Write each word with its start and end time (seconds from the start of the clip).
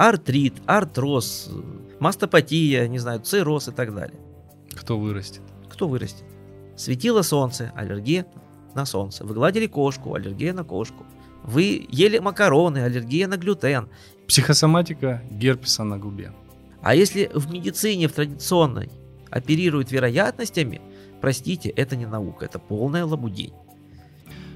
артрит, 0.00 0.54
артроз, 0.64 1.50
мастопатия, 1.98 2.88
не 2.88 2.98
знаю, 2.98 3.20
цирроз 3.20 3.68
и 3.68 3.70
так 3.70 3.94
далее. 3.94 4.18
Кто 4.72 4.98
вырастет? 4.98 5.42
Кто 5.68 5.88
вырастет? 5.88 6.24
Светило 6.74 7.20
солнце, 7.20 7.70
аллергия 7.76 8.24
на 8.74 8.86
солнце. 8.86 9.26
Вы 9.26 9.34
гладили 9.34 9.66
кошку, 9.66 10.14
аллергия 10.14 10.54
на 10.54 10.64
кошку. 10.64 11.04
Вы 11.44 11.86
ели 11.90 12.18
макароны, 12.18 12.78
аллергия 12.78 13.28
на 13.28 13.36
глютен. 13.36 13.90
Психосоматика 14.26 15.22
герпеса 15.30 15.84
на 15.84 15.98
губе. 15.98 16.32
А 16.80 16.94
если 16.94 17.30
в 17.34 17.52
медицине, 17.52 18.08
в 18.08 18.12
традиционной, 18.12 18.88
оперируют 19.28 19.92
вероятностями, 19.92 20.80
простите, 21.20 21.68
это 21.68 21.96
не 21.96 22.06
наука, 22.06 22.46
это 22.46 22.58
полная 22.58 23.04
лабудень. 23.04 23.52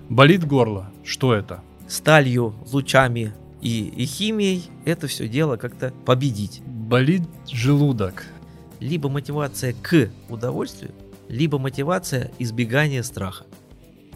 Болит 0.09 0.47
горло. 0.47 0.91
Что 1.05 1.35
это? 1.35 1.63
Сталью, 1.87 2.55
лучами 2.73 3.35
и, 3.65 3.87
и 3.89 4.05
химией 4.05 4.71
это 4.85 5.07
все 5.09 5.27
дело 5.27 5.57
как-то 5.57 5.93
победить. 6.05 6.63
Болит 6.65 7.23
желудок. 7.51 8.27
Либо 8.79 9.09
мотивация 9.09 9.73
к 9.73 10.11
удовольствию, 10.29 10.93
либо 11.29 11.59
мотивация 11.59 12.31
избегания 12.39 13.03
страха. 13.03 13.47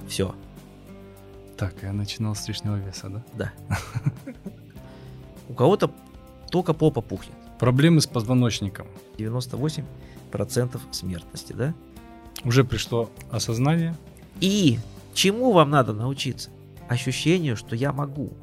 Все. 0.07 0.35
Так, 1.57 1.75
я 1.83 1.93
начинал 1.95 2.35
с 2.35 2.47
лишнего 2.47 2.77
веса, 2.77 3.09
да? 3.09 3.25
Да. 3.35 3.79
У 5.49 5.55
кого-то 5.55 5.91
только 6.51 6.75
попа 6.75 7.01
пухнет. 7.01 7.35
Проблемы 7.59 8.03
с 8.03 8.07
позвоночником. 8.07 8.87
98% 9.17 10.79
смертности, 10.91 11.55
да? 11.55 11.75
Уже 12.45 12.65
пришло 12.65 13.11
осознание. 13.31 13.97
И 14.41 14.79
чему 15.15 15.53
вам 15.53 15.71
надо 15.71 15.95
научиться? 15.95 16.51
Ощущению, 16.87 17.57
что 17.57 17.75
я 17.75 17.93
могу. 17.93 18.35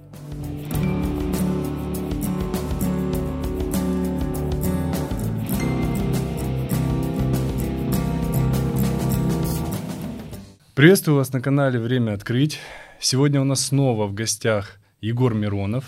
Приветствую 10.76 11.16
вас 11.16 11.32
на 11.32 11.40
канале 11.40 11.80
«Время 11.80 12.12
открыть». 12.12 12.60
Сегодня 13.00 13.40
у 13.40 13.46
нас 13.46 13.68
снова 13.68 14.08
в 14.08 14.14
гостях 14.14 14.78
Егор 15.00 15.34
Миронов, 15.34 15.86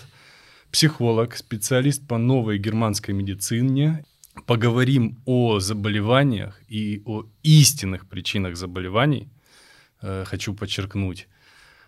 психолог, 0.72 1.36
специалист 1.36 2.08
по 2.08 2.18
новой 2.18 2.58
германской 2.58 3.14
медицине. 3.14 4.06
Поговорим 4.46 5.22
о 5.26 5.60
заболеваниях 5.60 6.62
и 6.70 7.02
о 7.06 7.26
истинных 7.44 8.08
причинах 8.08 8.56
заболеваний, 8.56 9.28
э, 10.02 10.24
хочу 10.26 10.54
подчеркнуть. 10.54 11.28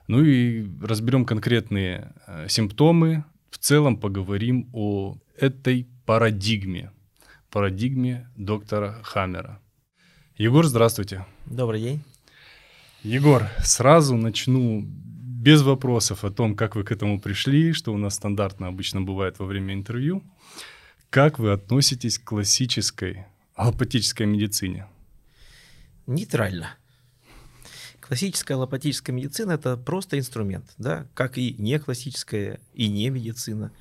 Ну 0.08 0.22
и 0.22 0.67
разберем 0.81 1.23
конкретные 1.23 2.13
э, 2.28 2.50
симптомы. 2.50 3.23
В 3.50 3.59
целом 3.59 3.95
поговорим 3.95 4.67
о 4.73 5.16
этой 5.38 5.88
парадигме, 6.06 6.91
парадигме 7.50 8.30
доктора 8.36 9.00
Хаммера. 9.03 9.61
Егор, 10.36 10.66
здравствуйте. 10.66 11.25
Добрый 11.45 11.81
день. 11.81 12.09
Егор, 13.03 13.47
сразу 13.64 14.17
начну 14.17 14.83
без 14.86 15.61
вопросов 15.61 16.25
о 16.25 16.31
том, 16.31 16.53
как 16.53 16.75
вы 16.75 16.83
к 16.83 16.92
этому 16.92 17.22
пришли, 17.22 17.72
что 17.72 17.94
у 17.94 17.97
нас 17.97 18.16
стандартно 18.16 18.67
обычно 18.67 19.02
бывает 19.02 19.39
во 19.39 19.45
время 19.45 19.73
интервью. 19.73 20.22
Как 21.09 21.39
вы 21.39 21.53
относитесь 21.53 22.19
к 22.19 22.25
классической 22.25 23.25
аллопатической 23.56 24.25
медицине? 24.25 24.86
Нейтрально. 26.08 26.75
Классическая 28.02 28.56
аллопатическая 28.56 29.16
медицина– 29.16 29.52
это 29.53 29.78
просто 29.78 30.19
инструмент, 30.19 30.73
да, 30.78 31.08
как 31.13 31.38
и 31.38 31.56
не 31.58 31.80
классическая, 31.80 32.59
и 32.73 32.89
не 32.89 33.09
медицина, 33.09 33.72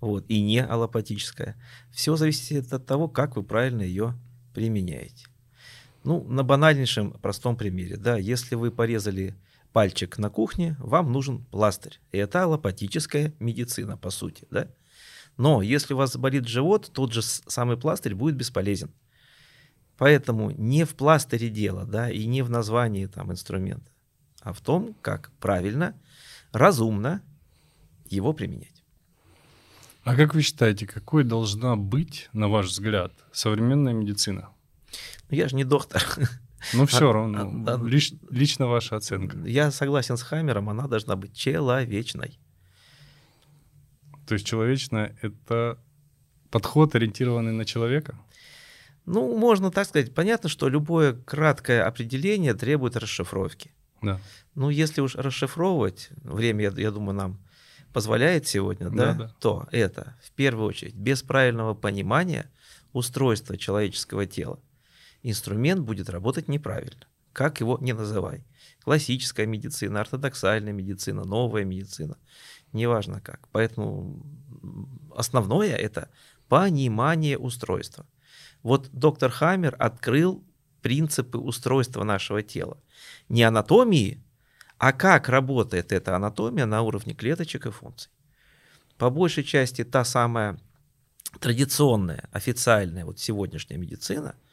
вот, 0.00 0.24
и 0.28 0.40
не 0.42 0.64
аллопатическая. 0.64 1.54
Все 1.92 2.16
зависит 2.16 2.72
от 2.72 2.86
того, 2.86 3.06
как 3.06 3.36
вы 3.36 3.44
правильно 3.44 3.82
ее 3.82 4.18
применяете. 4.52 5.26
Ну, 6.04 6.22
на 6.24 6.42
банальнейшем 6.42 7.12
простом 7.12 7.56
примере, 7.56 7.96
да, 7.96 8.18
если 8.18 8.54
вы 8.54 8.70
порезали 8.70 9.34
пальчик 9.72 10.18
на 10.18 10.28
кухне, 10.28 10.76
вам 10.78 11.10
нужен 11.10 11.44
пластырь. 11.46 11.98
И 12.12 12.18
это 12.18 12.44
аллопатическая 12.44 13.32
медицина, 13.40 13.96
по 13.96 14.10
сути, 14.10 14.46
да. 14.50 14.68
Но 15.36 15.62
если 15.62 15.94
у 15.94 15.96
вас 15.96 16.16
болит 16.16 16.46
живот, 16.46 16.90
тот 16.92 17.12
же 17.12 17.22
самый 17.22 17.76
пластырь 17.76 18.14
будет 18.14 18.36
бесполезен. 18.36 18.92
Поэтому 19.96 20.50
не 20.50 20.84
в 20.84 20.94
пластыре 20.94 21.48
дело, 21.48 21.84
да, 21.84 22.10
и 22.10 22.26
не 22.26 22.42
в 22.42 22.50
названии 22.50 23.06
там 23.06 23.32
инструмента, 23.32 23.90
а 24.42 24.52
в 24.52 24.60
том, 24.60 24.94
как 25.00 25.32
правильно, 25.40 25.98
разумно 26.52 27.22
его 28.04 28.32
применять. 28.32 28.84
А 30.02 30.14
как 30.14 30.34
вы 30.34 30.42
считаете, 30.42 30.86
какой 30.86 31.24
должна 31.24 31.76
быть, 31.76 32.28
на 32.34 32.48
ваш 32.48 32.66
взгляд, 32.66 33.12
современная 33.32 33.94
медицина? 33.94 34.50
Ну, 35.30 35.36
я 35.36 35.48
же 35.48 35.56
не 35.56 35.64
доктор. 35.64 36.02
Ну, 36.72 36.86
все 36.86 37.12
равно. 37.12 37.64
А, 37.66 37.80
лич, 37.84 38.12
лично 38.30 38.66
ваша 38.66 38.96
оценка. 38.96 39.38
Я 39.46 39.70
согласен 39.70 40.16
с 40.16 40.22
Хаммером, 40.22 40.70
она 40.70 40.86
должна 40.86 41.16
быть 41.16 41.34
человечной. 41.34 42.38
То 44.26 44.34
есть 44.34 44.46
человечная— 44.46 45.16
это 45.22 45.78
подход, 46.50 46.94
ориентированный 46.94 47.52
на 47.52 47.64
человека? 47.64 48.16
Ну, 49.06 49.36
можно 49.36 49.70
так 49.70 49.86
сказать. 49.86 50.14
Понятно, 50.14 50.48
что 50.48 50.68
любое 50.68 51.12
краткое 51.12 51.84
определение 51.84 52.54
требует 52.54 52.96
расшифровки. 52.96 53.70
Да. 54.00 54.18
Ну, 54.54 54.70
если 54.70 55.00
уж 55.00 55.14
расшифровывать, 55.14 56.08
время, 56.22 56.64
я, 56.64 56.72
я 56.76 56.90
думаю, 56.90 57.14
нам 57.14 57.38
позволяет 57.92 58.46
сегодня, 58.46 58.90
да, 58.90 59.12
да, 59.12 59.14
да, 59.14 59.34
то 59.40 59.68
это 59.70 60.16
в 60.22 60.32
первую 60.32 60.66
очередь 60.66 60.94
без 60.94 61.22
правильного 61.22 61.74
понимания 61.74 62.50
устройства 62.92 63.56
человеческого 63.56 64.26
тела 64.26 64.58
инструмент 65.24 65.80
будет 65.80 66.08
работать 66.08 66.48
неправильно. 66.48 67.06
Как 67.32 67.58
его 67.58 67.78
не 67.80 67.92
называй. 67.92 68.44
Классическая 68.84 69.46
медицина, 69.46 70.02
ортодоксальная 70.02 70.72
медицина, 70.72 71.24
новая 71.24 71.64
медицина. 71.64 72.16
Неважно 72.72 73.20
как. 73.20 73.48
Поэтому 73.50 74.24
основное 75.16 75.74
это 75.74 76.10
понимание 76.48 77.36
устройства. 77.38 78.06
Вот 78.62 78.88
доктор 78.92 79.30
Хаммер 79.30 79.74
открыл 79.78 80.44
принципы 80.82 81.38
устройства 81.38 82.04
нашего 82.04 82.42
тела. 82.42 82.78
Не 83.28 83.42
анатомии, 83.42 84.22
а 84.78 84.92
как 84.92 85.28
работает 85.28 85.92
эта 85.92 86.14
анатомия 86.14 86.66
на 86.66 86.82
уровне 86.82 87.14
клеточек 87.14 87.66
и 87.66 87.70
функций. 87.70 88.10
По 88.98 89.10
большей 89.10 89.42
части 89.42 89.82
та 89.82 90.04
самая 90.04 90.58
традиционная, 91.40 92.28
официальная 92.30 93.06
вот 93.06 93.18
сегодняшняя 93.18 93.78
медицина– 93.78 94.36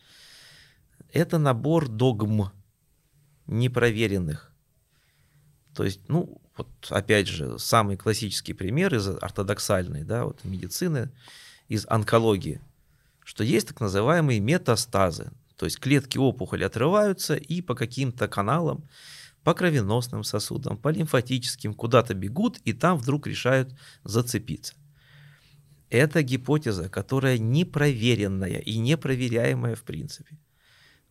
это 1.14 1.38
набор 1.38 1.88
догм 1.88 2.52
непроверенных. 3.48 4.52
То 5.74 5.84
есть, 5.84 6.02
ну, 6.08 6.42
вот 6.58 6.68
опять 6.90 7.28
же, 7.28 7.58
самый 7.60 7.98
классический 7.98 8.54
пример 8.54 8.94
из 8.94 9.08
ортодоксальной 9.08 10.04
да, 10.04 10.26
вот 10.26 10.44
медицины, 10.44 11.12
из 11.68 11.86
онкологии, 11.88 12.62
что 13.24 13.44
есть 13.44 13.70
так 13.70 13.80
называемые 13.80 14.40
метастазы. 14.40 15.32
То 15.56 15.66
есть 15.66 15.80
клетки 15.80 16.18
опухоли 16.18 16.64
отрываются 16.64 17.36
и 17.36 17.62
по 17.62 17.76
каким-то 17.76 18.28
каналам, 18.28 18.84
по 19.44 19.54
кровеносным 19.54 20.24
сосудам, 20.24 20.78
по 20.78 20.90
лимфатическим 20.90 21.74
куда-то 21.74 22.14
бегут 22.14 22.60
и 22.66 22.74
там 22.74 22.98
вдруг 22.98 23.28
решают 23.28 23.74
зацепиться. 24.04 24.74
Это 25.90 26.24
гипотеза, 26.24 26.90
которая 26.90 27.38
непроверенная 27.38 28.60
и 28.60 28.78
непроверяемая 28.78 29.76
в 29.76 29.84
принципе. 29.84 30.38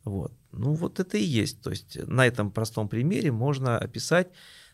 Вот. 0.05 0.33
Ну 0.53 0.75
вот 0.75 1.01
это 1.01 1.17
и 1.19 1.23
есть. 1.23 1.63
То 1.63 1.71
есть 1.71 1.99
на 2.07 2.27
этом 2.27 2.51
простом 2.51 2.89
примере 2.89 3.31
можно 3.31 3.79
описать, 3.79 4.29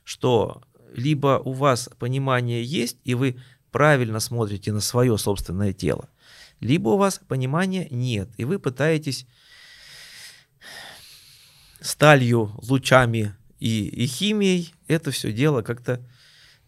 что 0.05 0.63
либо 0.95 1.41
у 1.45 1.53
вас 1.53 1.91
понимание 1.99 2.65
есть, 2.65 2.99
и 3.05 3.15
вы 3.15 3.41
правильно 3.71 4.21
смотрите 4.21 4.73
на 4.73 4.81
свое 4.81 5.19
собственное 5.19 5.73
тело, 5.73 6.09
либо 6.61 6.91
у 6.91 6.97
вас 6.97 7.21
понимания 7.29 7.89
нет, 7.91 8.31
и 8.39 8.45
вы 8.45 8.59
пытаетесь 8.59 9.27
сталью, 11.81 12.53
лучами 12.63 13.37
и, 13.59 13.87
и 13.87 14.07
химией 14.07 14.75
это 14.87 15.11
все 15.11 15.33
дело 15.33 15.63
как-то 15.63 16.01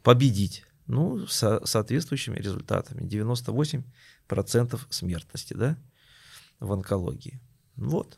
победить. 0.02 0.64
Ну, 0.87 1.26
со 1.26 1.64
соответствующими 1.66 2.38
результатами. 2.38 3.06
98% 3.06 4.81
смертности, 4.88 5.52
да, 5.52 5.76
в 6.61 6.72
онкологии. 6.72 7.40
Вот. 7.76 8.16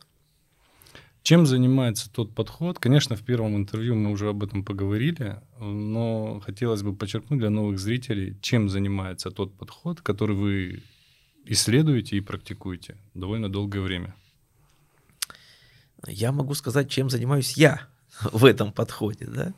Чем 1.23 1.47
занимается 1.47 2.11
тот 2.11 2.35
подход? 2.35 2.79
Конечно, 2.79 3.15
в 3.15 3.23
первом 3.23 3.57
интервью 3.57 3.95
мы 3.95 4.11
уже 4.11 4.29
об 4.29 4.43
этом 4.43 4.65
поговорили, 4.65 5.41
но 5.59 6.41
хотелось 6.41 6.83
бы 6.83 6.95
подчеркнуть 6.95 7.41
для 7.41 7.51
новых 7.51 7.79
зрителей, 7.79 8.37
чем 8.41 8.69
занимается 8.69 9.31
тот 9.31 9.53
подход, 9.55 10.01
который 10.01 10.35
вы 10.35 10.83
исследуете 11.45 12.17
и 12.17 12.21
практикуете 12.21 12.97
довольно 13.15 13.51
долгое 13.51 13.81
время. 13.81 14.15
Я 16.07 16.33
могу 16.33 16.55
сказать, 16.55 16.89
чем 16.91 17.11
занимаюсь 17.11 17.57
я 17.57 17.89
в 18.33 18.45
этом 18.45 18.73
подходе. 18.73 19.27
Да? 19.27 19.55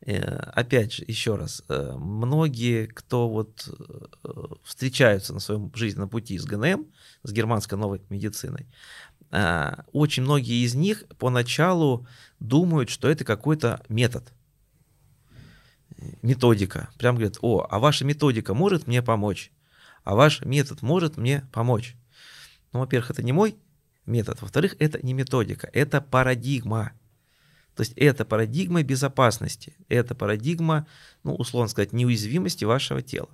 Э, 0.00 0.20
опять 0.54 0.92
же, 0.92 1.04
еще 1.06 1.36
раз, 1.36 1.62
э, 1.68 1.92
многие, 1.96 2.86
кто 2.86 3.28
вот 3.28 3.68
э, 3.68 4.30
встречаются 4.64 5.32
на 5.32 5.40
своем 5.40 5.72
жизненном 5.74 6.08
пути 6.08 6.38
с 6.38 6.44
ГНМ, 6.44 6.86
с 7.24 7.32
германской 7.32 7.76
новой 7.76 8.00
медициной, 8.08 8.66
очень 9.30 10.22
многие 10.22 10.64
из 10.64 10.74
них 10.74 11.04
поначалу 11.18 12.06
думают, 12.40 12.88
что 12.88 13.08
это 13.08 13.24
какой-то 13.24 13.84
метод, 13.88 14.32
методика. 16.22 16.88
Прям 16.98 17.16
говорят, 17.16 17.38
о, 17.42 17.66
а 17.68 17.78
ваша 17.78 18.04
методика 18.04 18.54
может 18.54 18.86
мне 18.86 19.02
помочь, 19.02 19.50
а 20.04 20.14
ваш 20.14 20.42
метод 20.42 20.82
может 20.82 21.16
мне 21.16 21.46
помочь. 21.52 21.96
Ну, 22.72 22.80
во-первых, 22.80 23.10
это 23.10 23.22
не 23.22 23.32
мой 23.32 23.56
метод, 24.06 24.40
во-вторых, 24.40 24.76
это 24.78 25.04
не 25.04 25.12
методика, 25.12 25.68
это 25.72 26.00
парадигма. 26.00 26.92
То 27.74 27.82
есть 27.82 27.92
это 27.96 28.24
парадигма 28.24 28.82
безопасности, 28.82 29.76
это 29.88 30.14
парадигма, 30.14 30.86
ну, 31.22 31.34
условно 31.34 31.68
сказать, 31.68 31.92
неуязвимости 31.92 32.64
вашего 32.64 33.02
тела. 33.02 33.28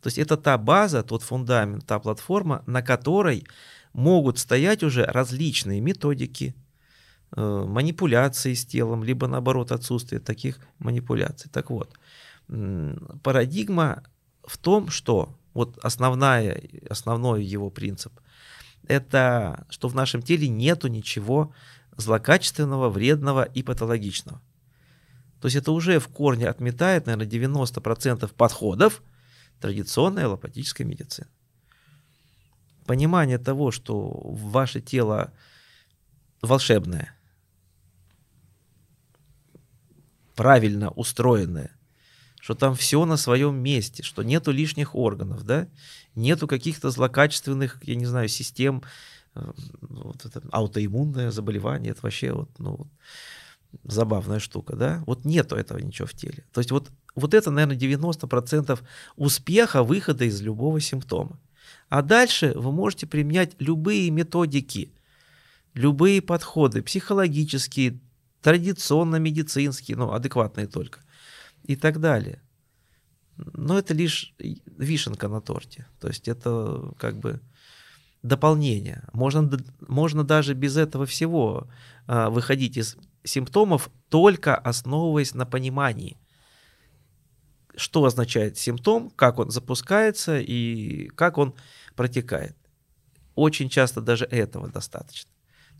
То 0.00 0.08
есть 0.08 0.18
это 0.18 0.36
та 0.36 0.58
база, 0.58 1.02
тот 1.02 1.22
фундамент, 1.22 1.86
та 1.86 1.98
платформа, 1.98 2.62
на 2.66 2.82
которой 2.82 3.46
могут 3.92 4.38
стоять 4.38 4.82
уже 4.82 5.04
различные 5.04 5.80
методики, 5.80 6.54
э, 7.34 7.64
манипуляции 7.66 8.54
с 8.54 8.64
телом, 8.64 9.04
либо 9.04 9.26
наоборот 9.26 9.72
отсутствие 9.72 10.20
таких 10.20 10.58
манипуляций. 10.78 11.50
Так 11.50 11.70
вот, 11.70 11.94
парадигма 13.22 14.02
в 14.44 14.58
том, 14.58 14.88
что 14.88 15.34
вот 15.54 15.78
основная, 15.82 16.60
основной 16.88 17.44
его 17.44 17.70
принцип– 17.70 18.12
это 18.86 19.66
что 19.70 19.88
в 19.88 19.94
нашем 19.94 20.22
теле 20.22 20.48
нету 20.48 20.88
ничего 20.88 21.52
злокачественного, 21.96 22.88
вредного 22.88 23.44
и 23.44 23.62
патологичного. 23.62 24.40
То 25.40 25.46
есть 25.46 25.56
это 25.56 25.72
уже 25.72 25.98
в 25.98 26.08
корне 26.08 26.48
отметает, 26.48 27.06
наверное, 27.06 27.26
90% 27.26 28.32
подходов 28.34 29.02
традиционной 29.60 30.24
аллопатической 30.24 30.86
медицины. 30.86 31.28
Понимание 32.86 33.38
того, 33.38 33.70
что 33.70 34.10
ваше 34.24 34.80
тело 34.80 35.32
волшебное, 36.40 37.16
правильно 40.34 40.90
устроенное, 40.90 41.70
что 42.40 42.54
там 42.54 42.74
все 42.74 43.04
на 43.04 43.16
своем 43.16 43.56
месте, 43.56 44.02
что 44.02 44.22
нету 44.22 44.50
лишних 44.50 44.94
органов, 44.94 45.44
да, 45.44 45.68
нету 46.14 46.48
каких-то 46.48 46.90
злокачественных, 46.90 47.78
я 47.82 47.94
не 47.94 48.06
знаю, 48.06 48.28
систем, 48.28 48.82
Э, 49.34 49.52
вот 49.80 50.24
это 50.24 50.42
аутоиммунное 50.50 51.30
заболевание, 51.30 51.92
это 51.92 52.00
вообще 52.02 52.32
вот, 52.32 52.50
ну, 52.58 52.86
забавная 53.84 54.38
штука, 54.38 54.76
да? 54.76 55.02
Вот 55.06 55.24
нету 55.24 55.56
этого 55.56 55.78
ничего 55.78 56.06
в 56.06 56.12
теле. 56.12 56.44
То 56.52 56.60
есть 56.60 56.70
вот, 56.70 56.90
вот 57.14 57.34
это, 57.34 57.50
наверное, 57.50 57.78
90% 57.78 58.80
успеха 59.16 59.82
выхода 59.82 60.24
из 60.24 60.40
любого 60.42 60.80
симптома. 60.80 61.40
А 61.92 62.00
дальше 62.00 62.54
вы 62.56 62.72
можете 62.72 63.06
применять 63.06 63.54
любые 63.58 64.08
методики, 64.10 64.94
любые 65.74 66.22
подходы, 66.22 66.80
психологические, 66.82 68.00
традиционно-медицинские, 68.40 69.98
ну, 69.98 70.10
адекватные 70.10 70.66
только, 70.66 71.00
и 71.64 71.76
так 71.76 72.00
далее. 72.00 72.40
Но 73.36 73.78
это 73.78 73.92
лишь 73.92 74.34
вишенка 74.38 75.28
на 75.28 75.42
торте. 75.42 75.86
То 76.00 76.08
есть 76.08 76.28
это 76.28 76.94
как 76.98 77.18
бы 77.18 77.42
дополнение. 78.22 79.06
Можно, 79.12 79.50
можно 79.86 80.24
даже 80.24 80.54
без 80.54 80.78
этого 80.78 81.04
всего 81.04 81.68
а, 82.06 82.30
выходить 82.30 82.78
из 82.78 82.96
симптомов, 83.22 83.90
только 84.08 84.56
основываясь 84.56 85.34
на 85.34 85.44
понимании, 85.44 86.16
что 87.76 88.02
означает 88.06 88.56
симптом, 88.56 89.10
как 89.10 89.38
он 89.38 89.50
запускается 89.50 90.38
и 90.40 91.08
как 91.08 91.36
он 91.36 91.54
протекает. 91.94 92.56
Очень 93.34 93.68
часто 93.68 94.00
даже 94.00 94.24
этого 94.26 94.68
достаточно. 94.68 95.30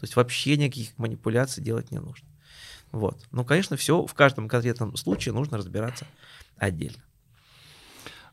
То 0.01 0.05
есть 0.05 0.17
вообще 0.17 0.57
никаких 0.57 0.97
манипуляций 0.99 1.63
делать 1.63 1.91
не 1.91 1.99
нужно. 1.99 2.29
Вот. 2.91 3.25
Ну, 3.31 3.45
конечно, 3.45 3.77
все 3.77 4.05
в 4.05 4.15
каждом 4.15 4.49
конкретном 4.49 4.97
случае 4.97 5.35
нужно 5.35 5.59
разбираться 5.59 6.07
отдельно. 6.57 7.03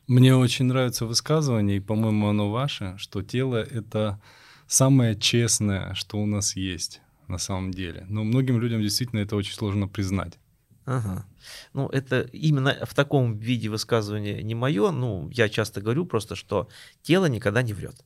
Мне 0.06 0.34
очень 0.34 0.64
нравится 0.64 1.06
высказывание, 1.06 1.76
и, 1.76 1.80
по-моему, 1.80 2.28
оно 2.28 2.50
ваше, 2.50 2.96
что 2.98 3.22
тело— 3.22 3.56
это 3.70 4.20
самое 4.66 5.16
честное, 5.16 5.94
что 5.94 6.18
у 6.18 6.26
нас 6.26 6.56
есть 6.56 7.00
на 7.28 7.38
самом 7.38 7.70
деле. 7.70 8.04
Но 8.08 8.24
многим 8.24 8.60
людям 8.60 8.82
действительно 8.82 9.20
это 9.20 9.36
очень 9.36 9.54
сложно 9.54 9.86
признать. 9.86 10.38
Ага. 10.84 11.26
Ну, 11.72 11.88
это 11.88 12.22
именно 12.32 12.84
в 12.84 12.94
таком 12.94 13.38
виде 13.38 13.68
высказывания 13.68 14.42
не 14.42 14.54
мое. 14.54 14.90
Ну, 14.90 15.28
я 15.30 15.48
часто 15.48 15.80
говорю 15.80 16.06
просто, 16.06 16.34
что 16.34 16.68
тело 17.02 17.26
никогда 17.26 17.62
не 17.62 17.72
врет. 17.72 18.04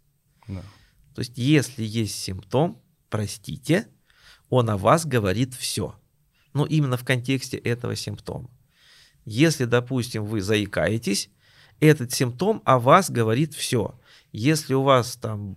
Да. 0.48 0.62
То 1.14 1.20
есть, 1.20 1.38
если 1.38 1.84
есть 1.84 2.16
симптом, 2.16 2.80
простите, 3.08 3.88
он 4.48 4.68
о 4.70 4.76
вас 4.76 5.06
говорит 5.06 5.54
все. 5.54 5.96
Ну, 6.52 6.64
именно 6.64 6.96
в 6.96 7.04
контексте 7.04 7.56
этого 7.56 7.96
симптома. 7.96 8.50
Если, 9.24 9.64
допустим, 9.64 10.24
вы 10.24 10.42
заикаетесь, 10.42 11.30
этот 11.80 12.12
симптом 12.12 12.62
о 12.64 12.78
вас 12.78 13.10
говорит 13.10 13.54
все. 13.54 13.98
Если 14.32 14.74
у 14.74 14.82
вас 14.82 15.16
там 15.16 15.56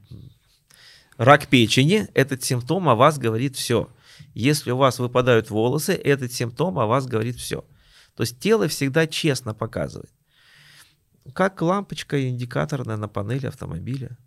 рак 1.17 1.47
печени, 1.47 2.07
этот 2.13 2.43
симптом 2.43 2.89
о 2.89 2.95
вас 2.95 3.17
говорит 3.17 3.55
все. 3.55 3.89
Если 4.33 4.71
у 4.71 4.77
вас 4.77 4.99
выпадают 4.99 5.49
волосы, 5.49 5.93
этот 5.93 6.31
симптом 6.31 6.79
о 6.79 6.85
вас 6.85 7.05
говорит 7.05 7.37
все. 7.37 7.65
То 8.15 8.23
есть 8.23 8.39
тело 8.39 8.67
всегда 8.67 9.07
честно 9.07 9.53
показывает. 9.53 10.11
Как 11.33 11.61
лампочка 11.61 12.29
индикаторная 12.29 12.97
на 12.97 13.07
панели 13.07 13.47
автомобиля, 13.47 14.17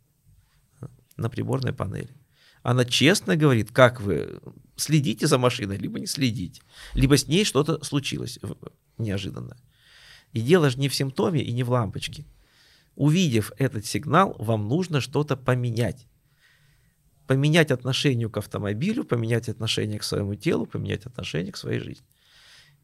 на 1.17 1.29
приборной 1.29 1.73
панели. 1.73 2.15
Она 2.63 2.85
честно 2.85 3.37
говорит, 3.37 3.71
как 3.73 4.01
вы 4.01 4.41
следите 4.77 5.27
за 5.27 5.39
машиной, 5.39 5.79
либо 5.79 5.99
не 5.99 6.07
следите, 6.07 6.63
либо 6.95 7.17
с 7.17 7.27
ней 7.27 7.45
что-то 7.45 7.83
случилось 7.85 8.39
неожиданно. 8.99 9.57
И 10.33 10.41
дело 10.41 10.71
же 10.71 10.79
не 10.79 10.89
в 10.89 10.95
симптоме 10.95 11.43
и 11.43 11.53
не 11.53 11.63
в 11.63 11.71
лампочке. 11.71 12.27
Увидев 12.97 13.53
этот 13.59 13.87
сигнал, 13.87 14.37
вам 14.39 14.69
нужно 14.69 15.01
что-то 15.01 15.37
поменять. 15.37 16.07
Поменять 17.31 17.71
отношение 17.71 18.29
к 18.29 18.37
автомобилю, 18.39 19.05
поменять 19.05 19.49
отношение 19.49 19.99
к 20.01 20.03
своему 20.03 20.35
телу, 20.35 20.67
поменять 20.67 21.07
отношение 21.07 21.53
к 21.53 21.57
своей 21.57 21.79
жизни. 21.79 22.05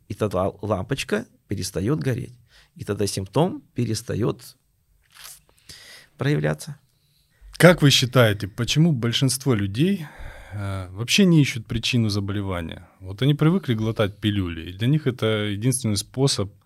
И 0.09 0.15
тогда 0.15 0.53
лампочка 0.63 1.27
перестает 1.49 1.99
гореть. 1.99 2.39
И 2.77 2.85
тогда 2.85 3.07
симптом 3.07 3.63
перестает 3.75 4.57
проявляться. 6.17 6.79
Как 7.57 7.83
вы 7.83 7.91
считаете, 7.91 8.47
почему 8.47 8.93
большинство 8.93 9.55
людей 9.55 10.07
э, 10.53 10.89
вообще 10.91 11.25
не 11.25 11.43
ищут 11.43 11.67
причину 11.67 12.09
заболевания? 12.09 12.89
Вот 13.01 13.23
они 13.23 13.35
привыкли 13.35 13.75
глотать 13.75 14.19
пилюли, 14.19 14.71
и 14.71 14.73
для 14.73 14.87
них 14.87 15.09
это 15.09 15.27
единственный 15.27 15.97
способ– 15.97 16.53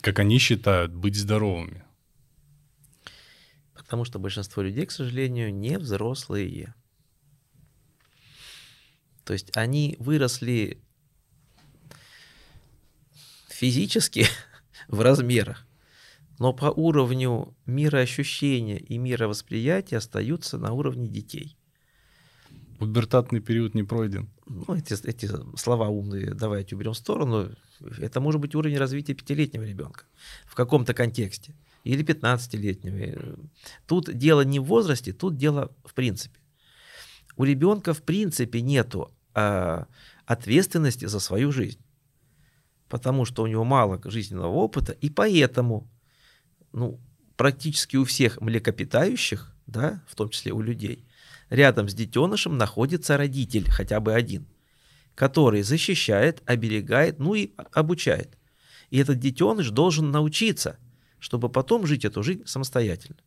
как 0.00 0.18
они 0.20 0.38
считают, 0.38 0.94
быть 0.94 1.16
здоровыми? 1.16 1.84
Потому 3.74 4.04
что 4.04 4.18
большинство 4.18 4.62
людей, 4.62 4.86
к 4.86 4.90
сожалению, 4.90 5.54
не 5.54 5.78
взрослые. 5.78 6.74
То 9.24 9.32
есть 9.32 9.56
они 9.56 9.96
выросли 9.98 10.78
физически 13.48 14.26
в 14.88 15.00
размерах, 15.00 15.66
но 16.38 16.52
по 16.52 16.66
уровню 16.66 17.54
мироощущения 17.66 18.78
и 18.78 18.98
мировосприятия 18.98 19.98
остаются 19.98 20.58
на 20.58 20.72
уровне 20.72 21.06
детей. 21.06 21.56
Пубертатный 22.78 23.38
период 23.38 23.74
не 23.74 23.84
пройден. 23.84 24.28
Ну, 24.46 24.74
эти, 24.74 24.94
эти 25.06 25.30
слова 25.56 25.88
умные 25.88 26.34
давайте 26.34 26.74
уберем 26.74 26.94
в 26.94 26.96
сторону. 26.96 27.54
Это 27.98 28.20
может 28.20 28.40
быть 28.40 28.56
уровень 28.56 28.76
развития 28.76 29.14
пятилетнего 29.14 29.62
ребенка 29.62 30.06
в 30.46 30.56
каком-то 30.56 30.92
контексте. 30.92 31.54
Или 31.84 32.04
15-летнего. 32.04 33.38
Тут 33.86 34.12
дело 34.12 34.40
не 34.40 34.58
в 34.58 34.64
возрасте, 34.64 35.12
тут 35.12 35.36
дело 35.36 35.72
в 35.84 35.94
принципе. 35.94 36.41
У 37.36 37.44
ребенка 37.44 37.94
в 37.94 38.02
принципе 38.02 38.60
нету 38.60 39.10
э, 39.34 39.84
ответственности 40.26 41.06
за 41.06 41.20
свою 41.20 41.52
жизнь. 41.52 41.80
Потому 42.88 43.24
что 43.24 43.42
у 43.42 43.46
него 43.46 43.64
мало 43.64 44.00
жизненного 44.04 44.52
опыта, 44.52 44.92
и 44.92 45.08
поэтому 45.08 45.90
ну, 46.72 47.00
практически 47.36 47.96
у 47.96 48.04
всех 48.04 48.40
млекопитающих, 48.40 49.54
да, 49.66 50.02
в 50.06 50.14
том 50.14 50.28
числе 50.28 50.52
у 50.52 50.60
людей, 50.60 51.06
рядом 51.48 51.88
с 51.88 51.94
детенышем 51.94 52.58
находится 52.58 53.16
родитель, 53.16 53.70
хотя 53.70 54.00
бы 54.00 54.12
один 54.14 54.46
который 55.14 55.62
защищает, 55.62 56.42
оберегает, 56.46 57.18
ну 57.18 57.34
и 57.34 57.52
обучает. 57.72 58.36
И 58.90 58.98
этот 58.98 59.18
детеныш 59.18 59.70
должен 59.70 60.10
научиться, 60.10 60.78
чтобы 61.18 61.48
потом 61.48 61.86
жить 61.86 62.04
эту 62.04 62.22
жизнь 62.22 62.46
самостоятельно. 62.46 63.18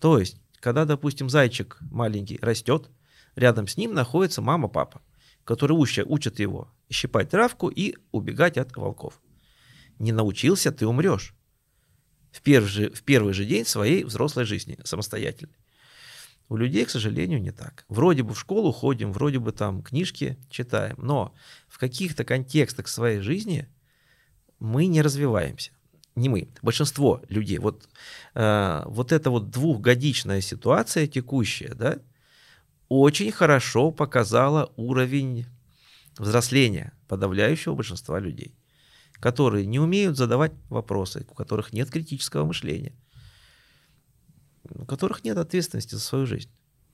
То 0.00 0.18
есть, 0.18 0.40
когда, 0.60 0.84
допустим, 0.84 1.28
зайчик 1.28 1.78
маленький 1.80 2.38
растет, 2.40 2.90
рядом 3.36 3.68
с 3.68 3.76
ним 3.76 3.94
находится 3.94 4.42
мама-папа, 4.42 5.02
которые 5.44 5.78
учат, 5.78 6.06
учат 6.08 6.40
его 6.40 6.68
щипать 6.90 7.30
травку 7.30 7.68
и 7.68 7.94
убегать 8.10 8.58
от 8.58 8.76
волков. 8.76 9.20
Не 9.98 10.12
научился, 10.12 10.72
ты 10.72 10.86
умрешь. 10.86 11.34
В 12.32 12.42
первый, 12.42 12.68
же, 12.68 12.90
в 12.90 13.02
первый 13.02 13.32
же 13.32 13.44
день 13.44 13.64
своей 13.64 14.04
взрослой 14.04 14.44
жизни 14.44 14.78
самостоятельно. 14.84 15.54
У 16.48 16.56
людей, 16.56 16.84
к 16.84 16.90
сожалению, 16.90 17.40
не 17.40 17.50
так. 17.50 17.84
Вроде 17.88 18.22
бы 18.22 18.34
в 18.34 18.40
школу 18.40 18.72
ходим, 18.72 19.12
вроде 19.12 19.38
бы 19.38 19.52
там 19.52 19.82
книжки 19.82 20.38
читаем, 20.48 20.96
но 20.98 21.34
в 21.66 21.78
каких-то 21.78 22.24
контекстах 22.24 22.88
своей 22.88 23.20
жизни 23.20 23.68
мы 24.60 24.86
не 24.86 25.02
развиваемся. 25.02 25.72
Не 26.14 26.28
мы, 26.28 26.48
большинство 26.62 27.22
людей. 27.28 27.58
Вот, 27.58 27.88
э, 28.34 28.82
вот 28.86 29.12
эта 29.12 29.30
вот 29.30 29.50
двухгодичная 29.50 30.40
ситуация 30.40 31.06
текущая, 31.06 31.74
да, 31.74 31.98
очень 32.88 33.32
хорошо 33.32 33.90
показала 33.90 34.72
уровень 34.76 35.46
взросления 36.18 36.92
подавляющего 37.08 37.74
большинства 37.74 38.18
людей, 38.18 38.54
которые 39.14 39.66
не 39.66 39.78
умеют 39.78 40.16
задавать 40.16 40.52
вопросы, 40.68 41.26
у 41.28 41.34
которых 41.34 41.72
нет 41.72 41.90
критического 41.90 42.44
мышления, 42.44 42.94
у 44.64 44.84
которых 44.84 45.24
нет 45.24 45.38
ответственности 45.38 45.94
за 45.94 46.00
свою 46.00 46.26
жизнь. 46.26 46.50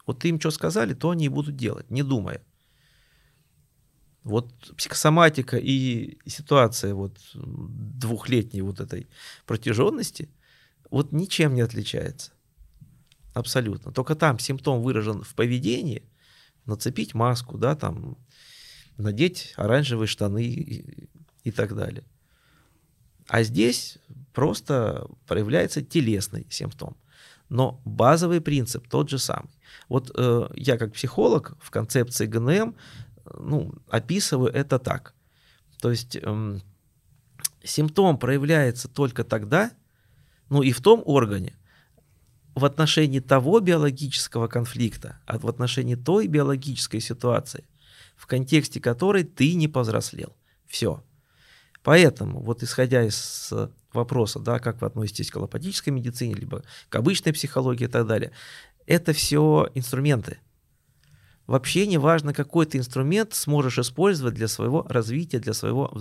Вот 0.07 0.19
ты 0.19 0.29
им 0.29 0.41
что 0.41 0.51
сказали, 0.51 0.95
то 0.95 1.11
они 1.11 1.27
и 1.27 1.29
будут 1.29 1.57
делать, 1.57 1.91
не 1.91 2.03
думая. 2.03 2.43
Вот 4.25 4.53
психосоматика 4.77 5.57
и 5.57 6.19
ситуация 6.27 6.95
вот 6.95 7.19
двухлетней 7.35 8.61
вот 8.61 8.81
этой 8.81 9.09
протяженности 9.47 10.29
вот 10.91 11.13
ничем 11.13 11.55
не 11.55 11.61
отличается. 11.61 12.33
Абсолютно. 13.35 13.93
Только 13.93 14.15
там 14.15 14.39
симптом 14.39 14.83
выражен 14.83 15.23
в 15.23 15.35
поведении, 15.35 16.03
нацепить 16.67 17.15
маску, 17.15 17.59
да, 17.59 17.75
там, 17.75 18.19
надеть 18.97 19.55
оранжевые 19.57 20.07
штаны 20.07 20.45
и, 20.45 21.09
и 21.45 21.51
так 21.51 21.75
далее. 21.75 22.05
А 23.29 23.43
здесь 23.43 23.99
просто 24.33 25.07
проявляется 25.27 25.83
телесный 25.83 26.47
симптом. 26.51 26.97
Но 27.49 27.81
базовый 27.85 28.41
принцип 28.41 28.89
тот 28.89 29.11
же 29.11 29.19
самый. 29.19 29.51
Вот 29.89 30.11
э, 30.17 30.49
я 30.55 30.79
как 30.79 30.93
психолог 30.93 31.57
в 31.61 31.71
концепции 31.71 32.27
ГНМ 32.27 32.75
ну, 33.39 33.75
описываю 33.89 34.53
это 34.53 34.79
так. 34.79 35.15
То 35.81 35.91
есть 35.91 36.17
э, 36.21 36.59
симптом 37.62 38.19
проявляется 38.19 38.89
только 38.89 39.25
тогда, 39.25 39.73
ну 40.49 40.62
и 40.62 40.73
в 40.73 40.81
том 40.81 41.03
органе, 41.05 41.55
в 42.55 42.65
отношении 42.65 43.21
того 43.21 43.61
биологического 43.61 44.47
конфликта, 44.47 45.21
а 45.27 45.39
в 45.39 45.47
отношении 45.49 45.95
той 45.95 46.27
биологической 46.27 47.01
ситуации, 47.01 47.65
в 48.17 48.27
контексте 48.27 48.81
которой 48.81 49.25
ты 49.25 49.55
не 49.55 49.69
повзрослел. 49.69 50.37
Все. 50.67 51.03
Поэтому, 51.83 52.41
вот 52.41 52.63
исходя 52.63 53.05
из 53.05 53.53
вопроса, 53.93 54.39
да, 54.39 54.59
как 54.59 54.81
вы 54.81 54.87
относитесь 54.87 55.31
к 55.31 55.37
аллопатической 55.37 55.93
медицине, 55.93 56.35
либо 56.35 56.63
к 56.89 56.95
обычной 56.95 57.33
психологии 57.33 57.85
и 57.85 57.89
так 57.89 58.07
далее, 58.07 58.33
это 58.87 59.13
все 59.13 59.69
инструменты. 59.75 60.39
Вообще 61.47 61.87
не 61.87 61.99
важно, 61.99 62.33
какой 62.33 62.67
ты 62.67 62.79
инструмент 62.79 63.35
сможешь 63.35 63.79
использовать 63.79 64.35
для 64.35 64.49
своего 64.49 64.87
развития, 64.89 65.41
для 65.41 65.53
своего 65.53 65.93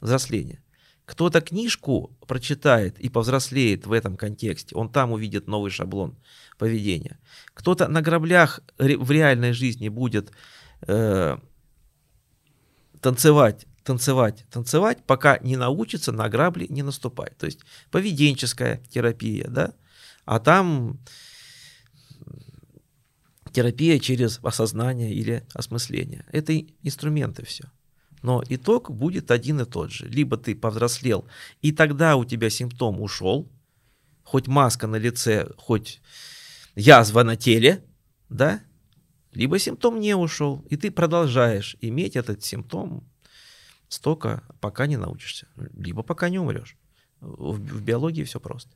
взросления. 0.00 0.62
Кто-то 1.08 1.40
книжку 1.40 2.14
прочитает 2.26 3.00
и 3.00 3.08
повзрослеет 3.08 3.86
в 3.86 3.92
этом 3.92 4.18
контексте, 4.18 4.74
он 4.76 4.90
там 4.90 5.10
увидит 5.10 5.46
новый 5.48 5.70
шаблон 5.70 6.18
поведения. 6.58 7.18
Кто-то 7.54 7.88
на 7.88 8.02
граблях 8.02 8.60
в 8.76 9.10
реальной 9.10 9.54
жизни 9.54 9.88
будет 9.88 10.30
э, 10.82 11.38
танцевать, 13.00 13.66
танцевать, 13.84 14.44
танцевать, 14.50 14.98
пока 15.06 15.38
не 15.38 15.56
научится 15.56 16.12
на 16.12 16.28
грабли 16.28 16.66
не 16.68 16.82
наступать. 16.82 17.38
То 17.38 17.46
есть 17.46 17.60
поведенческая 17.90 18.82
терапия, 18.90 19.48
да, 19.48 19.72
а 20.26 20.38
там 20.40 20.98
терапия 23.50 23.98
через 23.98 24.40
осознание 24.42 25.14
или 25.14 25.42
осмысление. 25.54 26.26
Это 26.32 26.52
инструменты 26.82 27.46
все. 27.46 27.64
Но 28.22 28.42
итог 28.48 28.90
будет 28.90 29.30
один 29.30 29.60
и 29.60 29.64
тот 29.64 29.92
же. 29.92 30.06
Либо 30.06 30.36
ты 30.36 30.54
повзрослел, 30.54 31.24
и 31.62 31.72
тогда 31.72 32.16
у 32.16 32.24
тебя 32.24 32.50
симптом 32.50 33.00
ушел, 33.00 33.48
хоть 34.24 34.46
маска 34.46 34.86
на 34.86 34.96
лице, 34.96 35.48
хоть 35.56 36.00
язва 36.74 37.22
на 37.22 37.36
теле, 37.36 37.84
да, 38.28 38.60
либо 39.32 39.58
симптом 39.58 40.00
не 40.00 40.14
ушел, 40.14 40.64
и 40.70 40.76
ты 40.76 40.90
продолжаешь 40.90 41.76
иметь 41.80 42.16
этот 42.16 42.44
симптом 42.44 43.04
столько, 43.88 44.42
пока 44.60 44.86
не 44.86 44.96
научишься, 44.96 45.46
либо 45.76 46.02
пока 46.02 46.28
не 46.28 46.38
умрешь. 46.38 46.76
В, 47.20 47.56
в 47.56 47.82
биологии 47.82 48.24
все 48.24 48.40
просто. 48.40 48.70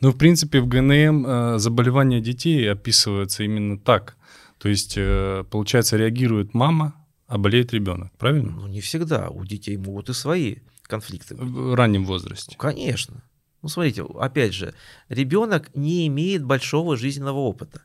Ну, 0.00 0.10
в 0.10 0.18
принципе, 0.18 0.60
в 0.60 0.66
ГНМ 0.66 1.26
э, 1.26 1.58
заболевания 1.58 2.20
детей 2.20 2.70
описываются 2.70 3.42
именно 3.42 3.78
так. 3.78 4.16
То 4.58 4.68
есть, 4.68 4.94
э, 4.96 5.44
получается, 5.50 5.96
реагирует 5.96 6.54
мама, 6.54 6.94
а 7.32 7.38
болеет 7.38 7.72
ребенок, 7.72 8.12
правильно? 8.18 8.52
Ну, 8.52 8.66
не 8.66 8.82
всегда. 8.82 9.30
У 9.30 9.42
детей 9.46 9.78
могут 9.78 10.10
и 10.10 10.12
свои 10.12 10.56
конфликты. 10.82 11.34
В 11.34 11.74
раннем 11.74 12.04
возрасте. 12.04 12.54
Конечно. 12.58 13.24
Ну, 13.62 13.70
смотрите, 13.70 14.02
опять 14.02 14.52
же, 14.52 14.74
ребенок 15.08 15.74
не 15.74 16.06
имеет 16.08 16.44
большого 16.44 16.94
жизненного 16.94 17.38
опыта, 17.38 17.84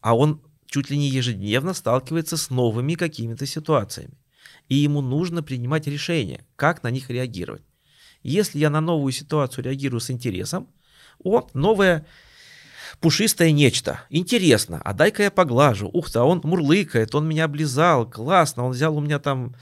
а 0.00 0.16
он 0.16 0.40
чуть 0.64 0.88
ли 0.88 0.96
не 0.96 1.10
ежедневно 1.10 1.74
сталкивается 1.74 2.38
с 2.38 2.48
новыми 2.48 2.94
какими-то 2.94 3.44
ситуациями. 3.44 4.16
И 4.70 4.76
ему 4.76 5.02
нужно 5.02 5.42
принимать 5.42 5.86
решения, 5.86 6.46
как 6.56 6.82
на 6.82 6.90
них 6.90 7.10
реагировать. 7.10 7.64
Если 8.22 8.60
я 8.60 8.70
на 8.70 8.80
новую 8.80 9.12
ситуацию 9.12 9.66
реагирую 9.66 10.00
с 10.00 10.10
интересом, 10.10 10.68
о, 11.22 11.46
новая 11.52 12.06
пушистое 13.00 13.52
нечто. 13.52 14.00
Интересно, 14.10 14.80
а 14.84 14.92
дай-ка 14.92 15.24
я 15.24 15.30
поглажу. 15.30 15.88
Ух 15.92 16.10
ты, 16.10 16.18
а 16.18 16.24
он 16.24 16.40
мурлыкает, 16.44 17.14
он 17.14 17.28
меня 17.28 17.44
облизал, 17.44 18.08
классно, 18.08 18.64
он 18.64 18.72
взял 18.72 18.96
у 18.96 19.00
меня 19.00 19.18
там 19.18 19.54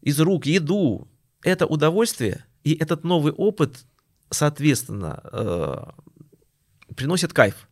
из 0.00 0.20
рук 0.20 0.46
еду. 0.46 1.08
Это 1.42 1.66
удовольствие 1.66 2.44
и 2.64 2.74
этот 2.74 3.04
новый 3.04 3.32
опыт, 3.32 3.84
соответственно, 4.30 5.20
э, 5.32 6.94
приносит 6.94 7.32
кайф. 7.32 7.68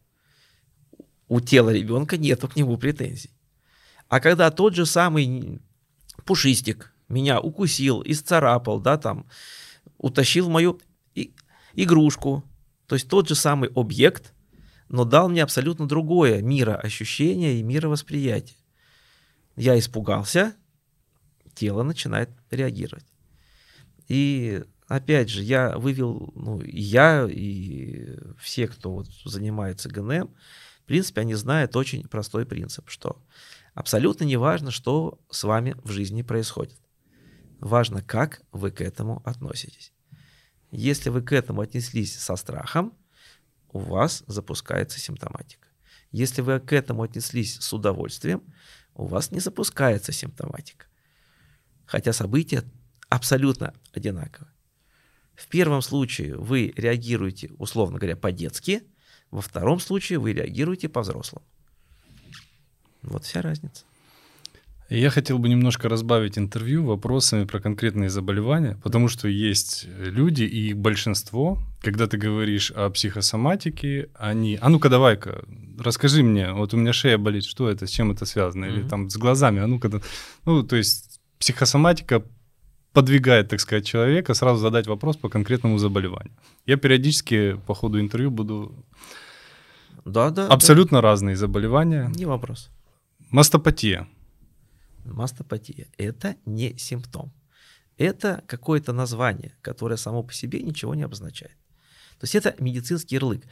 У 1.29 1.41
тела 1.41 1.71
ребенка 1.71 2.17
нету 2.17 2.49
к 2.49 2.57
нему 2.57 2.77
претензий. 2.77 3.31
А 4.09 4.19
когда 4.19 4.51
тот 4.51 4.75
же 4.75 4.87
самый 4.87 5.61
пушистик 6.25 6.93
меня 7.09 7.41
укусил, 7.41 8.03
исцарапал, 8.05 8.81
да, 8.81 8.99
там, 8.99 9.27
утащил 9.99 10.51
мою 10.51 10.81
игрушку, 11.75 12.45
то 12.87 12.97
есть 12.97 13.09
тот 13.09 13.29
же 13.29 13.37
самый 13.37 13.71
объект– 13.75 14.35
но 14.91 15.05
дал 15.05 15.29
мне 15.29 15.43
абсолютно 15.43 15.87
другое 15.87 16.43
мироощущение 16.43 17.61
и 17.61 17.63
мировосприятие. 17.63 18.59
Я 19.57 19.79
испугался, 19.79 20.55
тело 21.55 21.85
начинает 21.85 22.31
реагировать. 22.51 23.07
И 24.09 24.65
опять 24.89 25.31
же, 25.31 25.43
я 25.43 25.79
вывел, 25.79 26.33
ну, 26.35 26.61
я, 26.65 27.29
и 27.31 28.19
все, 28.37 28.67
кто 28.67 28.93
вот 28.93 29.07
занимается 29.25 29.89
ГНМ, 29.89 30.27
в 30.27 30.85
принципе, 30.87 31.21
они 31.21 31.35
знают 31.35 31.77
очень 31.77 32.09
простой 32.09 32.45
принцип, 32.45 32.91
что 32.91 33.23
абсолютно 33.75 34.25
не 34.25 34.37
важно, 34.37 34.73
что 34.73 35.21
с 35.31 35.45
вами 35.45 35.77
в 35.85 35.93
жизни 35.93 36.23
происходит. 36.23 36.81
Важно, 37.61 38.03
как 38.03 38.43
вы 38.51 38.73
к 38.73 38.81
этому 38.81 39.23
относитесь. 39.25 39.93
Если 40.73 41.11
вы 41.11 41.23
к 41.23 41.33
этому 41.33 41.61
отнеслись 41.61 42.19
со 42.19 42.35
страхом, 42.35 42.93
у 43.73 43.79
вас 43.79 44.25
запускается 44.27 44.99
симптоматика. 44.99 45.69
Если 46.13 46.43
вы 46.43 46.61
к 46.61 46.73
этому 46.73 47.03
отнеслись 47.03 47.57
с 47.61 47.73
удовольствием, 47.73 48.43
у 48.95 49.07
вас 49.07 49.31
не 49.31 49.41
запускается 49.41 50.13
симптоматика. 50.13 50.87
Хотя 51.87 52.13
события 52.13 52.65
абсолютно 53.09 53.75
одинаковые. 53.93 54.53
В 55.35 55.49
первом 55.49 55.83
случае 55.83 56.37
вы 56.37 56.73
реагируете, 56.77 57.51
условно 57.59 57.99
говоря, 57.99 58.17
по-детски, 58.17 58.83
во 59.31 59.41
втором 59.41 59.81
случае 59.81 60.19
вы 60.19 60.33
реагируете 60.33 60.89
по-взрослому. 60.89 61.47
Вот 63.03 63.25
вся 63.25 63.41
разница. 63.41 63.85
Я 64.91 65.11
хотел 65.11 65.39
бы 65.39 65.49
немножко 65.49 65.89
разбавить 65.89 66.37
интервью 66.37 66.85
вопросами 66.85 67.45
про 67.45 67.61
конкретные 67.61 68.11
заболевания, 68.11 68.77
потому 68.83 69.07
что 69.07 69.29
есть 69.29 69.87
люди, 69.97 70.43
и 70.43 70.71
их 70.71 70.79
большинство, 70.79 71.59
когда 71.81 72.09
ты 72.09 72.19
говоришь 72.19 72.73
о 72.73 72.91
психосоматике, 72.91 74.09
они... 74.15 74.59
А 74.61 74.69
ну-ка 74.69 74.89
давай-ка, 74.89 75.45
расскажи 75.79 76.25
мне, 76.25 76.53
вот 76.53 76.75
у 76.75 76.77
меня 76.77 76.93
шея 76.93 77.19
болит, 77.19 77.45
что 77.45 77.71
это, 77.71 77.87
с 77.87 77.91
чем 77.91 78.11
это 78.11 78.27
связано? 78.27 78.65
Или 78.65 78.83
mm-hmm. 78.83 78.89
там 78.89 79.09
с 79.09 79.17
глазами, 79.17 79.61
а 79.61 79.69
ну-ка... 79.69 80.03
Ну, 80.45 80.65
то 80.65 80.75
есть 80.75 81.21
психосоматика 81.39 82.25
подвигает, 82.93 83.49
так 83.49 83.61
сказать, 83.61 83.87
человека 83.87 84.35
сразу 84.35 84.61
задать 84.61 84.89
вопрос 84.89 85.17
по 85.17 85.29
конкретному 85.29 85.79
заболеванию. 85.79 86.35
Я 86.67 86.77
периодически 86.77 87.61
по 87.65 87.75
ходу 87.75 88.01
интервью 88.01 88.33
буду... 88.33 88.75
Да, 90.05 90.31
да. 90.31 90.49
Абсолютно 90.49 90.99
да. 90.99 91.03
разные 91.03 91.37
заболевания. 91.37 92.11
Не 92.17 92.25
вопрос. 92.25 92.71
Мастопатия. 93.31 94.09
Мастопатия– 95.15 95.89
это 95.99 96.37
не 96.47 96.77
симптом. 96.79 97.33
это 97.97 98.43
какое-то 98.47 98.93
название, 98.95 99.55
которое 99.61 99.97
само 99.97 100.23
по 100.23 100.33
себе 100.33 100.63
ничего 100.63 100.95
не 100.95 101.03
обозначает. 101.03 101.57
То 102.19 102.25
есть 102.25 102.35
это 102.35 102.55
медицинский 102.59 103.17
ярлык. 103.17 103.43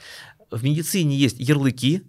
В 0.50 0.64
медицине 0.64 1.16
есть 1.16 1.38
ярлыки, 1.38 2.02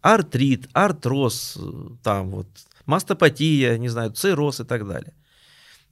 артрит, 0.00 0.68
артроз, 0.72 1.56
там 2.02 2.30
вот, 2.30 2.48
мастопатия, 2.86 3.78
не 3.78 3.88
знаю, 3.88 4.12
цирроз 4.12 4.60
и 4.60 4.64
так 4.64 4.86
далее. 4.86 5.14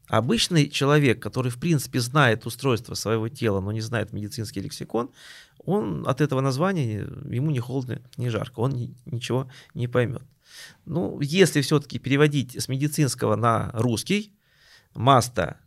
Обычный 0.09 0.69
человек, 0.69 1.23
который 1.23 1.51
в 1.51 1.59
принципе 1.59 2.01
знает 2.01 2.45
устройство 2.45 2.95
своего 2.95 3.29
тела, 3.29 3.61
но 3.61 3.73
не 3.73 3.81
знает 3.81 4.13
медицинский 4.13 4.61
лексикон, 4.61 5.11
он 5.65 6.05
от 6.09 6.21
этого 6.21 6.41
названия, 6.41 7.09
ему 7.31 7.51
не 7.53 7.61
холодно, 7.61 8.03
не 8.17 8.31
жарко, 8.31 8.61
он 8.61 8.95
ничего 9.07 9.49
не 9.75 9.87
поймет. 9.87 10.23
Ну, 10.85 11.21
если 11.21 11.61
все-таки 11.61 11.99
переводить 11.99 12.61
с 12.61 12.69
медицинского 12.69 13.37
на 13.37 13.71
русский, 13.73 14.33
маста, 14.95 15.59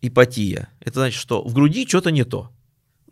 ипатия, 0.00 0.68
это 0.80 1.00
значит, 1.00 1.20
что 1.20 1.42
в 1.42 1.52
груди 1.52 1.86
что-то 1.86 2.10
не 2.10 2.24
то. 2.24 2.50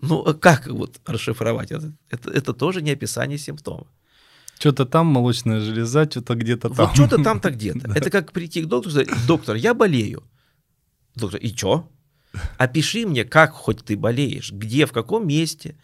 Ну, 0.00 0.20
а 0.20 0.34
как 0.34 0.66
вот 0.66 1.00
расшифровать 1.06 1.70
это? 1.70 1.92
Это, 2.10 2.30
это 2.30 2.52
тоже 2.52 2.82
не 2.82 2.90
описание 2.90 3.38
симптома. 3.38 3.86
Что-то 4.58 4.84
там 4.84 5.06
молочная 5.06 5.60
железа, 5.60 6.04
что-то 6.08 6.34
где-то 6.34 6.68
там. 6.68 6.86
Вот 6.86 6.94
что-то 6.94 7.22
там-то 7.22 7.50
где-то. 7.52 7.90
Это 7.94 8.10
как 8.10 8.32
прийти 8.32 8.62
к 8.62 8.66
доктору 8.66 8.90
и 8.90 9.04
сказать, 9.04 9.26
доктор, 9.26 9.56
я 9.56 9.74
болею. 9.74 10.22
Доктор, 11.14 11.40
и 11.40 11.54
что? 11.54 11.90
Опиши 12.58 13.06
мне, 13.06 13.24
как 13.24 13.52
хоть 13.52 13.84
ты 13.84 13.96
болеешь, 13.96 14.52
где, 14.52 14.86
в 14.86 14.92
каком 14.92 15.26
месте, 15.26 15.76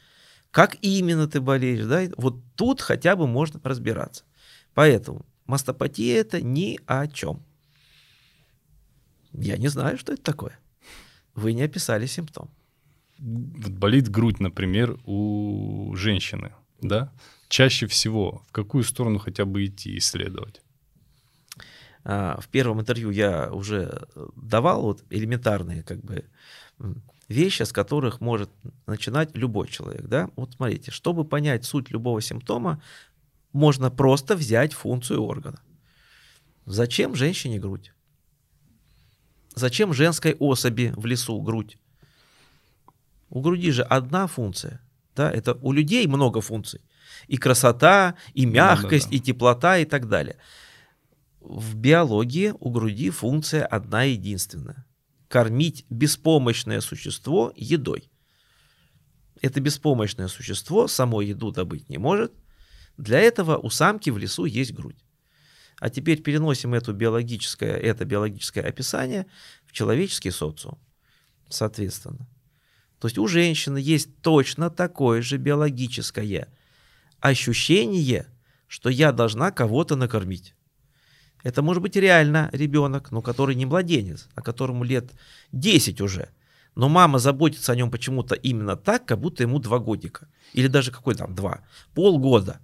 как 0.50 0.76
именно 0.80 1.26
ты 1.28 1.40
болеешь. 1.40 1.84
Да? 1.86 2.02
Вот 2.16 2.36
тут 2.54 2.80
хотя 2.80 3.16
бы 3.16 3.26
можно 3.26 3.60
разбираться. 3.62 4.24
Поэтому 4.78 5.26
мастопатия 5.46 6.20
это 6.20 6.40
ни 6.40 6.78
о 6.86 7.08
чем. 7.08 7.42
Я 9.32 9.56
не 9.56 9.66
знаю, 9.66 9.98
что 9.98 10.12
это 10.12 10.22
такое. 10.22 10.56
Вы 11.34 11.52
не 11.52 11.62
описали 11.62 12.06
симптом. 12.06 12.48
Болит 13.18 14.08
грудь, 14.08 14.38
например, 14.38 14.96
у 15.04 15.96
женщины, 15.96 16.52
да? 16.80 17.12
чаще 17.48 17.88
всего 17.88 18.44
в 18.46 18.52
какую 18.52 18.84
сторону 18.84 19.18
хотя 19.18 19.44
бы 19.44 19.64
идти 19.64 19.98
исследовать? 19.98 20.62
А, 22.04 22.38
в 22.40 22.46
первом 22.46 22.80
интервью 22.80 23.10
я 23.10 23.50
уже 23.52 24.06
давал 24.36 24.82
вот 24.82 25.02
элементарные 25.10 25.82
как 25.82 26.04
бы 26.04 26.24
вещи, 27.26 27.64
с 27.64 27.72
которых 27.72 28.20
может 28.20 28.48
начинать 28.86 29.36
любой 29.36 29.66
человек. 29.66 30.06
Да? 30.06 30.30
Вот 30.36 30.52
смотрите, 30.52 30.92
чтобы 30.92 31.24
понять 31.24 31.64
суть 31.64 31.90
любого 31.90 32.20
симптома, 32.20 32.80
можно 33.52 33.90
просто 33.90 34.36
взять 34.36 34.72
функцию 34.72 35.22
органа. 35.22 35.60
Зачем 36.66 37.14
женщине 37.14 37.58
грудь? 37.58 37.92
Зачем 39.54 39.92
женской 39.92 40.34
особи 40.34 40.92
в 40.96 41.06
лесу 41.06 41.40
грудь? 41.40 41.78
У 43.30 43.40
груди 43.40 43.70
же 43.70 43.82
одна 43.82 44.26
функция. 44.26 44.80
Да? 45.16 45.30
Это 45.30 45.54
у 45.62 45.72
людей 45.72 46.06
много 46.06 46.40
функций 46.40 46.80
и 47.26 47.36
красота, 47.36 48.14
и 48.34 48.46
мягкость, 48.46 49.06
да, 49.06 49.10
да, 49.10 49.10
да. 49.10 49.16
и 49.16 49.20
теплота 49.20 49.78
и 49.78 49.84
так 49.84 50.08
далее. 50.08 50.36
В 51.40 51.74
биологии 51.74 52.54
у 52.58 52.70
груди 52.70 53.10
функция 53.10 53.64
одна 53.64 54.04
единственная. 54.04 54.86
Кормить 55.28 55.84
беспомощное 55.90 56.80
существо 56.80 57.52
едой. 57.56 58.10
Это 59.40 59.60
беспомощное 59.60 60.28
существо 60.28 60.88
само 60.88 61.20
еду 61.20 61.52
добыть 61.52 61.88
не 61.88 61.98
может. 61.98 62.32
Для 62.98 63.20
этого 63.20 63.56
у 63.56 63.70
самки 63.70 64.10
в 64.10 64.18
лесу 64.18 64.44
есть 64.44 64.74
грудь. 64.74 64.98
А 65.78 65.88
теперь 65.88 66.20
переносим 66.20 66.74
эту 66.74 66.92
биологическое, 66.92 67.76
это 67.76 68.04
биологическое 68.04 68.64
описание 68.64 69.26
в 69.64 69.72
человеческий 69.72 70.32
социум. 70.32 70.78
Соответственно. 71.48 72.28
То 72.98 73.06
есть 73.06 73.16
у 73.16 73.28
женщины 73.28 73.78
есть 73.78 74.20
точно 74.20 74.70
такое 74.70 75.22
же 75.22 75.36
биологическое 75.36 76.48
ощущение, 77.20 78.26
что 78.66 78.90
я 78.90 79.12
должна 79.12 79.52
кого-то 79.52 79.94
накормить. 79.94 80.56
Это 81.44 81.62
может 81.62 81.80
быть 81.80 81.94
реально 81.94 82.50
ребенок, 82.52 83.12
но 83.12 83.22
который 83.22 83.54
не 83.54 83.64
младенец, 83.64 84.28
а 84.34 84.42
которому 84.42 84.82
лет 84.82 85.12
10 85.52 86.00
уже. 86.00 86.30
Но 86.74 86.88
мама 86.88 87.20
заботится 87.20 87.72
о 87.72 87.76
нем 87.76 87.92
почему-то 87.92 88.34
именно 88.34 88.76
так, 88.76 89.06
как 89.06 89.20
будто 89.20 89.44
ему 89.44 89.60
два 89.60 89.78
годика. 89.78 90.28
Или 90.52 90.66
даже 90.66 90.90
какой 90.90 91.14
там 91.14 91.36
два. 91.36 91.64
Полгода. 91.94 92.60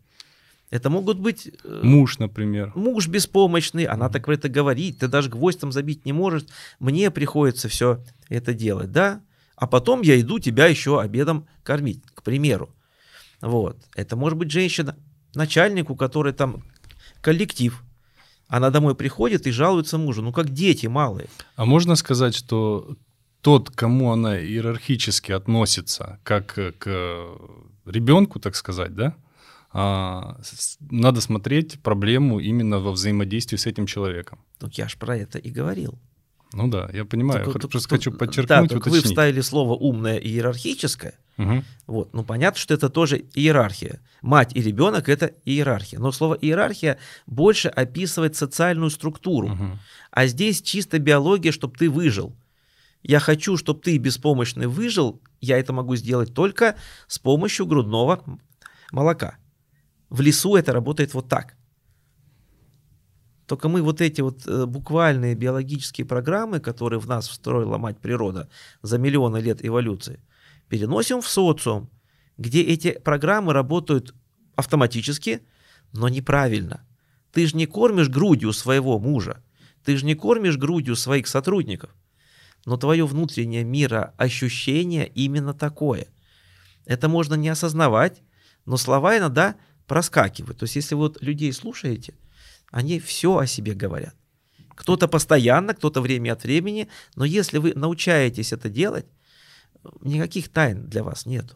Это 0.75 0.91
могут 0.91 1.21
быть... 1.21 1.53
Э, 1.63 1.81
муж, 1.85 2.19
например. 2.19 2.73
Муж 2.75 3.07
беспомощный, 3.07 3.85
она 3.85 4.09
так 4.09 4.25
про 4.25 4.35
это 4.35 4.49
говорит, 4.49 4.99
ты 4.99 5.07
даже 5.07 5.31
гвоздь 5.31 5.61
там 5.61 5.71
забить 5.71 6.05
не 6.05 6.13
можешь. 6.13 6.47
Мне 6.81 7.13
приходится 7.13 7.69
все 7.69 8.03
это 8.29 8.55
делать, 8.55 8.91
да? 8.91 9.21
А 9.55 9.69
потом 9.69 10.03
я 10.03 10.21
иду 10.21 10.41
тебя 10.41 10.67
еще 10.67 11.01
обедом 11.01 11.47
кормить, 11.63 12.03
к 12.13 12.25
примеру. 12.25 12.75
Вот. 13.41 13.77
Это 13.95 14.17
может 14.17 14.37
быть 14.37 14.51
женщина, 14.51 14.97
начальник, 15.37 15.91
у 15.91 15.95
которой 15.95 16.33
там 16.33 16.65
коллектив. 17.21 17.81
Она 18.49 18.71
домой 18.71 18.97
приходит 18.97 19.47
и 19.47 19.53
жалуется 19.53 19.97
мужу, 19.97 20.23
ну 20.23 20.33
как 20.33 20.51
дети 20.51 20.89
малые. 20.89 21.29
А 21.55 21.67
можно 21.67 21.95
сказать, 21.95 22.35
что 22.35 22.97
тот, 23.43 23.71
кому 23.71 24.11
она 24.11 24.41
иерархически 24.41 25.31
относится, 25.31 26.19
как 26.25 26.59
к 26.79 27.29
ребенку, 27.87 28.41
так 28.41 28.57
сказать, 28.57 28.93
да, 28.97 29.15
надо 29.75 31.21
смотреть 31.21 31.81
проблему 31.83 32.39
именно 32.39 32.79
во 32.79 32.93
взаимодействии 32.93 33.57
с 33.57 33.67
этим 33.67 33.87
человеком. 33.87 34.39
Ну, 34.61 34.69
я 34.73 34.89
же 34.89 34.97
про 34.97 35.17
это 35.17 35.39
и 35.39 35.51
говорил. 35.51 35.99
Ну 36.53 36.69
да, 36.69 36.89
я 36.93 37.05
понимаю. 37.05 37.45
Только, 37.45 37.67
просто 37.67 37.89
только, 37.89 37.97
хочу 37.97 38.13
подчеркнуть, 38.13 38.71
да, 38.71 38.91
вы 38.91 39.01
вставили 39.01 39.41
слово 39.41 39.75
умное 39.75 40.19
и 40.19 40.29
иерархическое. 40.29 41.15
Угу. 41.37 41.65
Вот. 41.89 42.15
Ну 42.15 42.23
понятно, 42.23 42.61
что 42.61 42.75
это 42.75 42.89
тоже 42.89 43.25
иерархия. 43.35 44.01
Мать 44.23 44.55
и 44.55 44.63
ребенок 44.63 45.09
это 45.09 45.33
иерархия. 45.45 45.99
Но 45.99 46.13
слово 46.13 46.35
иерархия 46.35 46.99
больше 47.27 47.69
описывает 47.69 48.37
социальную 48.37 48.91
структуру. 48.91 49.49
Угу. 49.49 49.79
А 50.13 50.27
здесь 50.27 50.63
чисто 50.63 51.01
биология, 51.01 51.51
чтобы 51.51 51.77
ты 51.77 51.91
выжил. 51.91 52.37
Я 53.03 53.19
хочу, 53.19 53.57
чтобы 53.57 53.81
ты 53.81 53.99
беспомощный 53.99 54.69
выжил. 54.69 55.21
Я 55.41 55.59
это 55.59 55.73
могу 55.73 55.97
сделать 55.97 56.33
только 56.33 56.77
с 57.09 57.19
помощью 57.19 57.67
грудного 57.67 58.23
молока. 58.93 59.37
В 60.15 60.21
лесу 60.21 60.55
это 60.55 60.73
работает 60.73 61.13
вот 61.13 61.29
так. 61.29 61.57
Только 63.47 63.69
мы 63.69 63.83
вот 63.83 64.01
эти 64.01 64.21
вот 64.21 64.47
э, 64.47 64.65
буквальные 64.65 65.35
биологические 65.35 66.07
программы, 66.07 66.61
которые 66.61 67.01
в 67.01 67.09
нас 67.09 67.27
встроила 67.27 67.79
мать 67.79 67.99
природа 67.99 68.49
за 68.81 68.99
миллионы 68.99 69.39
лет 69.39 69.67
эволюции, 69.67 70.21
переносим 70.69 71.21
в 71.21 71.27
социум, 71.27 71.91
где 72.39 72.63
эти 72.63 72.93
программы 72.93 73.53
работают 73.53 74.15
автоматически, 74.55 75.41
но 75.93 76.09
неправильно. 76.09 76.87
Ты 77.33 77.49
же 77.49 77.57
не 77.57 77.67
кормишь 77.67 78.09
грудью 78.09 78.53
своего 78.53 79.01
мужа, 79.01 79.43
ты 79.83 79.97
же 79.97 80.07
не 80.07 80.15
кормишь 80.15 80.57
грудью 80.57 80.95
своих 80.95 81.27
сотрудников, 81.27 81.91
но 82.67 82.77
твое 82.77 83.05
внутреннее 83.05 83.65
мироощущение 83.65 85.09
именно 85.09 85.55
такое. 85.55 86.07
Это 86.85 87.09
можно 87.09 87.35
не 87.35 87.49
осознавать, 87.49 88.23
но 88.65 88.77
слова 88.77 89.19
иногда 89.19 89.57
проскакивают. 89.87 90.59
То 90.59 90.65
есть 90.65 90.77
если 90.77 90.95
вот 90.95 91.23
людей 91.23 91.53
слушаете, 91.53 92.15
они 92.71 92.99
все 92.99 93.39
о 93.39 93.47
себе 93.47 93.75
говорят. 93.75 94.15
Кто-то 94.75 95.07
постоянно, 95.07 95.75
кто-то 95.75 96.01
время 96.01 96.33
от 96.33 96.43
времени, 96.43 96.89
но 97.15 97.25
если 97.25 97.59
вы 97.59 97.75
научаетесь 97.75 98.53
это 98.53 98.69
делать, 98.69 99.07
никаких 100.01 100.49
тайн 100.49 100.87
для 100.87 101.05
вас 101.05 101.27
нет. 101.27 101.55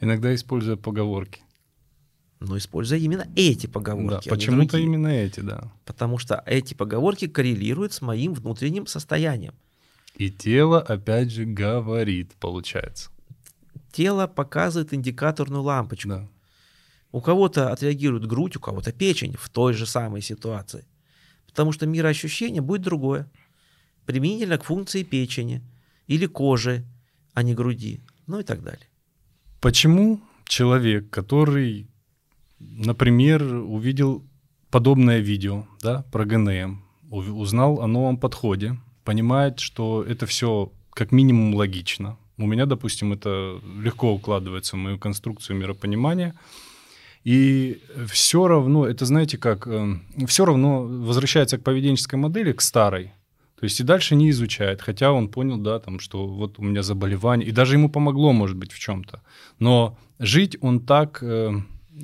Иногда 0.00 0.34
используя 0.34 0.76
поговорки. 0.76 1.42
Но 2.40 2.58
используя 2.58 2.98
именно 2.98 3.26
эти 3.36 3.66
поговорки. 3.66 4.28
Да, 4.28 4.34
а 4.34 4.36
почему-то 4.36 4.78
именно 4.78 5.08
эти, 5.08 5.40
да. 5.40 5.72
Потому 5.84 6.18
что 6.18 6.42
эти 6.46 6.74
поговорки 6.74 7.26
коррелируют 7.26 7.92
с 7.92 8.00
моим 8.02 8.34
внутренним 8.34 8.86
состоянием. 8.86 9.54
И 10.16 10.30
тело, 10.30 10.80
опять 10.80 11.30
же, 11.30 11.44
говорит, 11.44 12.32
получается. 12.38 13.10
Тело 13.92 14.26
показывает 14.26 14.92
индикаторную 14.92 15.62
лампочку. 15.62 16.08
Да. 16.08 16.28
У 17.14 17.20
кого-то 17.20 17.70
отреагирует 17.70 18.26
грудь, 18.26 18.56
у 18.56 18.60
кого-то 18.60 18.90
печень 18.90 19.36
в 19.38 19.48
той 19.48 19.72
же 19.72 19.86
самой 19.86 20.20
ситуации. 20.20 20.84
Потому 21.46 21.70
что 21.70 21.86
мироощущение 21.86 22.60
будет 22.60 22.82
другое. 22.82 23.30
Применительно 24.04 24.58
к 24.58 24.64
функции 24.64 25.04
печени 25.04 25.62
или 26.08 26.26
кожи, 26.26 26.84
а 27.32 27.44
не 27.44 27.54
груди, 27.54 28.00
ну 28.26 28.40
и 28.40 28.42
так 28.42 28.64
далее. 28.64 28.88
Почему 29.60 30.20
человек, 30.44 31.08
который, 31.08 31.86
например, 32.58 33.44
увидел 33.44 34.24
подобное 34.70 35.20
видео 35.20 35.68
да, 35.82 36.02
про 36.10 36.24
ГНМ, 36.24 36.82
узнал 37.10 37.80
о 37.80 37.86
новом 37.86 38.16
подходе, 38.16 38.76
понимает, 39.04 39.60
что 39.60 40.02
это 40.02 40.26
все 40.26 40.72
как 40.90 41.12
минимум 41.12 41.54
логично. 41.54 42.16
У 42.38 42.46
меня, 42.48 42.66
допустим, 42.66 43.12
это 43.12 43.60
легко 43.80 44.12
укладывается 44.12 44.74
в 44.74 44.80
мою 44.80 44.98
конструкцию 44.98 45.56
миропонимания– 45.58 46.34
и 47.24 47.80
все 48.06 48.46
равно, 48.46 48.86
это 48.86 49.06
знаете 49.06 49.38
как, 49.38 49.66
эм, 49.66 50.02
все 50.26 50.44
равно 50.44 50.82
возвращается 50.82 51.56
к 51.58 51.62
поведенческой 51.62 52.18
модели, 52.18 52.52
к 52.52 52.60
старой. 52.60 53.12
То 53.58 53.64
есть 53.64 53.80
и 53.80 53.84
дальше 53.84 54.14
не 54.14 54.28
изучает, 54.30 54.82
хотя 54.82 55.10
он 55.10 55.28
понял, 55.28 55.56
да, 55.56 55.78
там, 55.78 56.00
что 56.00 56.26
вот 56.26 56.58
у 56.58 56.62
меня 56.62 56.82
заболевание, 56.82 57.48
и 57.48 57.52
даже 57.52 57.76
ему 57.76 57.88
помогло, 57.88 58.32
может 58.32 58.56
быть, 58.56 58.72
в 58.72 58.78
чем-то. 58.78 59.22
Но 59.58 59.96
жить 60.18 60.58
он 60.60 60.80
так, 60.80 61.22
э, 61.22 61.50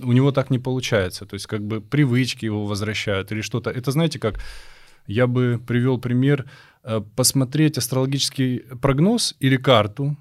у 0.02 0.12
него 0.12 0.32
так 0.32 0.50
не 0.50 0.58
получается. 0.58 1.26
То 1.26 1.34
есть 1.34 1.46
как 1.46 1.60
бы 1.60 1.82
привычки 1.82 2.46
его 2.46 2.64
возвращают 2.64 3.30
или 3.32 3.42
что-то. 3.42 3.70
Это 3.70 3.90
знаете 3.90 4.18
как, 4.18 4.40
я 5.06 5.26
бы 5.26 5.60
привел 5.66 5.98
пример, 5.98 6.48
э, 6.82 7.02
посмотреть 7.14 7.76
астрологический 7.78 8.60
прогноз 8.80 9.36
или 9.40 9.58
карту, 9.58 10.16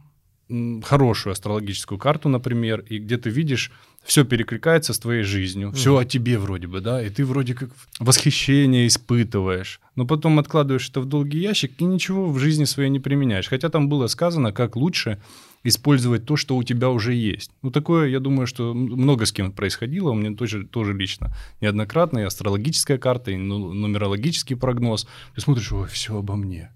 хорошую 0.84 1.34
астрологическую 1.34 2.00
карту, 2.00 2.30
например, 2.30 2.84
и 2.90 2.98
где 2.98 3.18
ты 3.18 3.30
видишь 3.30 3.72
все 4.04 4.24
перекликается 4.24 4.94
с 4.94 5.00
твоей 5.00 5.24
жизнью, 5.24 5.72
все 5.72 5.96
о 5.98 6.06
тебе 6.06 6.40
вроде 6.40 6.68
бы, 6.68 6.82
да, 6.82 7.04
и 7.04 7.10
ты 7.10 7.26
вроде 7.26 7.54
как 7.54 7.70
восхищение 8.00 8.88
испытываешь, 8.88 9.80
но 9.96 10.06
потом 10.06 10.40
откладываешь 10.40 10.90
это 10.90 11.02
в 11.02 11.06
долгий 11.06 11.40
ящик 11.40 11.74
и 11.78 11.84
ничего 11.84 12.30
в 12.30 12.40
жизни 12.40 12.64
своей 12.64 12.90
не 12.90 13.00
применяешь. 13.00 13.48
Хотя 13.48 13.70
там 13.70 13.90
было 13.90 14.08
сказано, 14.08 14.52
как 14.52 14.76
лучше 14.76 15.22
использовать 15.64 16.26
то, 16.26 16.38
что 16.38 16.56
у 16.56 16.64
тебя 16.64 16.90
уже 16.90 17.14
есть. 17.14 17.52
Ну, 17.62 17.70
такое, 17.70 18.08
я 18.08 18.20
думаю, 18.20 18.48
что 18.48 18.74
много 18.74 19.26
с 19.26 19.32
кем 19.32 19.52
происходило, 19.52 20.10
у 20.12 20.16
меня 20.16 20.36
тоже, 20.36 20.66
тоже 20.66 20.94
лично. 20.94 21.36
Неоднократно 21.62 22.20
и 22.20 22.24
астрологическая 22.24 22.98
карта, 22.98 23.32
и 23.32 23.38
ну, 23.38 23.74
нумерологический 23.74 24.56
прогноз. 24.56 25.08
Ты 25.36 25.42
смотришь, 25.42 25.72
ой, 25.72 25.88
все 25.88 26.18
обо 26.18 26.36
мне 26.36 26.72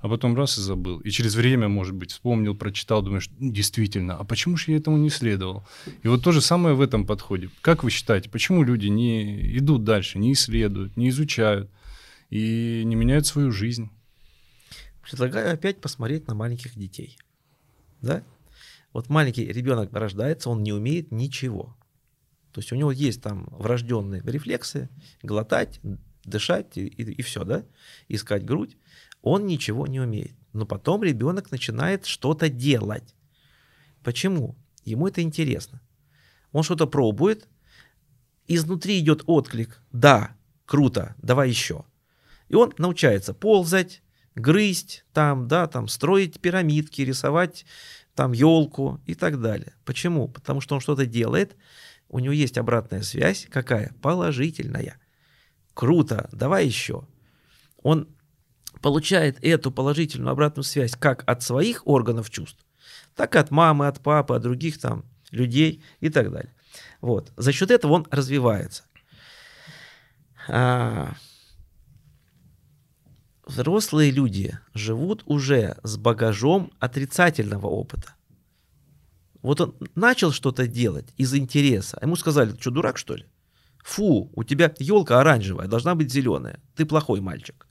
а 0.00 0.08
потом 0.08 0.36
раз 0.36 0.58
и 0.58 0.60
забыл. 0.60 1.00
И 1.00 1.10
через 1.10 1.34
время, 1.34 1.68
может 1.68 1.94
быть, 1.94 2.12
вспомнил, 2.12 2.54
прочитал, 2.54 3.02
думаешь, 3.02 3.28
действительно, 3.38 4.16
а 4.16 4.24
почему 4.24 4.56
же 4.56 4.72
я 4.72 4.76
этому 4.76 4.96
не 4.96 5.10
следовал? 5.10 5.66
И 6.02 6.08
вот 6.08 6.22
то 6.22 6.32
же 6.32 6.40
самое 6.40 6.74
в 6.74 6.80
этом 6.80 7.06
подходе. 7.06 7.50
Как 7.60 7.84
вы 7.84 7.90
считаете, 7.90 8.30
почему 8.30 8.62
люди 8.62 8.86
не 8.86 9.56
идут 9.58 9.84
дальше, 9.84 10.18
не 10.18 10.32
исследуют, 10.32 10.96
не 10.96 11.08
изучают 11.10 11.70
и 12.30 12.82
не 12.84 12.94
меняют 12.94 13.26
свою 13.26 13.50
жизнь? 13.50 13.90
Предлагаю 15.02 15.52
опять 15.54 15.80
посмотреть 15.80 16.26
на 16.26 16.34
маленьких 16.34 16.76
детей. 16.78 17.16
Да? 18.02 18.22
Вот 18.92 19.08
маленький 19.08 19.46
ребенок 19.46 19.92
рождается, 19.92 20.50
он 20.50 20.62
не 20.62 20.72
умеет 20.72 21.12
ничего. 21.12 21.76
То 22.52 22.60
есть 22.60 22.72
у 22.72 22.76
него 22.76 22.90
есть 22.90 23.22
там 23.22 23.46
врожденные 23.50 24.22
рефлексы, 24.24 24.88
глотать, 25.22 25.80
дышать 26.24 26.76
и, 26.76 26.86
и, 26.86 27.02
и 27.12 27.22
все, 27.22 27.44
да, 27.44 27.64
искать 28.08 28.44
грудь 28.44 28.76
он 29.22 29.46
ничего 29.46 29.86
не 29.86 30.00
умеет. 30.00 30.34
Но 30.52 30.66
потом 30.66 31.02
ребенок 31.02 31.50
начинает 31.50 32.06
что-то 32.06 32.48
делать. 32.48 33.14
Почему? 34.02 34.56
Ему 34.84 35.08
это 35.08 35.22
интересно. 35.22 35.80
Он 36.52 36.62
что-то 36.62 36.86
пробует, 36.86 37.48
изнутри 38.46 38.98
идет 38.98 39.22
отклик. 39.26 39.82
Да, 39.92 40.36
круто, 40.64 41.14
давай 41.18 41.48
еще. 41.48 41.84
И 42.48 42.54
он 42.54 42.72
научается 42.78 43.34
ползать, 43.34 44.02
грызть, 44.34 45.04
там, 45.12 45.48
да, 45.48 45.66
там, 45.66 45.88
строить 45.88 46.40
пирамидки, 46.40 47.02
рисовать 47.02 47.66
там 48.14 48.32
елку 48.32 49.00
и 49.06 49.14
так 49.14 49.40
далее. 49.40 49.74
Почему? 49.84 50.28
Потому 50.28 50.60
что 50.60 50.74
он 50.74 50.80
что-то 50.80 51.06
делает, 51.06 51.56
у 52.08 52.18
него 52.18 52.32
есть 52.32 52.56
обратная 52.56 53.02
связь, 53.02 53.46
какая? 53.50 53.92
Положительная. 54.00 54.98
Круто, 55.74 56.28
давай 56.32 56.66
еще. 56.66 57.06
Он 57.82 58.08
получает 58.80 59.42
эту 59.44 59.70
положительную 59.70 60.32
обратную 60.32 60.64
связь 60.64 60.92
как 60.92 61.22
от 61.26 61.42
своих 61.42 61.86
органов 61.86 62.30
чувств, 62.30 62.64
так 63.14 63.34
и 63.34 63.38
от 63.38 63.50
мамы, 63.50 63.86
от 63.86 64.00
папы, 64.00 64.34
от 64.34 64.42
других 64.42 64.78
там 64.78 65.04
людей 65.30 65.82
и 66.00 66.10
так 66.10 66.30
далее. 66.30 66.54
Вот. 67.00 67.32
За 67.36 67.52
счет 67.52 67.70
этого 67.70 67.92
он 67.92 68.06
развивается. 68.10 68.84
А... 70.48 71.14
Взрослые 73.46 74.10
люди 74.10 74.58
живут 74.74 75.22
уже 75.24 75.78
с 75.82 75.96
багажом 75.96 76.70
отрицательного 76.80 77.66
опыта. 77.66 78.14
Вот 79.40 79.60
он 79.62 79.74
начал 79.94 80.32
что-то 80.32 80.66
делать 80.66 81.14
из 81.16 81.32
интереса. 81.34 81.96
А 81.98 82.04
ему 82.04 82.16
сказали, 82.16 82.50
ты 82.50 82.60
что, 82.60 82.70
дурак, 82.70 82.98
что 82.98 83.14
ли? 83.14 83.24
Фу, 83.84 84.30
у 84.34 84.44
тебя 84.44 84.74
елка 84.78 85.20
оранжевая, 85.20 85.66
должна 85.66 85.94
быть 85.94 86.12
зеленая. 86.12 86.60
Ты 86.76 86.84
плохой 86.84 87.22
мальчик. 87.22 87.67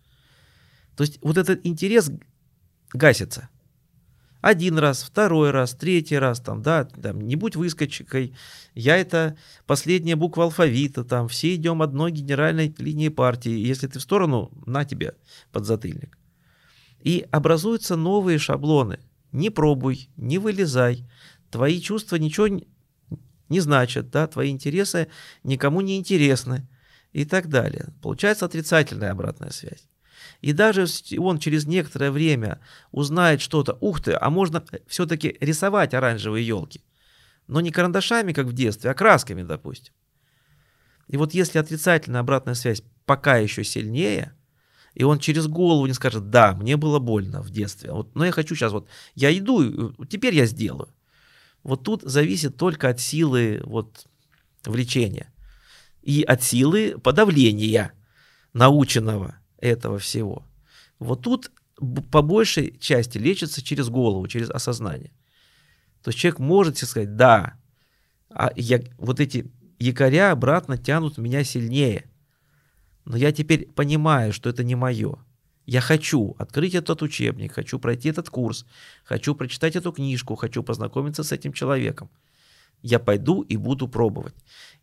То 0.98 1.04
есть 1.04 1.20
вот 1.22 1.38
этот 1.38 1.66
интерес 1.66 2.12
гасится. 2.92 3.50
Один 4.42 4.78
раз, 4.80 5.04
второй 5.04 5.52
раз, 5.52 5.74
третий 5.76 6.18
раз, 6.18 6.40
там, 6.40 6.62
да, 6.62 6.86
там, 6.86 7.22
не 7.22 7.36
будь 7.36 7.56
выскочкой, 7.56 8.36
я 8.74 8.98
это 8.98 9.38
последняя 9.66 10.16
буква 10.16 10.46
алфавита, 10.46 11.04
там, 11.04 11.28
все 11.28 11.56
идем 11.56 11.82
одной 11.82 12.12
генеральной 12.12 12.74
линии 12.78 13.10
партии, 13.10 13.52
если 13.52 13.88
ты 13.88 14.00
в 14.00 14.02
сторону, 14.02 14.52
на 14.66 14.86
тебе 14.86 15.16
подзатыльник. 15.52 16.18
И 17.02 17.28
образуются 17.32 17.96
новые 17.96 18.40
шаблоны. 18.40 19.00
Не 19.32 19.50
пробуй, 19.50 20.10
не 20.18 20.38
вылезай, 20.40 21.06
твои 21.52 21.80
чувства 21.80 22.16
ничего 22.16 22.48
не 23.50 23.60
значат, 23.60 24.10
да, 24.10 24.28
твои 24.28 24.50
интересы 24.50 25.10
никому 25.44 25.82
не 25.82 25.98
интересны 25.98 26.68
и 27.12 27.26
так 27.26 27.50
далее. 27.50 27.94
Получается 28.02 28.46
отрицательная 28.46 29.12
обратная 29.12 29.52
связь. 29.52 29.88
И 30.42 30.54
даже 30.54 30.86
он 31.18 31.40
через 31.40 31.66
некоторое 31.66 32.12
время 32.12 32.60
узнает 32.92 33.42
что-то, 33.42 33.78
ух 33.82 34.02
ты, 34.02 34.14
а 34.14 34.30
можно 34.30 34.64
все-таки 34.88 35.36
рисовать 35.40 35.94
оранжевые 35.94 36.46
елки. 36.46 36.82
Но 37.48 37.62
не 37.62 37.72
карандашами, 37.72 38.34
как 38.34 38.48
в 38.48 38.54
детстве, 38.54 38.92
а 38.92 38.94
красками, 38.94 39.42
допустим. 39.42 39.94
И 41.08 41.18
вот 41.18 41.34
если 41.34 41.58
отрицательная 41.58 42.22
обратная 42.22 42.54
связь 42.54 42.84
пока 43.06 43.38
еще 43.38 43.64
сильнее, 43.64 44.34
и 44.94 45.04
он 45.04 45.20
через 45.20 45.48
голову 45.48 45.86
не 45.86 45.94
скажет, 45.94 46.30
да, 46.30 46.54
мне 46.54 46.76
было 46.76 47.00
больно 47.00 47.42
в 47.42 47.50
детстве, 47.50 47.92
вот, 47.92 48.14
но 48.16 48.26
я 48.26 48.32
хочу 48.32 48.56
сейчас, 48.56 48.72
вот, 48.74 48.88
я 49.16 49.36
иду, 49.36 49.94
теперь 50.06 50.36
я 50.36 50.46
сделаю. 50.46 50.90
Вот 51.64 51.84
тут 51.84 52.02
зависит 52.04 52.58
только 52.58 52.90
от 52.90 53.00
силы 53.00 53.62
вот, 53.64 54.06
влечения 54.66 55.34
и 56.02 56.24
от 56.24 56.44
силы 56.44 56.98
подавления 56.98 57.94
наученного 58.54 59.37
этого 59.60 60.00
всего. 60.00 60.44
Вот 61.00 61.22
тут 61.22 61.52
по 62.12 62.22
большей 62.22 62.78
части 62.80 63.18
лечится 63.18 63.62
через 63.62 63.90
голову, 63.90 64.28
через 64.28 64.50
осознание. 64.50 65.12
То 66.04 66.10
есть 66.10 66.20
человек 66.20 66.40
может 66.40 66.78
себе 66.78 66.88
сказать, 66.88 67.16
да, 67.16 67.54
а 68.30 68.52
я, 68.56 68.82
вот 68.98 69.20
эти 69.20 69.52
якоря 69.80 70.32
обратно 70.32 70.78
тянут 70.78 71.18
меня 71.18 71.44
сильнее. 71.44 72.10
Но 73.06 73.16
я 73.18 73.32
теперь 73.32 73.68
понимаю, 73.68 74.34
что 74.34 74.50
это 74.50 74.64
не 74.64 74.76
мое. 74.76 75.18
Я 75.66 75.82
хочу 75.82 76.36
открыть 76.40 76.76
этот 76.76 77.02
учебник, 77.02 77.54
хочу 77.54 77.78
пройти 77.78 78.10
этот 78.10 78.30
курс, 78.30 78.66
хочу 79.04 79.36
прочитать 79.36 79.76
эту 79.76 79.92
книжку, 79.92 80.36
хочу 80.36 80.64
познакомиться 80.64 81.24
с 81.24 81.32
этим 81.32 81.54
человеком 81.54 82.10
я 82.82 83.00
пойду 83.00 83.42
и 83.42 83.58
буду 83.58 83.88
пробовать. 83.88 84.36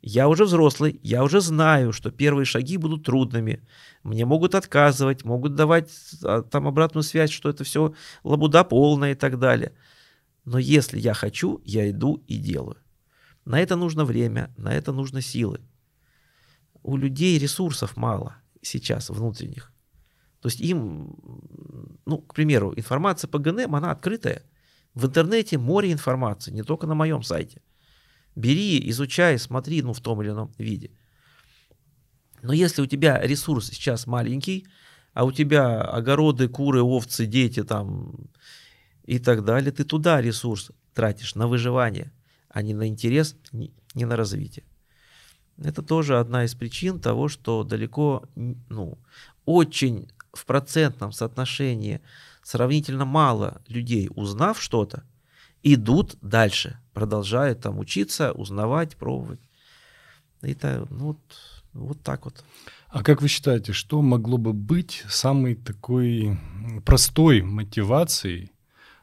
Я 0.03 0.29
уже 0.29 0.45
взрослый, 0.45 1.01
я 1.03 1.25
уже 1.25 1.41
знаю, 1.41 1.93
что 1.93 2.11
первые 2.11 2.45
шаги 2.45 2.77
будут 2.77 3.05
трудными. 3.05 3.67
Мне 4.03 4.27
могут 4.27 4.55
отказывать, 4.55 5.25
могут 5.25 5.55
давать 5.55 5.91
а, 6.23 6.43
там 6.43 6.69
обратную 6.69 7.03
связь, 7.03 7.31
что 7.31 7.49
это 7.49 7.65
все 7.65 7.95
лабуда 8.23 8.65
полная 8.65 9.13
и 9.13 9.15
так 9.15 9.39
далее. 9.39 9.73
Но 10.45 10.59
если 10.59 10.99
я 10.99 11.15
хочу, 11.15 11.61
я 11.65 11.89
иду 11.89 12.23
и 12.27 12.37
делаю. 12.37 12.77
На 13.45 13.61
это 13.61 13.77
нужно 13.77 14.05
время, 14.05 14.53
на 14.57 14.75
это 14.75 14.93
нужно 14.93 15.23
силы. 15.23 15.61
У 16.83 16.97
людей 16.97 17.39
ресурсов 17.39 17.97
мало 17.97 18.37
сейчас 18.61 19.09
внутренних. 19.09 19.73
То 20.41 20.49
есть 20.49 20.61
им, 20.61 21.17
ну, 22.05 22.19
к 22.19 22.35
примеру, 22.35 22.75
информация 22.77 23.29
по 23.29 23.39
ГНМ, 23.39 23.75
она 23.75 23.91
открытая. 23.91 24.43
В 24.93 25.07
интернете 25.07 25.57
море 25.57 25.91
информации, 25.91 26.53
не 26.53 26.63
только 26.63 26.87
на 26.87 26.95
моем 26.95 27.23
сайте. 27.23 27.63
Бери, 28.37 28.91
изучай, 28.91 29.39
смотри, 29.39 29.83
ну, 29.83 29.93
в 29.93 30.01
том 30.01 30.23
или 30.23 30.31
ином 30.31 30.53
виде. 30.59 30.91
Но 32.43 32.53
если 32.53 32.83
у 32.83 32.87
тебя 32.87 33.21
ресурс 33.21 33.69
сейчас 33.69 34.07
маленький, 34.07 34.67
а 35.13 35.25
у 35.25 35.33
тебя 35.33 35.81
огороды, 35.81 36.49
куры, 36.49 36.83
овцы, 36.83 37.27
дети 37.27 37.63
там 37.63 38.29
и 39.05 39.19
так 39.19 39.45
далее, 39.45 39.73
ты 39.73 39.85
туда 39.85 40.21
ресурс 40.21 40.73
тратишь 40.93 41.37
на 41.37 41.47
выживание, 41.47 42.13
а 42.49 42.63
не 42.63 42.75
на 42.75 42.89
интерес, 42.89 43.37
не 43.53 44.05
на 44.05 44.17
развитие. 44.17 44.65
Это 45.57 45.83
тоже 45.83 46.19
одна 46.19 46.45
из 46.45 46.55
причин 46.55 47.01
того, 47.01 47.29
что 47.29 47.63
далеко, 47.63 48.25
ну, 48.35 48.99
очень 49.45 50.09
в 50.33 50.45
процентном 50.47 51.13
соотношении 51.13 52.01
сравнительно 52.43 53.05
мало 53.05 53.63
людей, 53.69 54.11
узнав 54.15 54.61
что-то, 54.61 55.05
идут 55.63 56.17
дальше, 56.21 56.79
продолжают 56.95 57.61
там 57.61 57.79
учиться, 57.79 58.33
узнавать, 58.33 58.97
пробовать. 58.97 59.41
Это 60.41 60.87
ну, 60.91 61.07
вот, 61.07 61.19
вот 61.73 62.01
так 62.03 62.25
вот. 62.25 62.45
А 62.89 63.03
как 63.03 63.23
вы 63.23 63.29
считаете, 63.29 63.73
что 63.73 64.01
могло 64.03 64.39
бы 64.39 64.53
быть 64.53 65.05
самой 65.09 65.57
такой 65.57 66.39
простой 66.85 67.43
мотивацией 67.43 68.53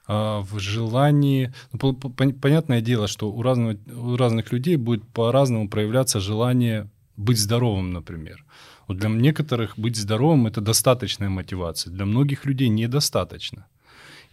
а, 0.07 0.39
в 0.39 0.59
желании... 0.59 1.53
Ну, 1.73 1.93
понятное 2.41 2.81
дело, 2.81 3.07
что 3.07 3.31
у, 3.31 3.41
разного, 3.41 3.77
у 3.93 4.15
разных 4.15 4.53
людей 4.53 4.77
будет 4.77 5.07
по-разному 5.09 5.67
проявляться 5.69 6.19
желание 6.19 6.89
быть 7.17 7.37
здоровым, 7.37 7.91
например. 7.91 8.45
Вот 8.87 8.97
для 8.97 9.09
некоторых 9.09 9.77
быть 9.77 9.97
здоровым 9.97 10.47
это 10.47 10.61
достаточная 10.61 11.29
мотивация, 11.29 11.91
для 11.91 12.05
многих 12.05 12.45
людей 12.45 12.69
недостаточно. 12.69 13.67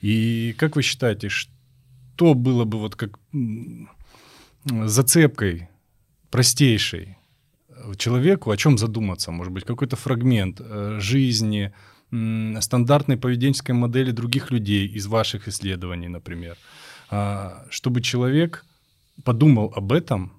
И 0.01 0.55
как 0.59 0.77
вы 0.77 0.83
считаете, 0.83 1.29
что 1.29 1.53
было 2.35 2.65
бы 2.65 2.79
вот 2.79 2.97
как 2.97 3.19
зацепкой 4.65 5.69
простейшей 6.31 7.17
человеку, 7.97 8.51
о 8.51 8.57
чем 8.57 8.79
задуматься? 8.79 9.31
Может 9.31 9.53
быть, 9.53 9.65
какой-то 9.65 9.97
фрагмент 9.97 10.61
э, 10.61 10.99
жизни, 11.01 11.73
стандартной 12.11 13.17
поведенческой 13.17 13.75
модели 13.75 14.13
других 14.13 14.51
людей 14.51 14.87
из 14.87 15.07
ваших 15.07 15.49
исследований, 15.49 16.09
например, 16.09 16.57
а, 17.11 17.67
чтобы 17.71 18.01
человек 18.01 18.65
подумал 19.25 19.73
об 19.77 19.93
этом. 19.93 20.33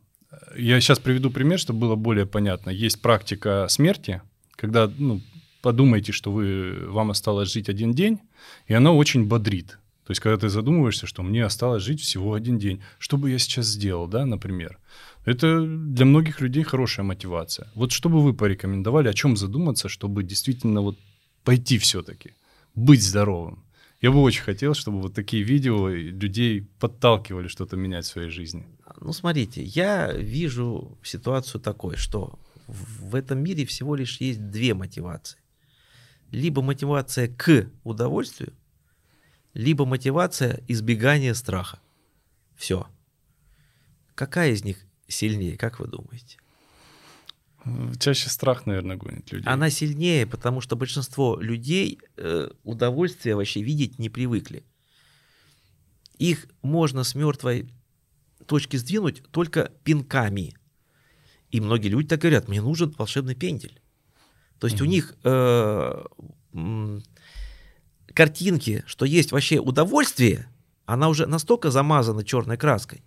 Я 0.57 0.81
сейчас 0.81 0.99
приведу 0.99 1.29
пример, 1.29 1.59
чтобы 1.59 1.81
было 1.81 1.95
более 1.95 2.25
понятно. 2.25 2.71
Есть 2.71 3.01
практика 3.01 3.67
смерти, 3.69 4.21
когда 4.55 4.91
ну, 4.97 5.21
подумайте, 5.61 6.11
что 6.11 6.31
вы, 6.31 6.87
вам 6.87 7.11
осталось 7.11 7.51
жить 7.51 7.69
один 7.69 7.93
день, 7.93 8.19
и 8.67 8.73
она 8.73 8.91
очень 8.91 9.25
бодрит. 9.25 9.77
То 10.09 10.11
есть, 10.13 10.21
когда 10.21 10.37
ты 10.37 10.49
задумываешься, 10.49 11.05
что 11.05 11.21
мне 11.21 11.45
осталось 11.45 11.83
жить 11.83 12.01
всего 12.01 12.33
один 12.33 12.57
день, 12.57 12.81
что 12.97 13.15
бы 13.15 13.29
я 13.29 13.37
сейчас 13.37 13.67
сделал, 13.67 14.07
да, 14.07 14.25
например. 14.25 14.79
Это 15.23 15.61
для 15.61 16.03
многих 16.03 16.41
людей 16.41 16.63
хорошая 16.63 17.05
мотивация. 17.05 17.67
Вот 17.75 17.91
что 17.91 18.09
бы 18.09 18.19
вы 18.23 18.33
порекомендовали, 18.33 19.07
о 19.07 19.13
чем 19.13 19.37
задуматься, 19.37 19.87
чтобы 19.87 20.23
действительно 20.23 20.81
вот 20.81 20.97
пойти 21.43 21.77
все-таки, 21.77 22.33
быть 22.73 23.03
здоровым? 23.03 23.63
Я 24.01 24.09
бы 24.09 24.19
очень 24.23 24.41
хотел, 24.41 24.73
чтобы 24.73 24.99
вот 24.99 25.13
такие 25.13 25.43
видео 25.43 25.89
людей 25.89 26.67
подталкивали 26.79 27.47
что-то 27.47 27.77
менять 27.77 28.05
в 28.05 28.07
своей 28.07 28.29
жизни. 28.29 28.65
Ну, 28.99 29.13
смотрите, 29.13 29.61
я 29.61 30.11
вижу 30.11 30.97
ситуацию 31.03 31.61
такой, 31.61 31.97
что 31.97 32.39
в 32.65 33.13
этом 33.13 33.43
мире 33.43 33.63
всего 33.63 33.93
лишь 33.93 34.19
есть 34.21 34.49
две 34.49 34.73
мотивации. 34.73 35.37
Либо 36.31 36.63
мотивация 36.63 37.27
к 37.27 37.69
удовольствию, 37.83 38.53
либо 39.59 39.85
мотивация 39.85 40.63
избегания 40.69 41.33
страха. 41.33 41.79
Все. 42.55 42.87
Какая 44.15 44.51
из 44.51 44.63
них 44.63 44.77
сильнее, 45.09 45.57
как 45.57 45.81
вы 45.81 45.87
думаете? 45.87 46.37
Чаще 47.99 48.29
страх, 48.29 48.65
наверное, 48.65 48.95
гонит 48.95 49.29
людей. 49.33 49.45
Она 49.45 49.69
сильнее, 49.69 50.25
потому 50.25 50.61
что 50.61 50.77
большинство 50.77 51.37
людей 51.41 51.99
э, 52.15 52.49
удовольствие 52.63 53.35
вообще 53.35 53.61
видеть 53.61 53.99
не 53.99 54.07
привыкли. 54.09 54.63
Их 56.17 56.47
можно 56.61 57.03
с 57.03 57.13
мертвой 57.13 57.69
точки 58.45 58.77
сдвинуть 58.77 59.23
только 59.29 59.73
пинками. 59.83 60.55
И 61.51 61.59
многие 61.59 61.89
люди 61.89 62.07
так 62.07 62.21
говорят, 62.21 62.47
мне 62.47 62.61
нужен 62.61 62.95
волшебный 62.97 63.35
пендель. 63.35 63.81
То 64.57 64.67
есть 64.67 64.79
mm-hmm. 64.79 64.83
у 64.83 64.85
них 64.85 65.15
э, 65.25 66.05
картинки, 68.19 68.83
что 68.85 69.05
есть 69.05 69.31
вообще 69.31 69.59
удовольствие, 69.59 70.49
она 70.85 71.07
уже 71.07 71.25
настолько 71.25 71.71
замазана 71.71 72.25
черной 72.25 72.57
краской, 72.57 73.01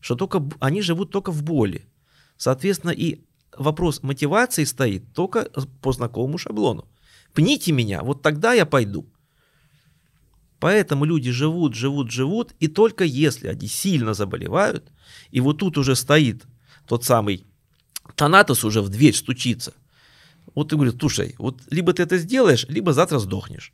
что 0.00 0.14
только 0.14 0.48
они 0.60 0.80
живут 0.80 1.10
только 1.10 1.32
в 1.32 1.42
боли. 1.42 1.88
Соответственно, 2.36 2.92
и 2.92 3.24
вопрос 3.58 4.04
мотивации 4.04 4.62
стоит 4.62 5.12
только 5.12 5.50
по 5.82 5.90
знакомому 5.90 6.38
шаблону. 6.38 6.88
Пните 7.32 7.72
меня, 7.72 8.04
вот 8.04 8.22
тогда 8.22 8.52
я 8.52 8.64
пойду. 8.64 9.12
Поэтому 10.60 11.04
люди 11.04 11.32
живут, 11.32 11.74
живут, 11.74 12.12
живут, 12.12 12.54
и 12.60 12.68
только 12.68 13.02
если 13.02 13.48
они 13.48 13.66
сильно 13.66 14.14
заболевают, 14.14 14.92
и 15.32 15.40
вот 15.40 15.58
тут 15.58 15.78
уже 15.78 15.96
стоит 15.96 16.46
тот 16.86 17.02
самый 17.02 17.44
Танатос 18.14 18.62
уже 18.62 18.82
в 18.82 18.88
дверь 18.88 19.16
стучится. 19.16 19.74
Вот 20.54 20.68
ты 20.68 20.76
говоришь, 20.76 20.94
слушай, 21.00 21.34
вот 21.38 21.60
либо 21.70 21.92
ты 21.92 22.04
это 22.04 22.18
сделаешь, 22.18 22.66
либо 22.68 22.92
завтра 22.92 23.18
сдохнешь. 23.18 23.72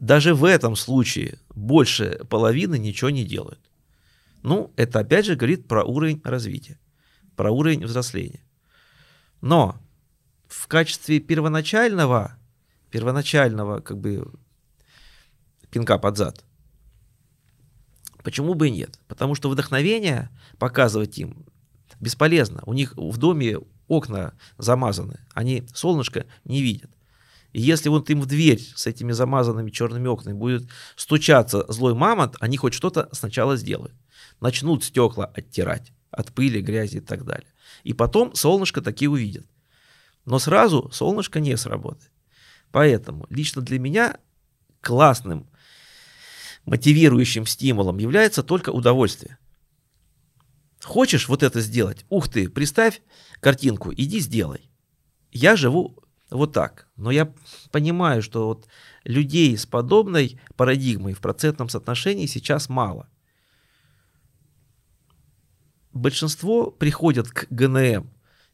Даже 0.00 0.34
в 0.34 0.44
этом 0.44 0.76
случае 0.76 1.38
больше 1.54 2.24
половины 2.30 2.78
ничего 2.78 3.10
не 3.10 3.22
делают. 3.22 3.60
Ну, 4.42 4.72
это 4.76 5.00
опять 5.00 5.26
же 5.26 5.36
говорит 5.36 5.68
про 5.68 5.84
уровень 5.84 6.22
развития, 6.24 6.80
про 7.36 7.50
уровень 7.50 7.84
взросления. 7.84 8.42
Но 9.42 9.78
в 10.48 10.66
качестве 10.68 11.20
первоначального, 11.20 12.38
первоначального 12.90 13.80
как 13.80 13.98
бы 13.98 14.32
пинка 15.70 15.98
под 15.98 16.16
зад, 16.16 16.44
почему 18.24 18.54
бы 18.54 18.68
и 18.68 18.72
нет? 18.72 18.98
Потому 19.06 19.34
что 19.34 19.50
вдохновение 19.50 20.30
показывать 20.58 21.18
им 21.18 21.44
бесполезно. 22.00 22.62
У 22.64 22.72
них 22.72 22.94
в 22.96 23.18
доме 23.18 23.58
окна 23.86 24.32
замазаны, 24.56 25.20
они 25.34 25.68
солнышко 25.74 26.24
не 26.44 26.62
видят. 26.62 26.90
И 27.52 27.60
если 27.60 27.88
вот 27.88 28.10
им 28.10 28.20
в 28.20 28.26
дверь 28.26 28.60
с 28.60 28.86
этими 28.86 29.12
замазанными 29.12 29.70
черными 29.70 30.06
окнами 30.06 30.36
будет 30.36 30.68
стучаться 30.96 31.64
злой 31.68 31.94
мамонт, 31.94 32.36
они 32.40 32.56
хоть 32.56 32.74
что-то 32.74 33.08
сначала 33.12 33.56
сделают. 33.56 33.94
Начнут 34.40 34.84
стекла 34.84 35.26
оттирать 35.26 35.92
от 36.10 36.32
пыли, 36.32 36.60
грязи 36.60 36.98
и 36.98 37.00
так 37.00 37.24
далее. 37.24 37.48
И 37.82 37.92
потом 37.92 38.34
солнышко 38.34 38.80
такие 38.80 39.10
увидят. 39.10 39.46
Но 40.24 40.38
сразу 40.38 40.90
солнышко 40.92 41.40
не 41.40 41.56
сработает. 41.56 42.10
Поэтому 42.70 43.26
лично 43.30 43.62
для 43.62 43.78
меня 43.78 44.18
классным 44.80 45.48
мотивирующим 46.66 47.46
стимулом 47.46 47.98
является 47.98 48.42
только 48.42 48.70
удовольствие. 48.70 49.38
Хочешь 50.82 51.28
вот 51.28 51.42
это 51.42 51.60
сделать? 51.60 52.06
Ух 52.08 52.28
ты, 52.28 52.48
представь 52.48 53.02
картинку, 53.40 53.92
иди 53.92 54.20
сделай. 54.20 54.70
Я 55.32 55.56
живу 55.56 56.02
вот 56.30 56.52
так. 56.52 56.88
Но 56.96 57.10
я 57.10 57.32
понимаю, 57.70 58.22
что 58.22 58.46
вот 58.46 58.68
людей 59.04 59.56
с 59.56 59.66
подобной 59.66 60.40
парадигмой 60.56 61.12
в 61.12 61.20
процентном 61.20 61.68
соотношении 61.68 62.26
сейчас 62.26 62.68
мало. 62.68 63.08
Большинство 65.92 66.70
приходят 66.70 67.28
к 67.28 67.46
ГНМ 67.50 68.10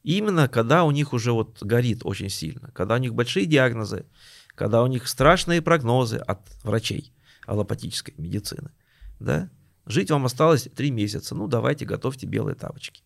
именно 0.06 0.48
когда 0.48 0.84
у 0.84 0.92
них 0.92 1.12
уже 1.12 1.32
вот 1.32 1.62
горит 1.62 2.02
очень 2.04 2.30
сильно, 2.30 2.70
когда 2.72 2.94
у 2.94 2.98
них 2.98 3.12
большие 3.12 3.44
диагнозы, 3.44 4.06
когда 4.54 4.82
у 4.82 4.86
них 4.86 5.08
страшные 5.08 5.60
прогнозы 5.60 6.16
от 6.16 6.40
врачей 6.62 7.12
аллопатической 7.44 8.14
медицины. 8.16 8.70
Да? 9.18 9.50
Жить 9.84 10.12
вам 10.12 10.24
осталось 10.24 10.68
три 10.74 10.92
месяца, 10.92 11.34
ну 11.34 11.48
давайте 11.48 11.84
готовьте 11.84 12.26
белые 12.26 12.54
тапочки. 12.54 13.02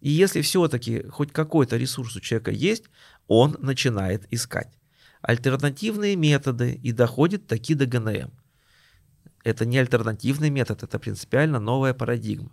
И 0.00 0.10
если 0.10 0.40
все-таки 0.40 1.02
хоть 1.08 1.32
какой-то 1.32 1.76
ресурс 1.76 2.14
у 2.14 2.20
человека 2.20 2.52
есть, 2.52 2.84
он 3.26 3.56
начинает 3.60 4.26
искать 4.32 4.72
альтернативные 5.24 6.16
методы 6.16 6.74
и 6.74 6.92
доходит 6.92 7.46
таки 7.46 7.74
до 7.74 7.86
ГНМ. 7.86 8.30
Это 9.42 9.64
не 9.64 9.78
альтернативный 9.78 10.50
метод, 10.50 10.82
это 10.82 10.98
принципиально 10.98 11.58
новая 11.58 11.94
парадигма. 11.94 12.52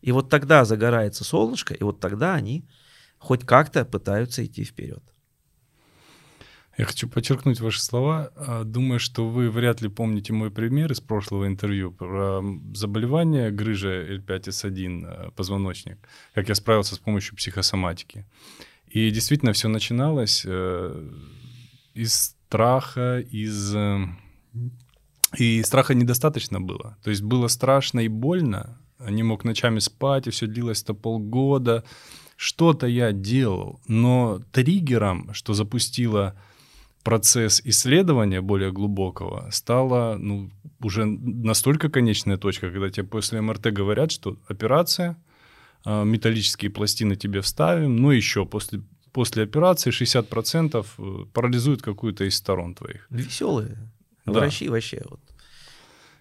И 0.00 0.10
вот 0.10 0.28
тогда 0.28 0.64
загорается 0.64 1.24
солнышко, 1.24 1.74
и 1.74 1.82
вот 1.82 2.00
тогда 2.00 2.34
они 2.34 2.68
хоть 3.18 3.44
как-то 3.44 3.84
пытаются 3.84 4.44
идти 4.44 4.64
вперед. 4.64 5.02
Я 6.76 6.84
хочу 6.84 7.08
подчеркнуть 7.08 7.60
ваши 7.60 7.80
слова. 7.82 8.30
А, 8.36 8.64
думаю, 8.64 9.00
что 9.00 9.28
вы 9.28 9.50
вряд 9.50 9.80
ли 9.80 9.88
помните 9.88 10.32
мой 10.32 10.50
пример 10.50 10.92
из 10.92 11.00
прошлого 11.00 11.48
интервью 11.48 11.90
про 11.90 12.40
заболевание 12.72 13.50
грыжа 13.50 14.16
L5S1 14.16 15.04
а, 15.04 15.30
позвоночник, 15.32 15.98
как 16.34 16.48
я 16.48 16.54
справился 16.54 16.94
с 16.94 16.98
помощью 16.98 17.36
психосоматики. 17.36 18.26
И 18.90 19.10
действительно 19.10 19.52
все 19.52 19.68
начиналось 19.68 20.44
э, 20.46 21.10
из 21.94 22.14
страха, 22.14 23.20
из... 23.20 23.74
Э, 23.74 24.06
и 25.36 25.62
страха 25.62 25.94
недостаточно 25.94 26.60
было. 26.60 26.96
То 27.02 27.10
есть 27.10 27.22
было 27.22 27.48
страшно 27.48 28.00
и 28.00 28.08
больно. 28.08 28.78
Не 28.98 29.22
мог 29.22 29.44
ночами 29.44 29.78
спать, 29.78 30.26
и 30.26 30.30
все 30.30 30.46
длилось-то 30.46 30.94
полгода. 30.94 31.84
Что-то 32.36 32.86
я 32.86 33.12
делал, 33.12 33.80
но 33.88 34.40
триггером, 34.52 35.34
что 35.34 35.54
запустило 35.54 36.34
процесс 37.02 37.60
исследования 37.64 38.40
более 38.40 38.70
глубокого, 38.70 39.48
стала 39.50 40.16
ну, 40.18 40.50
уже 40.80 41.04
настолько 41.04 41.88
конечная 41.88 42.36
точка, 42.36 42.70
когда 42.70 42.90
тебе 42.90 43.06
после 43.06 43.40
МРТ 43.40 43.72
говорят, 43.72 44.12
что 44.12 44.36
операция, 44.46 45.16
металлические 45.84 46.70
пластины 46.70 47.16
тебе 47.16 47.40
вставим, 47.40 47.96
но 47.96 48.12
еще 48.12 48.44
после, 48.44 48.80
после 49.12 49.44
операции 49.44 49.90
60% 49.90 50.86
э, 50.98 51.24
парализует 51.32 51.82
какую-то 51.82 52.24
из 52.24 52.36
сторон 52.36 52.74
твоих. 52.74 53.06
Веселые. 53.10 53.78
Да. 54.26 54.32
Врачи 54.40 54.68
вообще 54.68 55.02
вот 55.08 55.20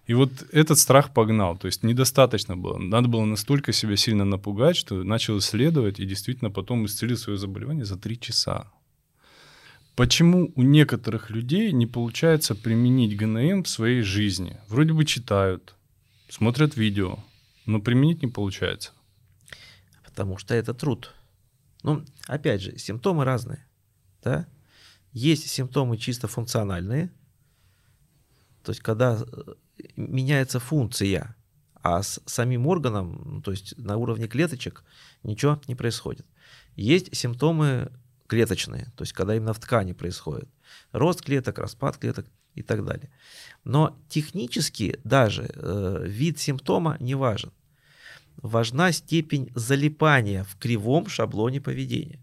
и 0.07 0.13
вот 0.13 0.31
этот 0.53 0.79
страх 0.79 1.13
погнал, 1.13 1.57
то 1.57 1.67
есть 1.67 1.83
недостаточно 1.83 2.55
было. 2.55 2.77
Надо 2.77 3.09
было 3.09 3.25
настолько 3.25 3.73
себя 3.73 3.97
сильно 3.97 4.23
напугать, 4.23 4.77
что 4.77 5.03
начал 5.03 5.37
исследовать 5.37 5.99
и 5.99 6.05
действительно 6.05 6.49
потом 6.49 6.85
исцелил 6.85 7.17
свое 7.17 7.37
заболевание 7.37 7.83
за 7.83 7.97
три 7.97 8.17
часа. 8.17 8.71
Почему 9.95 10.53
у 10.55 10.61
некоторых 10.61 11.29
людей 11.29 11.73
не 11.73 11.87
получается 11.87 12.55
применить 12.55 13.17
ГНМ 13.17 13.63
в 13.63 13.67
своей 13.67 14.01
жизни? 14.01 14.57
Вроде 14.69 14.93
бы 14.93 15.03
читают, 15.03 15.75
смотрят 16.29 16.77
видео, 16.77 17.19
но 17.65 17.81
применить 17.81 18.21
не 18.21 18.29
получается. 18.29 18.91
Потому 20.17 20.39
что 20.39 20.55
это 20.55 20.73
труд. 20.73 21.13
Ну, 21.83 22.03
опять 22.25 22.59
же, 22.63 22.75
симптомы 22.79 23.23
разные. 23.23 23.67
Да? 24.23 24.47
Есть 25.11 25.47
симптомы 25.47 25.95
чисто 25.97 26.27
функциональные, 26.27 27.11
то 28.63 28.71
есть 28.71 28.81
когда 28.81 29.21
э, 29.21 29.53
меняется 29.95 30.59
функция, 30.59 31.35
а 31.75 32.01
с 32.01 32.19
самим 32.25 32.65
органом, 32.65 33.21
ну, 33.25 33.41
то 33.43 33.51
есть 33.51 33.77
на 33.77 33.97
уровне 33.97 34.27
клеточек, 34.27 34.83
ничего 35.21 35.61
не 35.67 35.75
происходит. 35.75 36.25
Есть 36.75 37.15
симптомы 37.15 37.91
клеточные, 38.25 38.91
то 38.95 39.03
есть 39.03 39.13
когда 39.13 39.35
именно 39.35 39.53
в 39.53 39.59
ткани 39.59 39.93
происходит 39.93 40.49
рост 40.93 41.21
клеток, 41.21 41.59
распад 41.59 41.97
клеток 41.97 42.25
и 42.55 42.63
так 42.63 42.83
далее. 42.83 43.11
Но 43.63 43.95
технически 44.09 44.99
даже 45.03 45.47
э, 45.53 46.05
вид 46.07 46.39
симптома 46.39 46.97
не 46.99 47.13
важен. 47.13 47.53
Важна 48.37 48.91
степень 48.91 49.51
залипания 49.55 50.43
в 50.43 50.57
кривом 50.57 51.07
шаблоне 51.07 51.59
поведения. 51.59 52.19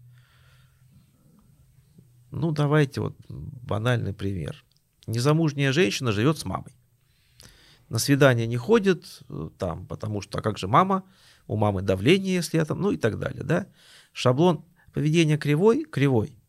Ну, 2.31 2.51
давайте 2.51 3.01
вот 3.01 3.15
банальный 3.29 4.13
пример. 4.13 4.63
Незамужняя 5.07 5.71
женщина 5.71 6.11
живет 6.11 6.37
с 6.37 6.45
мамой. 6.45 6.73
На 7.89 7.99
свидание 7.99 8.47
не 8.47 8.57
ходит 8.57 9.21
э, 9.29 9.49
там, 9.57 9.85
потому 9.85 10.21
что, 10.21 10.39
а 10.39 10.41
как 10.41 10.57
же 10.57 10.67
мама? 10.67 11.03
У 11.47 11.55
мамы 11.55 11.81
давление, 11.81 12.35
если 12.35 12.57
я 12.57 12.65
там, 12.65 12.81
ну 12.81 12.91
и 12.91 12.97
так 12.97 13.19
далее, 13.19 13.43
да? 13.43 13.67
Шаблон 14.11 14.65
поведения 14.93 15.37
кривой, 15.37 15.83
кривой. 15.83 16.39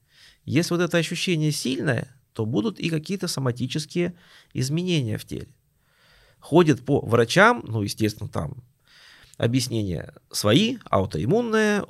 Если 0.44 0.72
вот 0.74 0.80
это 0.80 0.96
ощущение 0.96 1.52
сильное, 1.52 2.16
то 2.32 2.46
будут 2.46 2.78
и 2.78 2.88
какие-то 2.88 3.28
соматические 3.28 4.14
изменения 4.54 5.18
в 5.18 5.24
теле. 5.24 5.54
Ходит 6.38 6.84
по 6.84 7.00
врачам, 7.00 7.62
ну, 7.66 7.82
естественно, 7.82 8.28
там 8.28 8.62
объяснения 9.36 10.14
свои, 10.30 10.78
аутоиммунные, 10.90 11.84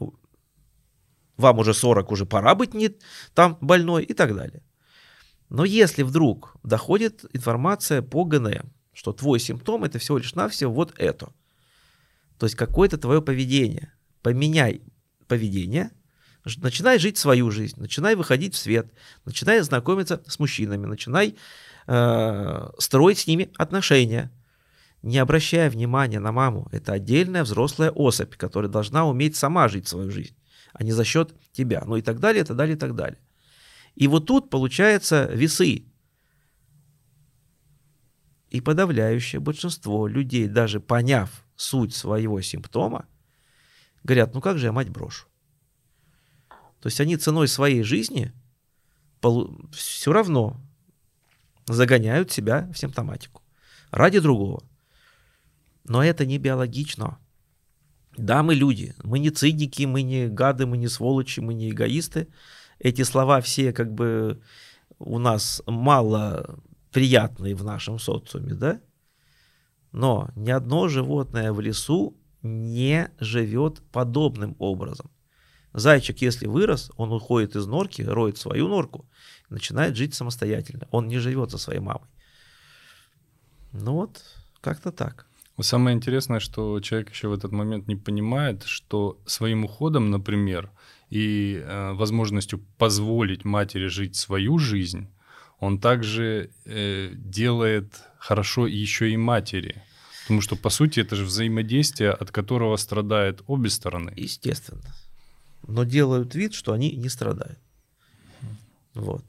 вам 1.36 1.58
уже 1.58 1.74
40, 1.74 2.10
уже 2.10 2.26
пора 2.26 2.54
быть 2.54 2.74
не 2.74 2.94
там 3.34 3.58
больной 3.60 4.04
и 4.04 4.14
так 4.14 4.34
далее. 4.34 4.62
Но 5.48 5.64
если 5.64 6.02
вдруг 6.02 6.56
доходит 6.62 7.24
информация 7.32 8.02
по 8.02 8.24
ГНМ, 8.24 8.72
что 8.92 9.12
твой 9.12 9.38
симптом 9.38 9.84
это 9.84 9.98
всего 9.98 10.18
лишь 10.18 10.34
навсего 10.34 10.72
вот 10.72 10.94
это, 10.96 11.32
то 12.38 12.46
есть 12.46 12.56
какое-то 12.56 12.98
твое 12.98 13.22
поведение, 13.22 13.92
поменяй 14.22 14.82
поведение, 15.28 15.90
начинай 16.56 16.98
жить 16.98 17.18
свою 17.18 17.50
жизнь, 17.50 17.78
начинай 17.78 18.14
выходить 18.14 18.54
в 18.54 18.58
свет, 18.58 18.92
начинай 19.24 19.60
знакомиться 19.60 20.22
с 20.26 20.38
мужчинами, 20.38 20.86
начинай 20.86 21.36
э, 21.86 22.68
строить 22.78 23.18
с 23.18 23.26
ними 23.26 23.50
отношения, 23.56 24.30
не 25.06 25.18
обращая 25.18 25.70
внимания 25.70 26.18
на 26.18 26.32
маму. 26.32 26.68
Это 26.72 26.92
отдельная 26.92 27.44
взрослая 27.44 27.92
особь, 27.92 28.34
которая 28.36 28.68
должна 28.68 29.06
уметь 29.06 29.36
сама 29.36 29.68
жить 29.68 29.86
свою 29.86 30.10
жизнь, 30.10 30.34
а 30.72 30.82
не 30.82 30.90
за 30.90 31.04
счет 31.04 31.32
тебя. 31.52 31.84
Ну 31.86 31.94
и 31.94 32.02
так 32.02 32.18
далее, 32.18 32.42
и 32.42 32.44
так 32.44 32.56
далее, 32.56 32.74
и 32.74 32.78
так 32.78 32.96
далее. 32.96 33.20
И 33.94 34.08
вот 34.08 34.26
тут 34.26 34.50
получается 34.50 35.26
весы. 35.32 35.84
И 38.50 38.60
подавляющее 38.60 39.38
большинство 39.38 40.08
людей, 40.08 40.48
даже 40.48 40.80
поняв 40.80 41.30
суть 41.54 41.94
своего 41.94 42.40
симптома, 42.40 43.06
говорят, 44.02 44.34
ну 44.34 44.40
как 44.40 44.58
же 44.58 44.66
я 44.66 44.72
мать 44.72 44.88
брошу? 44.88 45.28
То 46.80 46.88
есть 46.88 47.00
они 47.00 47.16
ценой 47.16 47.46
своей 47.46 47.84
жизни 47.84 48.32
все 49.72 50.12
равно 50.12 50.60
загоняют 51.66 52.32
себя 52.32 52.68
в 52.74 52.78
симптоматику 52.78 53.42
ради 53.92 54.18
другого. 54.18 54.64
Но 55.88 56.02
это 56.02 56.26
не 56.26 56.38
биологично. 56.38 57.18
Да, 58.16 58.42
мы 58.42 58.54
люди, 58.54 58.94
мы 59.04 59.18
не 59.18 59.30
циники, 59.30 59.84
мы 59.84 60.02
не 60.02 60.28
гады, 60.28 60.66
мы 60.66 60.78
не 60.78 60.88
сволочи, 60.88 61.40
мы 61.40 61.54
не 61.54 61.70
эгоисты, 61.70 62.28
эти 62.78 63.02
слова 63.02 63.40
все 63.40 63.72
как 63.72 63.92
бы 63.92 64.40
у 64.98 65.18
нас 65.18 65.62
мало 65.66 66.58
приятные 66.92 67.54
в 67.54 67.64
нашем 67.64 67.98
социуме, 67.98 68.54
да? 68.54 68.80
Но 69.92 70.30
ни 70.34 70.50
одно 70.50 70.88
животное 70.88 71.52
в 71.52 71.60
лесу 71.60 72.16
не 72.42 73.10
живет 73.20 73.82
подобным 73.92 74.56
образом. 74.58 75.10
Зайчик, 75.72 76.22
если 76.22 76.46
вырос, 76.46 76.90
он 76.96 77.12
уходит 77.12 77.54
из 77.54 77.66
норки, 77.66 78.00
роет 78.00 78.38
свою 78.38 78.66
норку, 78.68 79.06
начинает 79.50 79.94
жить 79.94 80.14
самостоятельно. 80.14 80.88
Он 80.90 81.06
не 81.06 81.18
живет 81.18 81.50
со 81.50 81.58
своей 81.58 81.80
мамой. 81.80 82.08
Ну 83.72 83.92
вот, 83.92 84.22
как-то 84.62 84.90
так. 84.90 85.26
Самое 85.60 85.96
интересное, 85.96 86.38
что 86.38 86.80
человек 86.80 87.10
еще 87.10 87.28
в 87.28 87.32
этот 87.32 87.50
момент 87.50 87.88
не 87.88 87.96
понимает, 87.96 88.64
что 88.64 89.18
своим 89.24 89.64
уходом, 89.64 90.10
например, 90.10 90.70
и 91.08 91.62
э, 91.64 91.92
возможностью 91.92 92.60
позволить 92.76 93.44
матери 93.44 93.86
жить 93.86 94.16
свою 94.16 94.58
жизнь, 94.58 95.08
он 95.58 95.78
также 95.78 96.50
э, 96.66 97.12
делает 97.14 98.02
хорошо 98.18 98.66
еще 98.66 99.10
и 99.10 99.16
матери. 99.16 99.82
Потому 100.22 100.42
что, 100.42 100.56
по 100.56 100.70
сути, 100.70 101.00
это 101.00 101.16
же 101.16 101.24
взаимодействие, 101.24 102.10
от 102.10 102.30
которого 102.30 102.76
страдают 102.76 103.42
обе 103.46 103.70
стороны. 103.70 104.12
Естественно. 104.16 104.94
Но 105.66 105.84
делают 105.84 106.34
вид, 106.34 106.52
что 106.52 106.72
они 106.72 106.90
не 106.96 107.08
страдают. 107.08 107.58
Вот. 108.92 109.24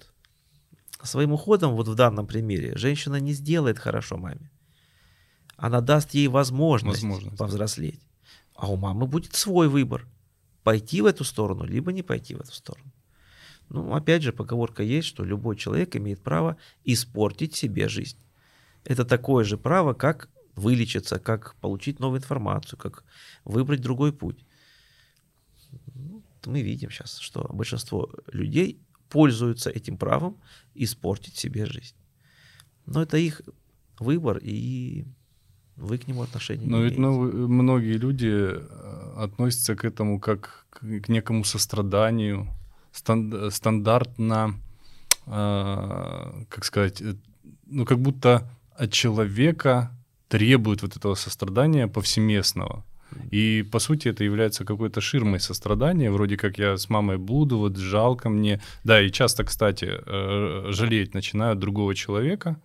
Своим 1.04 1.32
уходом, 1.32 1.76
вот 1.76 1.88
в 1.88 1.96
данном 1.96 2.28
примере, 2.28 2.76
женщина 2.76 3.18
не 3.20 3.34
сделает 3.34 3.80
хорошо 3.80 4.18
маме. 4.18 4.50
Она 5.58 5.82
даст 5.82 6.14
ей 6.14 6.28
возможность, 6.28 7.02
возможность. 7.02 7.38
повзрослеть. 7.38 8.00
А 8.56 8.72
у 8.72 8.78
мамы 8.78 9.08
будет 9.08 9.36
свой 9.36 9.68
выбор 9.68 10.08
пойти 10.64 11.02
в 11.02 11.06
эту 11.06 11.24
сторону, 11.24 11.66
либо 11.66 11.92
не 11.92 12.04
пойти 12.04 12.36
в 12.36 12.42
эту 12.42 12.54
сторону. 12.54 12.92
Ну, 13.70 13.94
опять 13.94 14.24
же, 14.24 14.32
поговорка 14.32 14.84
есть, 14.84 15.08
что 15.08 15.24
любой 15.24 15.58
человек 15.58 15.96
имеет 15.96 16.22
право 16.22 16.58
испортить 16.84 17.56
себе 17.56 17.90
жизнь. 17.90 18.18
Это 18.84 19.04
такое 19.04 19.44
же 19.44 19.58
право, 19.58 19.94
как 19.94 20.30
вылечиться, 20.56 21.20
как 21.20 21.56
получить 21.56 22.00
новую 22.00 22.20
информацию, 22.20 22.80
как 22.80 23.04
выбрать 23.44 23.82
другой 23.82 24.14
путь. 24.14 24.46
Ну, 25.96 26.24
мы 26.46 26.62
видим 26.62 26.90
сейчас, 26.92 27.18
что 27.18 27.48
большинство 27.52 28.10
людей 28.28 28.80
пользуются 29.10 29.70
этим 29.70 29.98
правом 29.98 30.38
испортить 30.74 31.38
себе 31.38 31.66
жизнь. 31.66 31.96
Но 32.86 33.02
это 33.02 33.18
их 33.18 33.42
выбор, 34.00 34.38
и 34.38 35.06
вы 35.78 35.98
к 35.98 36.08
нему 36.08 36.24
отношения 36.24 36.66
Но 36.66 36.78
не 36.78 36.84
ведь 36.84 36.98
ну, 36.98 37.48
многие 37.48 37.98
люди 37.98 38.32
э, 38.32 39.14
относятся 39.18 39.76
к 39.76 39.86
этому 39.86 40.20
как 40.20 40.66
к 40.70 41.10
некому 41.10 41.44
состраданию, 41.44 42.48
станд, 42.92 43.54
стандартно, 43.54 44.56
э, 45.28 46.44
как 46.50 46.66
сказать, 46.66 47.02
э, 47.02 47.16
ну 47.68 47.86
как 47.86 48.00
будто 48.00 48.50
от 48.76 48.92
человека 48.92 49.92
требуют 50.28 50.82
вот 50.82 50.98
этого 50.98 51.16
сострадания 51.16 51.88
повсеместного. 51.88 52.84
И, 53.32 53.66
по 53.72 53.80
сути, 53.80 54.10
это 54.10 54.24
является 54.26 54.66
какой-то 54.66 55.00
ширмой 55.00 55.40
сострадания, 55.40 56.12
вроде 56.12 56.36
как 56.36 56.58
я 56.58 56.76
с 56.76 56.90
мамой 56.90 57.18
буду, 57.18 57.58
вот 57.58 57.78
жалко 57.78 58.30
мне. 58.30 58.60
Да, 58.84 59.02
и 59.02 59.10
часто, 59.10 59.46
кстати, 59.46 59.98
жалеть 60.74 61.14
начинают 61.14 61.58
другого 61.58 61.96
человека, 61.96 62.58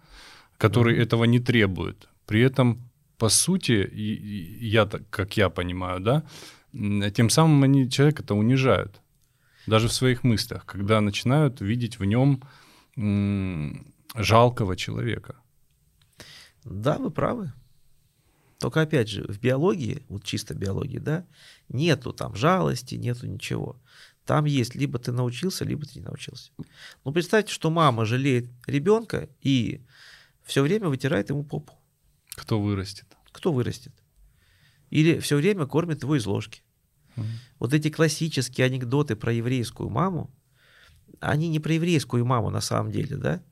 который 0.59 0.97
mm-hmm. 0.97 1.03
этого 1.03 1.25
не 1.25 1.39
требует. 1.39 2.09
При 2.27 2.41
этом 2.41 2.79
по 3.19 3.29
сути, 3.29 3.89
я, 3.93 4.87
как 4.87 5.37
я 5.37 5.49
понимаю, 5.51 6.01
да, 6.01 6.25
тем 7.11 7.31
самым 7.31 7.63
они 7.63 7.91
человека-то 7.91 8.35
унижают. 8.35 9.01
Даже 9.67 9.89
в 9.89 9.93
своих 9.93 10.25
мыслях, 10.25 10.67
когда 10.67 11.01
начинают 11.01 11.61
видеть 11.61 11.99
в 11.99 12.05
нем 12.05 12.43
жалкого 14.15 14.77
человека. 14.77 15.37
Да, 16.65 16.99
вы 16.99 17.11
правы. 17.11 17.53
Только 18.59 18.83
опять 18.83 19.09
же, 19.09 19.25
в 19.25 19.41
биологии, 19.41 20.05
вот 20.09 20.25
чисто 20.25 20.55
биологии, 20.55 20.99
да, 20.99 21.27
нету 21.69 22.13
там 22.13 22.35
жалости, 22.37 22.95
нету 22.95 23.27
ничего. 23.27 23.81
Там 24.25 24.45
есть 24.45 24.77
либо 24.77 25.01
ты 25.01 25.11
научился, 25.11 25.65
либо 25.65 25.85
ты 25.85 25.99
не 25.99 26.05
научился. 26.05 26.53
Ну, 27.05 27.13
представьте, 27.13 27.53
что 27.53 27.71
мама 27.71 28.05
жалеет 28.05 28.49
ребенка 28.67 29.29
и 29.41 29.85
все 30.45 30.63
время 30.63 30.89
вытирает 30.89 31.31
ему 31.31 31.43
попу. 31.45 31.73
Кто 32.43 32.61
вырастет? 32.61 33.07
Кто 33.31 33.53
вырастет? 33.53 33.93
Или 34.91 35.21
все 35.21 35.37
время 35.37 35.65
кормит 35.67 36.03
его 36.03 36.17
из 36.17 36.27
ложки. 36.27 36.65
Угу. 37.17 37.27
Вот 37.61 37.73
эти 37.73 37.89
классические 37.89 38.65
анекдоты 38.65 39.15
про 39.15 39.33
еврейскую 39.33 39.89
маму, 39.89 40.35
они 41.21 41.49
не 41.49 41.61
про 41.61 41.75
еврейскую 41.75 42.27
маму 42.27 42.51
на 42.51 42.61
самом 42.61 42.91
деле, 42.91 43.17
да? 43.17 43.45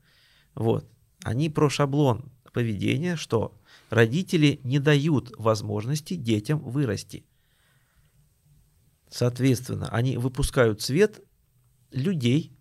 Вот. 0.56 0.90
Они 1.22 1.48
про 1.48 1.70
шаблон 1.70 2.32
поведения, 2.52 3.14
что 3.14 3.56
родители 3.90 4.58
не 4.64 4.80
дают 4.80 5.32
возможности 5.38 6.14
детям 6.14 6.58
вырасти. 6.58 7.24
Соответственно, 9.08 9.88
они 9.90 10.16
выпускают 10.16 10.82
свет 10.82 11.22
людей, 11.92 12.58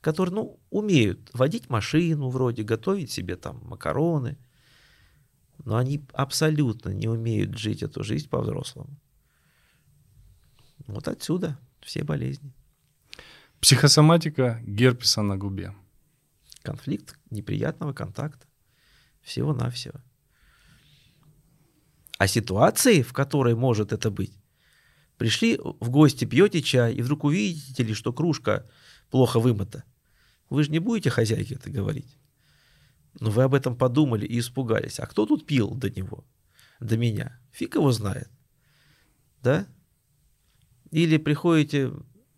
которые, 0.00 0.34
ну, 0.36 0.60
умеют 0.70 1.28
водить 1.32 1.68
машину 1.68 2.28
вроде, 2.28 2.62
готовить 2.62 3.10
себе 3.10 3.34
там 3.34 3.60
макароны– 3.64 4.38
но 5.64 5.76
они 5.76 6.04
абсолютно 6.12 6.90
не 6.90 7.08
умеют 7.08 7.56
жить 7.56 7.82
эту 7.82 8.02
жизнь 8.02 8.28
по-взрослому. 8.28 8.90
Вот 10.86 11.08
отсюда 11.08 11.58
все 11.80 12.02
болезни. 12.02 12.52
Психосоматика 13.60 14.60
герпеса 14.64 15.22
на 15.22 15.36
губе. 15.36 15.74
Конфликт 16.62 17.18
неприятного 17.30 17.92
контакта. 17.92 18.46
Всего-навсего. 19.20 20.00
А 22.18 22.26
ситуации, 22.26 23.02
в 23.02 23.12
которой 23.12 23.54
может 23.54 23.92
это 23.92 24.10
быть, 24.10 24.36
пришли 25.16 25.58
в 25.58 25.90
гости, 25.90 26.24
пьете 26.24 26.62
чай, 26.62 26.94
и 26.94 27.02
вдруг 27.02 27.24
увидите 27.24 27.82
ли, 27.84 27.94
что 27.94 28.12
кружка 28.12 28.68
плохо 29.10 29.38
вымыта. 29.38 29.84
Вы 30.50 30.64
же 30.64 30.70
не 30.70 30.80
будете 30.80 31.10
хозяйке 31.10 31.54
это 31.54 31.70
говорить. 31.70 32.18
Но 33.20 33.30
вы 33.30 33.42
об 33.42 33.54
этом 33.54 33.76
подумали 33.76 34.26
и 34.26 34.38
испугались. 34.38 35.00
А 35.00 35.06
кто 35.06 35.26
тут 35.26 35.46
пил 35.46 35.74
до 35.74 35.90
него? 35.90 36.24
До 36.80 36.96
меня? 36.96 37.38
Фиг 37.50 37.74
его 37.74 37.92
знает. 37.92 38.30
Да? 39.42 39.66
Или 40.90 41.18
приходите 41.18 41.92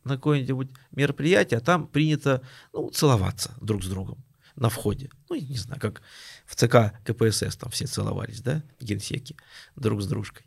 на 0.04 0.16
какое-нибудь 0.16 0.70
мероприятие, 0.90 1.58
а 1.58 1.60
там 1.60 1.86
принято 1.86 2.42
ну, 2.72 2.90
целоваться 2.90 3.54
друг 3.60 3.82
с 3.82 3.88
другом 3.88 4.24
на 4.56 4.68
входе. 4.68 5.10
Ну, 5.28 5.36
не 5.36 5.56
знаю, 5.56 5.80
как 5.80 6.02
в 6.46 6.54
ЦК 6.54 6.92
КПСС 7.04 7.56
там 7.56 7.70
все 7.70 7.86
целовались, 7.86 8.40
да, 8.40 8.62
в 8.78 8.84
генсеке 8.84 9.36
друг 9.76 10.02
с 10.02 10.06
дружкой. 10.06 10.46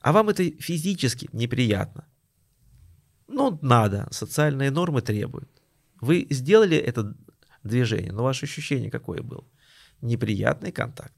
А 0.00 0.12
вам 0.12 0.30
это 0.30 0.50
физически 0.50 1.28
неприятно. 1.32 2.06
Ну, 3.28 3.58
надо, 3.62 4.08
социальные 4.10 4.70
нормы 4.70 5.00
требуют. 5.00 5.48
Вы 6.00 6.26
сделали 6.30 6.76
это 6.76 7.14
движение, 7.64 8.12
но 8.12 8.22
ваше 8.22 8.46
ощущение 8.46 8.90
какое 8.90 9.22
было? 9.22 9.44
Неприятный 10.00 10.72
контакт. 10.72 11.14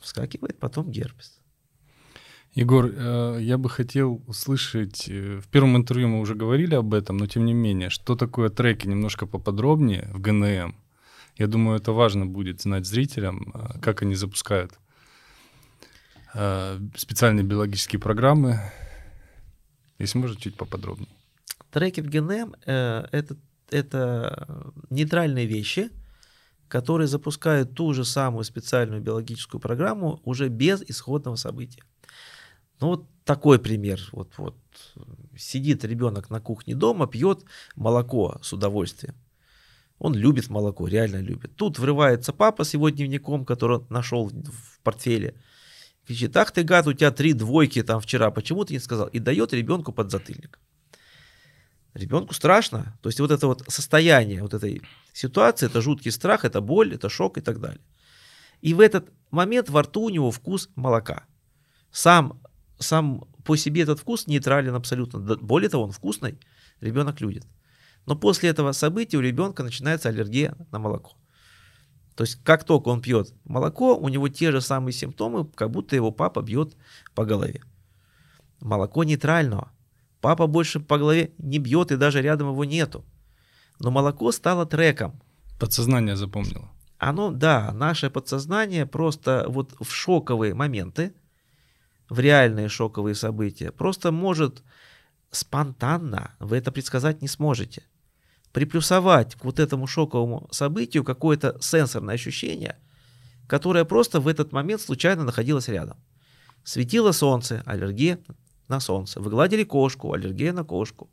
Вскакивает 0.00 0.58
потом 0.58 0.90
герпес. 0.90 1.38
Егор, 2.54 2.86
э, 2.86 3.38
я 3.40 3.58
бы 3.58 3.68
хотел 3.68 4.22
услышать, 4.26 5.08
э, 5.08 5.38
в 5.38 5.48
первом 5.48 5.76
интервью 5.76 6.08
мы 6.08 6.20
уже 6.20 6.34
говорили 6.34 6.74
об 6.74 6.94
этом, 6.94 7.16
но 7.16 7.26
тем 7.26 7.44
не 7.44 7.54
менее, 7.54 7.90
что 7.90 8.16
такое 8.16 8.48
треки 8.48 8.88
немножко 8.88 9.26
поподробнее 9.26 10.10
в 10.12 10.20
ГНМ. 10.20 10.74
Я 11.36 11.46
думаю, 11.46 11.78
это 11.78 11.92
важно 11.92 12.26
будет 12.26 12.60
знать 12.60 12.86
зрителям, 12.86 13.52
э, 13.54 13.80
как 13.80 14.02
они 14.02 14.14
запускают 14.14 14.72
специальные 16.94 17.42
биологические 17.42 17.98
программы. 17.98 18.60
Если 19.98 20.18
можно, 20.18 20.38
чуть 20.38 20.56
поподробнее. 20.56 21.08
Треки 21.70 22.02
в 22.02 22.10
ГНМ 22.10 22.54
это, 22.66 23.36
это 23.70 24.72
нейтральные 24.90 25.46
вещи, 25.46 25.90
которые 26.68 27.08
запускают 27.08 27.74
ту 27.74 27.92
же 27.94 28.04
самую 28.04 28.44
специальную 28.44 29.00
биологическую 29.00 29.60
программу 29.60 30.20
уже 30.24 30.48
без 30.48 30.82
исходного 30.82 31.36
события. 31.36 31.82
Ну 32.80 32.88
вот 32.88 33.06
такой 33.24 33.58
пример. 33.58 34.00
Вот, 34.12 34.32
вот 34.38 34.56
сидит 35.36 35.84
ребенок 35.84 36.30
на 36.30 36.40
кухне 36.40 36.74
дома, 36.74 37.06
пьет 37.06 37.44
молоко 37.74 38.38
с 38.42 38.52
удовольствием. 38.52 39.14
Он 39.98 40.14
любит 40.14 40.48
молоко, 40.48 40.86
реально 40.86 41.20
любит. 41.20 41.56
Тут 41.56 41.78
врывается 41.78 42.32
папа 42.32 42.64
с 42.64 42.74
его 42.74 42.88
дневником, 42.88 43.44
который 43.44 43.78
он 43.78 43.86
нашел 43.90 44.28
в 44.28 44.80
портфеле. 44.82 45.34
Кричит, 46.06 46.36
ах 46.36 46.52
ты 46.52 46.62
гад, 46.62 46.86
у 46.86 46.92
тебя 46.92 47.10
три 47.10 47.32
двойки 47.32 47.82
там 47.82 48.00
вчера, 48.00 48.30
почему 48.30 48.64
ты 48.64 48.74
не 48.74 48.78
сказал? 48.78 49.08
И 49.08 49.18
дает 49.18 49.52
ребенку 49.52 49.92
подзатыльник. 49.92 50.58
Ребенку 51.98 52.32
страшно. 52.32 52.96
То 53.02 53.08
есть 53.08 53.20
вот 53.20 53.30
это 53.30 53.46
вот 53.46 53.64
состояние 53.68 54.42
вот 54.42 54.54
этой 54.54 54.82
ситуации, 55.12 55.66
это 55.66 55.80
жуткий 55.80 56.12
страх, 56.12 56.44
это 56.44 56.60
боль, 56.60 56.94
это 56.94 57.08
шок 57.08 57.38
и 57.38 57.40
так 57.40 57.60
далее. 57.60 57.80
И 58.60 58.72
в 58.74 58.80
этот 58.80 59.10
момент 59.30 59.68
во 59.68 59.82
рту 59.82 60.02
у 60.02 60.10
него 60.10 60.30
вкус 60.30 60.68
молока. 60.76 61.24
Сам 61.90 62.40
сам 62.78 63.24
по 63.44 63.56
себе 63.56 63.82
этот 63.82 64.00
вкус 64.00 64.26
нейтрален 64.26 64.74
абсолютно. 64.74 65.18
Более 65.36 65.68
того, 65.68 65.84
он 65.84 65.90
вкусный, 65.90 66.38
ребенок 66.80 67.20
любит. 67.20 67.46
Но 68.06 68.16
после 68.16 68.50
этого 68.50 68.72
события 68.72 69.16
у 69.16 69.20
ребенка 69.20 69.62
начинается 69.62 70.08
аллергия 70.08 70.56
на 70.70 70.78
молоко. 70.78 71.16
То 72.14 72.24
есть 72.24 72.42
как 72.42 72.64
только 72.64 72.88
он 72.88 73.00
пьет 73.00 73.34
молоко, 73.44 73.96
у 73.96 74.08
него 74.08 74.28
те 74.28 74.50
же 74.50 74.60
самые 74.60 74.92
симптомы, 74.92 75.46
как 75.46 75.70
будто 75.70 75.96
его 75.96 76.10
папа 76.10 76.42
бьет 76.42 76.76
по 77.14 77.24
голове. 77.24 77.62
Молоко 78.60 79.04
нейтрального. 79.04 79.72
Папа 80.20 80.46
больше 80.46 80.80
по 80.80 80.98
голове 80.98 81.32
не 81.38 81.58
бьет 81.58 81.92
и 81.92 81.96
даже 81.96 82.22
рядом 82.22 82.50
его 82.50 82.64
нету. 82.64 83.04
Но 83.78 83.90
молоко 83.90 84.32
стало 84.32 84.66
треком. 84.66 85.20
Подсознание 85.58 86.16
запомнило. 86.16 86.70
Оно, 86.98 87.30
да, 87.30 87.70
наше 87.72 88.10
подсознание 88.10 88.86
просто 88.86 89.44
вот 89.48 89.74
в 89.80 89.90
шоковые 89.90 90.54
моменты– 90.54 91.14
в 92.08 92.20
реальные 92.20 92.68
шоковые 92.68 93.14
события, 93.14 93.70
просто 93.70 94.12
может 94.12 94.62
спонтанно, 95.30 96.34
вы 96.38 96.56
это 96.56 96.72
предсказать 96.72 97.20
не 97.22 97.28
сможете, 97.28 97.84
приплюсовать 98.52 99.34
к 99.34 99.44
вот 99.44 99.58
этому 99.58 99.86
шоковому 99.86 100.48
событию 100.50 101.04
какое-то 101.04 101.58
сенсорное 101.60 102.14
ощущение, 102.14 102.78
которое 103.46 103.84
просто 103.84 104.20
в 104.20 104.28
этот 104.28 104.52
момент 104.52 104.80
случайно 104.80 105.24
находилось 105.24 105.68
рядом. 105.68 105.98
Светило 106.64 107.12
солнце, 107.12 107.62
аллергия 107.66 108.18
на 108.68 108.80
солнце. 108.80 109.20
Вы 109.20 109.30
гладили 109.30 109.64
кошку, 109.64 110.12
аллергия 110.12 110.52
на 110.52 110.64
кошку. 110.64 111.10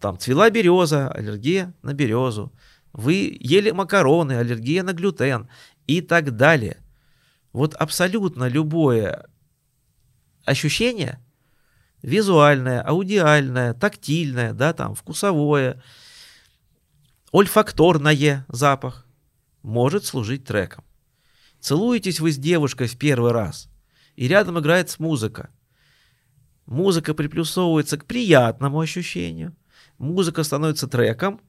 Там 0.00 0.18
цвела 0.18 0.50
береза, 0.50 1.08
аллергия 1.08 1.74
на 1.82 1.94
березу. 1.94 2.52
Вы 2.92 3.36
ели 3.40 3.70
макароны, 3.70 4.32
аллергия 4.32 4.82
на 4.82 4.92
глютен 4.92 5.48
и 5.86 6.00
так 6.00 6.36
далее. 6.36 6.78
Вот 7.52 7.74
абсолютно 7.74 8.48
любое 8.48 9.26
ощущение 10.44 11.20
визуальное, 12.02 12.82
аудиальное, 12.82 13.72
тактильное, 13.72 14.52
да, 14.52 14.74
там, 14.74 14.94
вкусовое, 14.94 15.82
ольфакторное 17.32 18.44
запах 18.48 19.06
может 19.62 20.04
служить 20.04 20.44
треком. 20.44 20.84
Целуетесь 21.60 22.20
вы 22.20 22.30
с 22.30 22.36
девушкой 22.36 22.88
в 22.88 22.98
первый 22.98 23.32
раз, 23.32 23.70
и 24.16 24.28
рядом 24.28 24.60
играет 24.60 24.94
музыка. 24.98 25.48
Музыка 26.66 27.14
приплюсовывается 27.14 27.98
к 27.98 28.06
приятному 28.06 28.80
ощущению. 28.80 29.54
Музыка 29.98 30.42
становится 30.44 30.88
треком, 30.88 31.40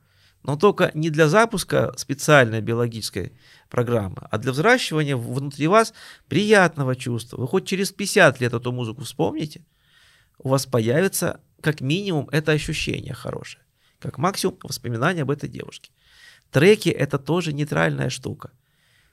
но 0.44 0.58
только 0.58 0.92
не 0.94 1.10
для 1.10 1.28
запуска 1.28 1.94
специальной 1.98 2.62
биологической 2.62 3.34
программы, 3.70 4.28
а 4.30 4.38
для 4.38 4.52
взращивания 4.52 5.18
внутри 5.18 5.68
вас 5.68 5.94
приятного 6.28 6.96
чувства. 6.96 7.38
Вы 7.38 7.48
хоть 7.48 7.66
через 7.66 7.92
50 7.92 8.42
лет 8.42 8.54
эту 8.54 8.72
музыку 8.72 9.04
вспомните, 9.04 9.66
у 10.38 10.50
вас 10.50 10.66
появится 10.66 11.40
как 11.62 11.82
минимум 11.82 12.30
это 12.32 12.52
ощущение 12.52 13.14
хорошее, 13.14 13.64
как 14.00 14.18
максимум 14.18 14.58
воспоминания 14.62 15.24
об 15.24 15.32
этой 15.32 15.50
девушке. 15.50 15.92
Треки 16.52 16.90
это 16.90 17.18
тоже 17.18 17.54
нейтральная 17.54 18.10
штука. 18.10 18.52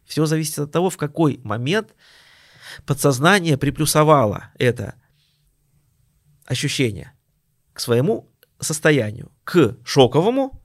Все 0.05 0.27
зависит 0.27 0.59
от 0.59 0.73
того, 0.73 0.91
в 0.91 0.97
какой 0.97 1.41
момент 1.45 1.95
подсознание 2.85 3.57
приплюсовало 3.57 4.51
это 4.59 4.97
ощущение 6.53 7.13
к 7.73 7.81
своему 7.81 8.31
состоянию, 8.61 9.31
к 9.45 9.77
шоковому 9.85 10.63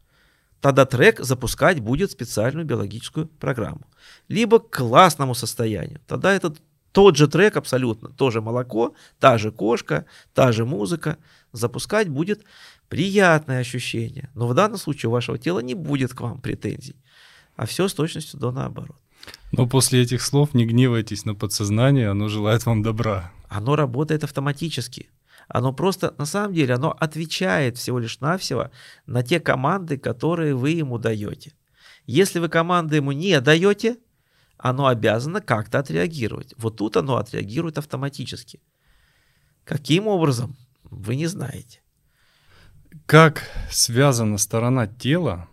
тогда 0.61 0.85
трек 0.85 1.19
запускать 1.19 1.79
будет 1.79 2.11
специальную 2.11 2.65
биологическую 2.65 3.27
программу. 3.27 3.87
Либо 4.27 4.59
к 4.59 4.77
классному 4.77 5.35
состоянию. 5.35 5.99
Тогда 6.07 6.33
этот 6.33 6.61
тот 6.91 7.15
же 7.15 7.27
трек 7.27 7.57
абсолютно, 7.57 8.09
тоже 8.09 8.41
молоко, 8.41 8.93
та 9.19 9.37
же 9.37 9.51
кошка, 9.51 10.05
та 10.33 10.51
же 10.51 10.65
музыка. 10.65 11.17
Запускать 11.51 12.09
будет 12.09 12.43
приятное 12.89 13.59
ощущение. 13.59 14.29
Но 14.35 14.47
в 14.47 14.53
данном 14.53 14.77
случае 14.77 15.09
у 15.09 15.13
вашего 15.13 15.37
тела 15.37 15.59
не 15.59 15.75
будет 15.75 16.13
к 16.13 16.21
вам 16.21 16.41
претензий. 16.41 16.95
А 17.55 17.65
все 17.65 17.87
с 17.87 17.93
точностью 17.93 18.39
до 18.39 18.51
наоборот. 18.51 18.97
Но 19.51 19.67
после 19.67 20.01
этих 20.01 20.21
слов 20.21 20.53
не 20.53 20.65
гневайтесь 20.65 21.25
на 21.25 21.35
подсознание, 21.35 22.09
оно 22.09 22.29
желает 22.29 22.65
вам 22.65 22.81
добра. 22.81 23.31
Оно 23.49 23.75
работает 23.75 24.23
автоматически. 24.23 25.09
Оно 25.47 25.71
просто, 25.73 26.13
на 26.17 26.25
самом 26.25 26.53
деле, 26.53 26.73
оно 26.73 26.91
отвечает 26.91 27.77
всего 27.77 27.99
лишь 27.99 28.19
навсего 28.19 28.69
на 29.05 29.23
те 29.23 29.39
команды, 29.39 29.97
которые 29.97 30.55
вы 30.55 30.71
ему 30.71 30.97
даете. 30.97 31.53
Если 32.05 32.39
вы 32.39 32.49
команды 32.49 32.97
ему 32.97 33.11
не 33.11 33.39
даете, 33.39 33.97
оно 34.57 34.87
обязано 34.87 35.39
как-то 35.39 35.79
отреагировать. 35.79 36.53
Вот 36.57 36.77
тут 36.77 36.97
оно 36.97 37.17
отреагирует 37.17 37.77
автоматически. 37.77 38.59
Каким 39.63 40.07
образом, 40.07 40.55
вы 40.83 41.15
не 41.15 41.27
знаете. 41.27 41.81
Как 43.05 43.43
связана 43.69 44.37
сторона 44.37 44.87
тела 44.87 45.47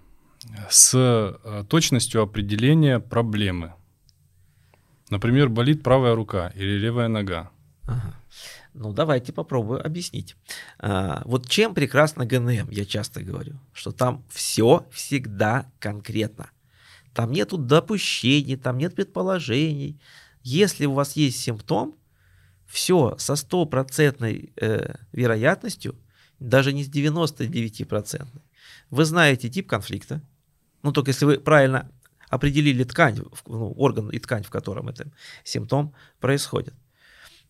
с 0.70 0.92
э, 0.94 1.64
точностью 1.68 2.22
определения 2.22 2.98
проблемы? 2.98 3.74
Например, 5.10 5.48
болит 5.48 5.82
правая 5.82 6.14
рука 6.14 6.48
или 6.54 6.78
левая 6.78 7.08
нога. 7.08 7.50
Ага. 7.86 8.14
Ну, 8.74 8.92
давайте 8.92 9.32
попробую 9.32 9.84
объяснить. 9.86 10.36
А, 10.80 11.22
вот 11.24 11.48
чем 11.48 11.74
прекрасно 11.74 12.26
ГНМ, 12.26 12.70
я 12.70 12.84
часто 12.84 13.22
говорю, 13.22 13.60
что 13.72 13.92
там 13.92 14.24
все 14.28 14.84
всегда 14.90 15.70
конкретно. 15.78 16.50
Там 17.12 17.30
нету 17.30 17.56
допущений, 17.56 18.56
там 18.56 18.76
нет 18.76 18.96
предположений. 18.96 20.00
Если 20.42 20.86
у 20.86 20.92
вас 20.92 21.14
есть 21.14 21.38
симптом, 21.38 21.94
все 22.66 23.14
со 23.18 23.36
стопроцентной 23.36 24.52
э, 24.56 24.96
вероятностью 25.12 25.94
даже 26.40 26.72
не 26.72 26.82
с 26.82 26.90
99%. 26.90 28.26
Вы 28.90 29.04
знаете 29.04 29.48
тип 29.48 29.68
конфликта, 29.68 30.20
ну 30.82 30.90
только 30.90 31.10
если 31.10 31.26
вы 31.26 31.38
правильно 31.38 31.88
определили 32.28 32.82
ткань, 32.82 33.20
ну, 33.46 33.72
орган 33.76 34.10
и 34.10 34.18
ткань, 34.18 34.42
в 34.42 34.50
котором 34.50 34.88
этот 34.88 35.12
симптом 35.44 35.94
происходит. 36.18 36.74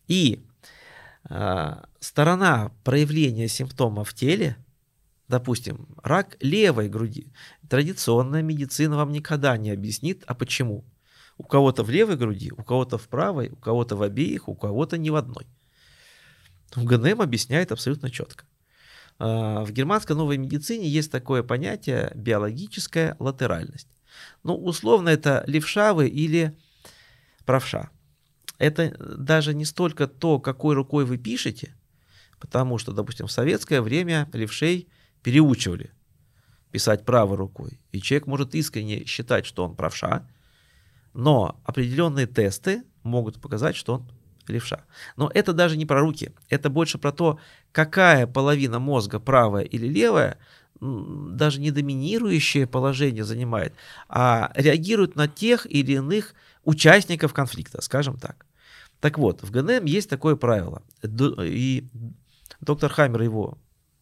И 0.07 0.45
сторона 1.99 2.71
проявления 2.83 3.47
симптома 3.47 4.03
в 4.03 4.13
теле, 4.13 4.57
допустим, 5.27 5.87
рак 6.03 6.37
левой 6.39 6.89
груди, 6.89 7.33
традиционная 7.69 8.41
медицина 8.41 8.97
вам 8.97 9.11
никогда 9.11 9.57
не 9.57 9.71
объяснит, 9.71 10.23
а 10.27 10.35
почему. 10.35 10.85
У 11.37 11.43
кого-то 11.43 11.83
в 11.83 11.89
левой 11.89 12.15
груди, 12.15 12.51
у 12.55 12.63
кого-то 12.63 12.97
в 12.97 13.07
правой, 13.07 13.49
у 13.49 13.55
кого-то 13.55 13.95
в 13.95 14.01
обеих, 14.01 14.47
у 14.47 14.55
кого-то 14.55 14.97
ни 14.97 15.09
в 15.09 15.15
одной. 15.15 15.45
В 16.73 16.83
ГНМ 16.83 17.21
объясняет 17.21 17.71
абсолютно 17.71 18.09
четко. 18.09 18.45
А, 19.17 19.63
в 19.63 19.71
германской 19.71 20.15
новой 20.15 20.37
медицине 20.37 20.87
есть 20.87 21.11
такое 21.11 21.43
понятие 21.43 22.11
биологическая 22.15 23.15
латеральность. 23.19 23.87
Ну, 24.43 24.55
условно, 24.55 25.09
это 25.09 25.43
левша 25.47 25.93
вы 25.93 26.07
или 26.07 26.57
правша. 27.45 27.89
Это 28.57 28.95
даже 28.99 29.53
не 29.53 29.65
столько 29.65 30.07
то, 30.07 30.39
какой 30.39 30.75
рукой 30.75 31.05
вы 31.05 31.17
пишете, 31.17 31.75
потому 32.39 32.77
что, 32.77 32.91
допустим, 32.91 33.27
в 33.27 33.31
советское 33.31 33.81
время 33.81 34.29
левшей 34.33 34.87
переучивали 35.23 35.91
писать 36.71 37.05
правой 37.05 37.37
рукой. 37.37 37.79
И 37.91 38.01
человек 38.01 38.27
может 38.27 38.55
искренне 38.55 39.05
считать, 39.05 39.45
что 39.45 39.63
он 39.65 39.75
правша, 39.75 40.27
но 41.13 41.59
определенные 41.63 42.27
тесты 42.27 42.83
могут 43.03 43.39
показать, 43.41 43.75
что 43.75 43.93
он 43.95 44.11
левша. 44.47 44.85
Но 45.15 45.31
это 45.33 45.53
даже 45.53 45.77
не 45.77 45.85
про 45.85 46.01
руки, 46.01 46.33
это 46.49 46.69
больше 46.69 46.97
про 46.97 47.11
то, 47.11 47.39
какая 47.71 48.27
половина 48.27 48.79
мозга, 48.79 49.19
правая 49.19 49.63
или 49.63 49.87
левая, 49.87 50.37
даже 50.81 51.61
не 51.61 51.71
доминирующее 51.71 52.67
положение 52.67 53.23
занимает, 53.23 53.73
а 54.09 54.51
реагирует 54.55 55.15
на 55.15 55.27
тех 55.27 55.65
или 55.65 55.93
иных 55.93 56.35
участников 56.65 57.33
конфликта, 57.33 57.81
скажем 57.81 58.17
так. 58.17 58.45
Так 58.99 59.17
вот, 59.17 59.43
в 59.43 59.51
ГНМ 59.51 59.85
есть 59.85 60.09
такое 60.09 60.35
правило, 60.35 60.83
и 61.03 61.87
доктор 62.59 62.91
Хаммер 62.91 63.21
его 63.21 63.57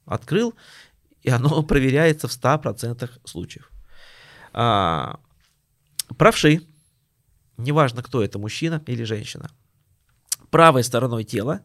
открыл, 0.05 0.55
и 1.22 1.30
оно 1.30 1.61
проверяется 1.68 2.28
в 2.28 2.32
100% 2.32 3.09
случаев. 3.26 3.70
А, 4.53 5.20
правши, 6.18 6.66
неважно 7.57 8.03
кто 8.03 8.24
это, 8.24 8.39
мужчина 8.39 8.82
или 8.86 9.03
женщина, 9.03 9.51
правой 10.49 10.84
стороной 10.84 11.24
тела 11.24 11.61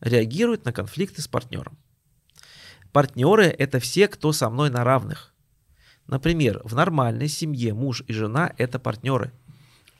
реагируют 0.00 0.64
на 0.64 0.72
конфликты 0.72 1.22
с 1.22 1.28
партнером. 1.28 1.78
Партнеры– 2.92 3.44
это 3.58 3.78
все, 3.78 4.08
кто 4.08 4.32
со 4.32 4.50
мной 4.50 4.68
на 4.68 4.84
равных. 4.84 5.32
Например, 6.06 6.60
в 6.64 6.74
нормальной 6.74 7.28
семье 7.28 7.72
муж 7.72 8.02
и 8.06 8.12
жена– 8.12 8.52
это 8.58 8.78
партнеры. 8.78 9.32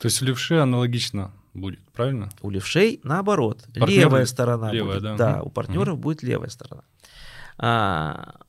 То 0.02 0.06
есть 0.06 0.20
у 0.20 0.24
левши 0.24 0.56
аналогично 0.56 1.30
будет, 1.54 1.78
правильно? 1.92 2.28
У 2.40 2.50
левшей 2.50 2.98
наоборот. 3.04 3.62
Партнеры, 3.66 4.00
левая 4.00 4.26
сторона 4.26 4.72
левая, 4.72 4.98
будет. 4.98 5.16
Да, 5.16 5.16
да 5.16 5.42
у 5.42 5.48
партнеров 5.48 5.94
угу. 5.94 6.02
будет 6.02 6.24
левая 6.24 6.48
сторона. 6.48 6.82
А, 7.56 8.40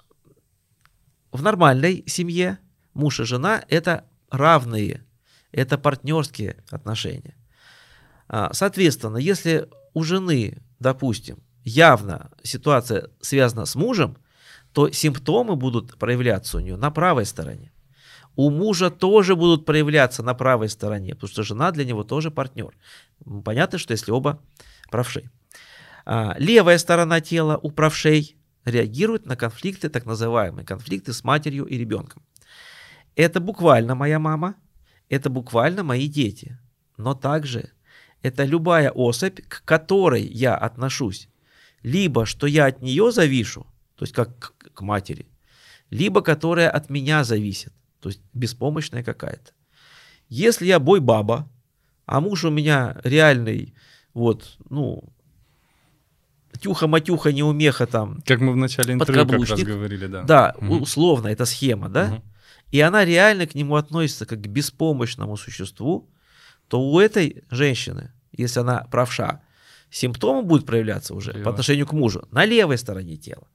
в 1.31 1.43
нормальной 1.43 2.03
семье 2.07 2.57
муж 2.95 3.19
и 3.19 3.23
жена– 3.23 3.63
это 3.69 4.05
равные, 4.31 5.05
это 5.51 5.77
партнерские 5.77 6.63
отношения. 6.71 7.35
А, 8.27 8.51
соответственно, 8.53 9.17
если 9.17 9.69
у 9.93 10.01
жены, 10.01 10.57
допустим, 10.79 11.37
явно 11.63 12.31
ситуация 12.41 13.11
связана 13.21 13.65
с 13.65 13.75
мужем, 13.75 14.17
то 14.71 14.89
симптомы 14.89 15.55
будут 15.55 15.99
проявляться 15.99 16.57
у 16.57 16.61
нее 16.61 16.77
на 16.77 16.89
правой 16.89 17.27
стороне. 17.27 17.72
У 18.35 18.49
мужа 18.49 18.89
тоже 18.89 19.35
будут 19.35 19.65
проявляться 19.65 20.23
на 20.23 20.33
правой 20.33 20.69
стороне, 20.69 21.13
потому 21.13 21.29
что 21.29 21.43
жена 21.43 21.71
для 21.71 21.85
него 21.85 22.03
тоже 22.03 22.31
партнер. 22.31 22.75
Понятно, 23.45 23.77
что 23.77 23.91
если 23.91 24.11
оба 24.11 24.39
правшей. 24.89 25.29
А, 26.05 26.35
левая 26.37 26.77
сторона 26.77 27.21
тела 27.21 27.59
у 27.61 27.71
правшей 27.71 28.35
реагирует 28.65 29.25
на 29.25 29.35
конфликты, 29.35 29.89
так 29.89 30.05
называемые 30.05 30.65
конфликты 30.65 31.13
с 31.13 31.23
матерью 31.23 31.65
и 31.65 31.77
ребенком. 31.77 32.23
Это 33.15 33.39
буквально 33.39 33.95
моя 33.95 34.19
мама, 34.19 34.55
это 35.09 35.29
буквально 35.29 35.83
мои 35.83 36.07
дети, 36.07 36.57
но 36.97 37.13
также 37.13 37.71
это 38.21 38.45
любая 38.45 38.89
особь, 38.89 39.41
к 39.47 39.63
которой 39.65 40.23
я 40.23 40.55
отношусь. 40.55 41.29
Либо 41.83 42.25
что 42.25 42.47
я 42.47 42.65
от 42.65 42.81
нее 42.81 43.11
завишу, 43.11 43.67
то 43.95 44.03
есть 44.03 44.13
как 44.13 44.53
к 44.73 44.81
матери, 44.81 45.27
либо 45.89 46.21
которая 46.21 46.69
от 46.69 46.89
меня 46.89 47.23
зависит, 47.23 47.73
то 48.03 48.09
есть 48.09 48.21
беспомощная 48.33 49.01
какая-то. 49.01 49.53
Если 50.27 50.65
я 50.65 50.79
бой-баба, 50.79 51.49
а 52.05 52.19
муж 52.19 52.43
у 52.43 52.49
меня 52.49 52.99
реальный, 53.05 53.73
вот, 54.13 54.57
ну, 54.69 55.03
тюха-матюха, 56.59 57.31
неумеха 57.31 57.87
там. 57.87 58.21
Как 58.25 58.41
мы 58.41 58.51
в 58.51 58.57
начале 58.57 58.93
интервью 58.93 59.25
как 59.25 59.49
раз 59.49 59.63
говорили, 59.63 60.07
да. 60.07 60.23
Да, 60.23 60.55
угу. 60.59 60.79
условно, 60.79 61.29
это 61.29 61.45
схема, 61.45 61.87
да? 61.87 62.11
Угу. 62.11 62.23
И 62.71 62.81
она 62.81 63.05
реально 63.05 63.47
к 63.47 63.55
нему 63.55 63.77
относится 63.77 64.25
как 64.25 64.41
к 64.41 64.47
беспомощному 64.47 65.37
существу, 65.37 66.09
то 66.67 66.81
у 66.81 66.99
этой 66.99 67.43
женщины, 67.49 68.11
если 68.33 68.59
она 68.59 68.85
правша, 68.91 69.41
симптомы 69.89 70.43
будут 70.43 70.65
проявляться 70.65 71.15
уже 71.15 71.31
Лево. 71.31 71.43
по 71.45 71.49
отношению 71.51 71.87
к 71.87 71.93
мужу 71.93 72.27
на 72.31 72.43
левой 72.43 72.77
стороне 72.77 73.15
тела. 73.15 73.47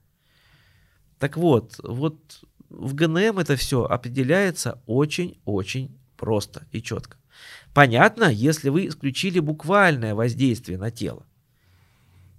Так 1.19 1.37
вот, 1.37 1.79
вот 1.83 2.43
в 2.69 2.93
ГНМ 2.93 3.39
это 3.39 3.55
все 3.55 3.83
определяется 3.83 4.81
очень-очень 4.85 5.97
просто 6.17 6.67
и 6.71 6.81
четко. 6.81 7.17
Понятно, 7.73 8.25
если 8.25 8.69
вы 8.69 8.87
исключили 8.87 9.39
буквальное 9.39 10.15
воздействие 10.15 10.77
на 10.77 10.91
тело. 10.91 11.25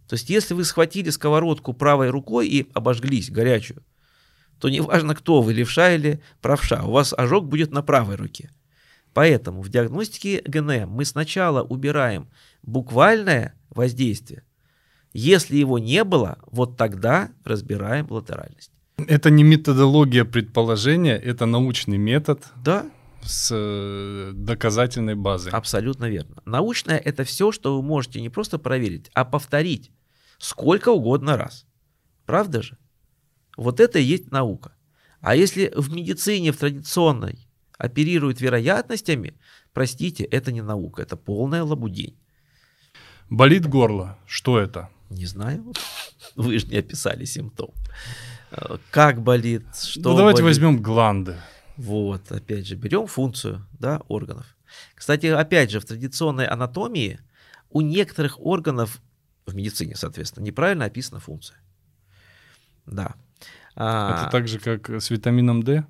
То 0.09 0.15
есть, 0.15 0.29
если 0.29 0.55
вы 0.55 0.65
схватили 0.65 1.11
сковородку 1.11 1.73
правой 1.73 2.11
рукой 2.11 2.49
и 2.49 2.69
обожглись 2.75 3.31
горячую, 3.31 3.85
то 4.59 4.69
неважно, 4.69 5.15
кто 5.15 5.41
вы, 5.41 5.53
левша 5.53 5.93
или 5.93 6.21
правша, 6.41 6.83
у 6.85 6.91
вас 6.91 7.15
ожог 7.17 7.47
будет 7.47 7.71
на 7.71 7.83
правой 7.83 8.17
руке. 8.17 8.51
Поэтому 9.15 9.63
в 9.63 9.69
диагностике 9.69 10.43
ГНМ 10.45 10.91
мы 10.91 11.05
сначала 11.05 11.63
убираем 11.63 12.29
буквальное 12.63 13.55
воздействие, 13.71 14.45
если 15.13 15.57
его 15.57 15.79
не 15.79 16.05
было, 16.05 16.39
вот 16.47 16.77
тогда 16.77 17.31
разбираем 17.45 18.07
латеральность. 18.11 18.73
Это 19.09 19.31
не 19.31 19.43
методология 19.43 20.25
предположения, 20.25 21.17
это 21.17 21.47
научный 21.47 21.99
метод. 21.99 22.45
Да. 22.65 22.87
С 23.23 23.51
э, 23.53 24.33
доказательной 24.35 25.15
базой. 25.15 25.53
Абсолютно 25.53 26.09
верно. 26.09 26.43
Научное 26.47 26.97
это 26.97 27.25
все, 27.25 27.53
что 27.53 27.77
вы 27.77 27.83
можете 27.83 28.21
не 28.21 28.31
просто 28.31 28.59
проверить, 28.59 29.11
а 29.15 29.25
повторить 29.25 29.91
сколько 30.39 30.89
угодно 30.89 31.37
раз. 31.37 31.67
Правда 32.25 32.63
же? 32.63 32.79
Вот 33.57 33.79
это 33.79 33.99
и 33.99 34.03
есть 34.03 34.31
наука. 34.31 34.73
А 35.21 35.37
если 35.37 35.71
в 35.77 35.93
медицине, 35.93 36.51
в 36.51 36.57
традиционной, 36.57 37.47
оперируют 37.77 38.41
вероятностями, 38.41 39.35
простите, 39.73 40.25
это 40.25 40.51
не 40.51 40.63
наука, 40.63 41.03
это 41.03 41.17
полная 41.17 41.63
лабудень. 41.63 42.19
Болит 43.29 43.67
горло. 43.67 44.19
Что 44.27 44.59
это? 44.59 44.89
Не 45.11 45.27
знаю. 45.27 45.73
Вы 46.37 46.59
же 46.59 46.67
не 46.69 46.79
описали 46.79 47.25
симптом. 47.25 47.71
Как 48.91 49.23
болит, 49.23 49.65
что 49.77 50.11
Ну 50.11 50.17
давайте 50.17 50.43
болит. 50.43 50.57
возьмем 50.59 50.83
гланды. 50.83 51.37
Вот, 51.77 52.31
опять 52.31 52.67
же, 52.67 52.75
берем 52.75 53.07
функцию 53.07 53.67
да, 53.79 54.01
органов. 54.09 54.57
Кстати, 54.95 55.27
опять 55.27 55.71
же, 55.71 55.81
в 55.81 55.85
традиционной 55.85 56.47
анатомии 56.47 57.21
у 57.71 57.81
некоторых 57.81 58.39
органов 58.41 59.01
в 59.47 59.55
медицине, 59.55 59.97
соответственно, 59.97 60.45
неправильно 60.45 60.85
описана 60.85 61.21
функция. 61.21 61.59
Да. 62.87 63.15
А, 63.77 64.23
Это 64.23 64.31
так 64.31 64.49
же, 64.49 64.59
как 64.59 64.91
с 64.91 65.11
витамином 65.11 65.63
D? 65.63 65.87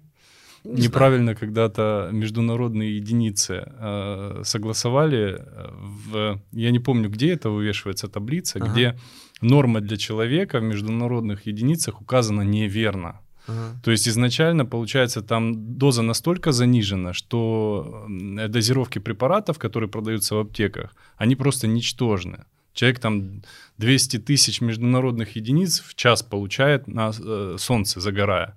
Не 0.64 0.82
Неправильно 0.82 1.34
когда-то 1.34 2.10
международные 2.12 2.96
единицы 2.96 3.64
э, 3.66 4.42
согласовали 4.44 5.38
э, 5.38 5.68
в, 5.72 6.40
я 6.52 6.70
не 6.70 6.78
помню, 6.78 7.08
где 7.08 7.32
это 7.32 7.48
вывешивается 7.48 8.08
таблица, 8.08 8.58
ага. 8.58 8.70
где 8.70 8.98
норма 9.40 9.80
для 9.80 9.96
человека 9.96 10.58
в 10.58 10.62
международных 10.62 11.46
единицах 11.46 12.02
указана 12.02 12.42
неверно. 12.42 13.20
Ага. 13.46 13.80
То 13.82 13.90
есть 13.90 14.06
изначально, 14.06 14.66
получается, 14.66 15.22
там 15.22 15.78
доза 15.78 16.02
настолько 16.02 16.52
занижена, 16.52 17.14
что 17.14 18.06
дозировки 18.08 18.98
препаратов, 18.98 19.58
которые 19.58 19.88
продаются 19.88 20.34
в 20.34 20.38
аптеках, 20.38 20.94
они 21.16 21.36
просто 21.36 21.68
ничтожны. 21.68 22.44
Человек 22.72 23.00
там 23.00 23.42
200 23.78 24.18
тысяч 24.18 24.60
международных 24.60 25.36
единиц 25.36 25.80
в 25.80 25.94
час 25.94 26.22
получает 26.22 26.86
на 26.86 27.10
э, 27.18 27.56
солнце, 27.58 28.00
загорая. 28.00 28.56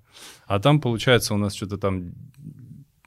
А 0.54 0.60
там 0.60 0.80
получается 0.80 1.34
у 1.34 1.38
нас 1.38 1.56
что-то 1.56 1.80
там 1.80 2.14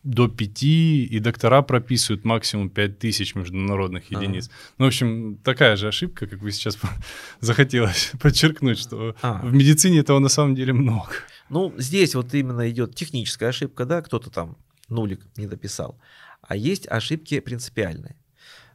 до 0.03 0.27
5, 0.27 0.63
и 0.65 1.19
доктора 1.21 1.63
прописывают 1.63 2.25
максимум 2.25 2.71
5 2.71 2.99
тысяч 2.99 3.37
международных 3.37 4.11
единиц. 4.11 4.49
А. 4.49 4.53
Ну, 4.79 4.85
в 4.87 4.89
общем, 4.89 5.39
такая 5.45 5.77
же 5.77 5.87
ошибка, 5.87 6.27
как 6.27 6.41
вы 6.41 6.51
сейчас 6.51 6.77
захотелось 7.41 8.11
подчеркнуть, 8.21 8.81
что 8.81 9.15
а. 9.23 9.41
в 9.45 9.53
медицине 9.53 10.01
этого 10.01 10.19
на 10.19 10.29
самом 10.29 10.57
деле 10.57 10.73
много. 10.73 11.13
Ну, 11.49 11.73
здесь 11.79 12.17
вот 12.17 12.35
именно 12.35 12.69
идет 12.69 12.97
техническая 12.97 13.51
ошибка, 13.51 13.85
да, 13.85 14.03
кто-то 14.03 14.29
там 14.29 14.57
нулик 14.89 15.21
не 15.37 15.47
дописал. 15.47 16.01
А 16.43 16.57
есть 16.57 16.89
ошибки 16.89 17.39
принципиальные. 17.39 18.17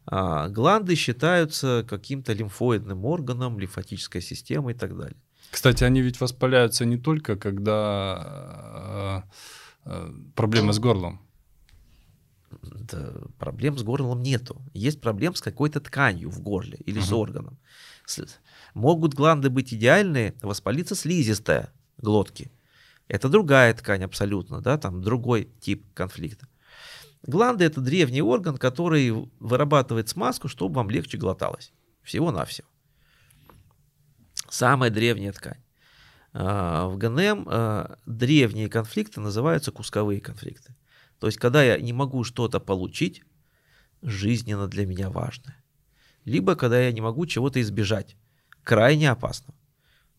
А, 0.05 0.47
гланды 0.47 0.95
считаются 0.95 1.85
каким-то 1.89 2.31
лимфоидным 2.31 3.03
органом, 3.03 3.59
лимфатической 3.59 4.21
системой 4.21 4.75
и 4.75 4.77
так 4.77 4.97
далее. 4.97 5.17
Кстати, 5.51 5.83
они 5.83 6.01
ведь 6.01 6.19
воспаляются 6.21 6.85
не 6.85 6.97
только, 6.97 7.35
когда 7.35 9.25
э, 9.85 9.89
э, 9.91 10.13
проблемы 10.33 10.71
с 10.71 10.79
горлом. 10.79 11.19
Да, 12.61 13.13
проблем 13.37 13.77
с 13.77 13.83
горлом 13.83 14.23
нету. 14.23 14.61
Есть 14.73 15.01
проблем 15.01 15.35
с 15.35 15.41
какой-то 15.41 15.81
тканью 15.81 16.29
в 16.29 16.41
горле 16.41 16.77
или 16.85 16.99
угу. 16.99 17.05
с 17.05 17.11
органом. 17.11 17.59
Могут 18.73 19.13
гланды 19.13 19.49
быть 19.49 19.73
идеальные, 19.73 20.35
воспалиться 20.41 20.95
слизистая 20.95 21.73
глотки. 21.97 22.51
Это 23.09 23.27
другая 23.27 23.73
ткань 23.73 24.03
абсолютно, 24.03 24.61
да, 24.61 24.77
там 24.77 25.01
другой 25.01 25.49
тип 25.59 25.85
конфликта. 25.93 26.47
Гланды 27.23 27.65
это 27.65 27.81
древний 27.81 28.21
орган, 28.21 28.57
который 28.57 29.11
вырабатывает 29.39 30.07
смазку, 30.07 30.47
чтобы 30.47 30.75
вам 30.75 30.89
легче 30.89 31.17
глоталось. 31.17 31.73
Всего-навсего. 32.03 32.67
Самая 34.51 34.89
древняя 34.89 35.31
ткань. 35.31 35.63
А, 36.33 36.87
в 36.87 36.97
ГНМ 36.97 37.47
а, 37.47 37.97
древние 38.05 38.67
конфликты 38.67 39.21
называются 39.21 39.71
кусковые 39.71 40.19
конфликты. 40.19 40.75
То 41.19 41.27
есть, 41.27 41.39
когда 41.39 41.63
я 41.63 41.79
не 41.79 41.93
могу 41.93 42.25
что-то 42.25 42.59
получить, 42.59 43.23
жизненно 44.01 44.67
для 44.67 44.85
меня 44.85 45.09
важное. 45.09 45.55
Либо, 46.25 46.57
когда 46.57 46.81
я 46.81 46.91
не 46.91 46.99
могу 46.99 47.25
чего-то 47.27 47.61
избежать, 47.61 48.17
крайне 48.61 49.09
опасно. 49.09 49.53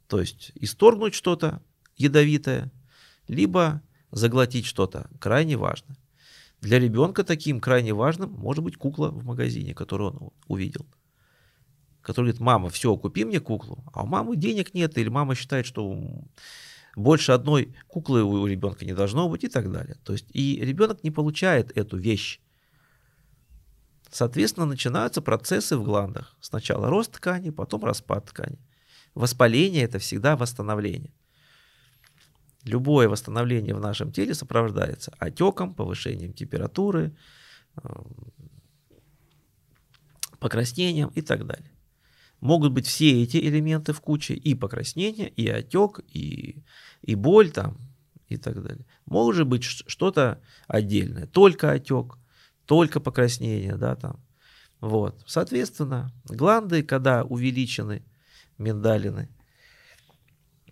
То 0.07 0.19
есть, 0.19 0.53
исторгнуть 0.55 1.13
что-то 1.13 1.61
ядовитое, 1.99 2.73
либо 3.29 3.83
заглотить 4.13 4.65
что-то 4.65 5.11
крайне 5.21 5.59
важно. 5.59 5.95
Для 6.63 6.79
ребенка 6.79 7.23
таким 7.23 7.61
крайне 7.61 7.93
важным 7.93 8.31
может 8.31 8.65
быть 8.65 8.79
кукла 8.79 9.11
в 9.11 9.27
магазине, 9.27 9.75
которую 9.75 10.13
он 10.13 10.31
увидел. 10.47 10.87
Который 12.03 12.27
говорит, 12.27 12.41
мама, 12.41 12.69
все, 12.69 12.97
купи 12.97 13.25
мне 13.25 13.41
куклу. 13.41 13.85
А 13.93 14.03
у 14.03 14.07
мамы 14.07 14.37
денег 14.37 14.75
нет, 14.75 14.99
или 14.99 15.09
мама 15.09 15.35
считает, 15.35 15.67
что 15.67 15.97
больше 16.97 17.33
одной 17.33 17.75
куклы 17.87 18.23
у 18.23 18.47
ребенка 18.47 18.85
не 18.85 18.93
должно 18.93 19.29
быть 19.29 19.45
и 19.45 19.49
так 19.49 19.71
далее. 19.71 19.97
То 20.05 20.13
есть 20.13 20.27
и 20.33 20.61
ребенок 20.61 21.03
не 21.05 21.11
получает 21.11 21.77
эту 21.77 21.97
вещь. 21.97 22.41
Соответственно, 24.11 24.67
начинаются 24.67 25.23
процессы 25.23 25.77
в 25.77 25.85
гландах. 25.85 26.37
Сначала 26.41 26.91
рост 26.91 27.13
ткани, 27.13 27.51
потом 27.51 27.85
распад 27.85 28.27
ткани. 28.27 28.59
Воспаление– 29.15 29.83
это 29.85 29.99
всегда 29.99 30.37
восстановление. 30.37 31.15
Любое 32.65 33.09
восстановление 33.09 33.75
в 33.75 33.81
нашем 33.81 34.13
теле 34.13 34.35
сопровождается 34.35 35.13
отеком, 35.19 35.75
повышением 35.75 36.33
температуры, 36.33 37.17
эм, 37.83 38.33
покраснением 40.39 41.09
и 41.15 41.23
так 41.23 41.47
далее. 41.47 41.72
Могут 42.43 42.73
быть 42.73 42.89
все 42.89 43.23
эти 43.23 43.37
элементы 43.37 43.93
в 43.93 44.01
куче, 44.01 44.35
и 44.35 44.57
покраснение, 44.57 45.29
и 45.29 45.47
отек, 45.47 46.01
и, 46.09 46.65
и 47.01 47.15
боль 47.15 47.53
там, 47.53 47.79
и 48.29 48.37
так 48.37 48.61
далее. 48.61 48.85
Может 49.07 49.47
быть 49.47 49.63
что-то 49.63 50.43
отдельное, 50.67 51.29
только 51.29 51.71
отек, 51.71 52.19
только 52.67 52.99
покраснение, 52.99 53.77
да, 53.77 53.95
там. 53.95 54.21
Вот. 54.81 55.23
Соответственно, 55.25 56.13
гланды, 56.25 56.83
когда 56.83 57.23
увеличены 57.23 58.03
миндалины, 58.59 59.29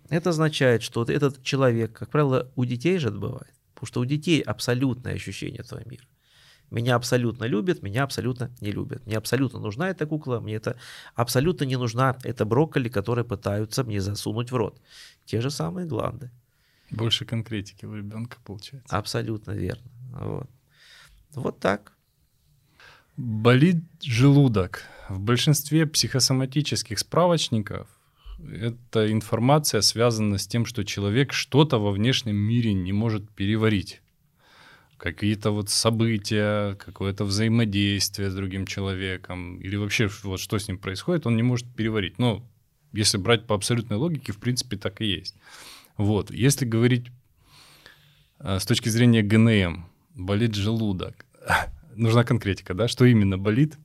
это 0.09 0.31
означает, 0.31 0.83
что 0.83 0.99
вот 0.99 1.09
этот 1.09 1.41
человек, 1.41 1.93
как 1.93 2.09
правило, 2.09 2.51
у 2.57 2.65
детей 2.65 2.97
же 2.97 3.07
это 3.07 3.17
бывает, 3.17 3.53
потому 3.73 3.87
что 3.87 4.01
у 4.01 4.05
детей 4.05 4.41
абсолютное 4.41 5.13
ощущение 5.13 5.61
этого 5.61 5.81
мира. 5.89 6.03
Меня 6.71 6.95
абсолютно 6.95 7.43
любят, 7.43 7.83
меня 7.83 8.03
абсолютно 8.03 8.49
не 8.61 8.71
любят. 8.71 9.05
Мне 9.05 9.17
абсолютно 9.17 9.59
нужна 9.59 9.89
эта 9.89 10.05
кукла, 10.05 10.39
мне 10.39 10.55
это 10.55 10.77
абсолютно 11.15 11.65
не 11.65 11.75
нужна 11.75 12.17
эта 12.23 12.45
брокколи, 12.45 12.87
которые 12.87 13.25
пытаются 13.25 13.83
мне 13.83 13.99
засунуть 13.99 14.51
в 14.51 14.55
рот. 14.55 14.81
Те 15.25 15.41
же 15.41 15.51
самые 15.51 15.85
гланды. 15.85 16.31
Больше 16.89 17.25
конкретики 17.25 17.85
у 17.85 17.93
ребенка 17.93 18.37
получается. 18.45 18.97
Абсолютно 18.97 19.51
верно. 19.51 19.91
Вот, 20.13 20.49
вот 21.35 21.59
так. 21.59 21.93
Болит 23.17 23.83
желудок. 24.01 24.83
В 25.09 25.19
большинстве 25.19 25.85
психосоматических 25.85 26.97
справочников 26.99 27.87
эта 28.39 29.11
информация 29.11 29.81
связана 29.81 30.37
с 30.37 30.47
тем, 30.47 30.65
что 30.65 30.85
человек 30.85 31.33
что-то 31.33 31.79
во 31.79 31.91
внешнем 31.91 32.37
мире 32.37 32.73
не 32.73 32.93
может 32.93 33.29
переварить. 33.29 34.01
Какие-то 35.01 35.49
вот 35.49 35.71
события, 35.71 36.75
какое-то 36.75 37.25
взаимодействие 37.25 38.29
с 38.29 38.35
другим 38.35 38.67
человеком, 38.67 39.59
или 39.59 39.75
вообще 39.75 40.07
вот 40.21 40.39
что 40.39 40.59
с 40.59 40.67
ним 40.67 40.77
происходит, 40.77 41.25
он 41.25 41.35
не 41.35 41.41
может 41.41 41.65
переварить. 41.73 42.19
Но 42.19 42.47
если 42.93 43.17
брать 43.17 43.47
по 43.47 43.55
абсолютной 43.55 43.97
логике, 43.97 44.31
в 44.31 44.37
принципе, 44.37 44.77
так 44.77 45.01
и 45.01 45.05
есть. 45.05 45.35
Вот. 45.97 46.29
Если 46.29 46.65
говорить 46.65 47.07
э, 48.37 48.59
с 48.59 48.65
точки 48.67 48.89
зрения 48.89 49.23
ГНМ, 49.23 49.87
болит 50.13 50.53
желудок, 50.53 51.25
нужна 51.95 52.23
конкретика, 52.23 52.75
да? 52.75 52.87
Что 52.87 53.05
именно 53.05 53.39
болит? 53.39 53.79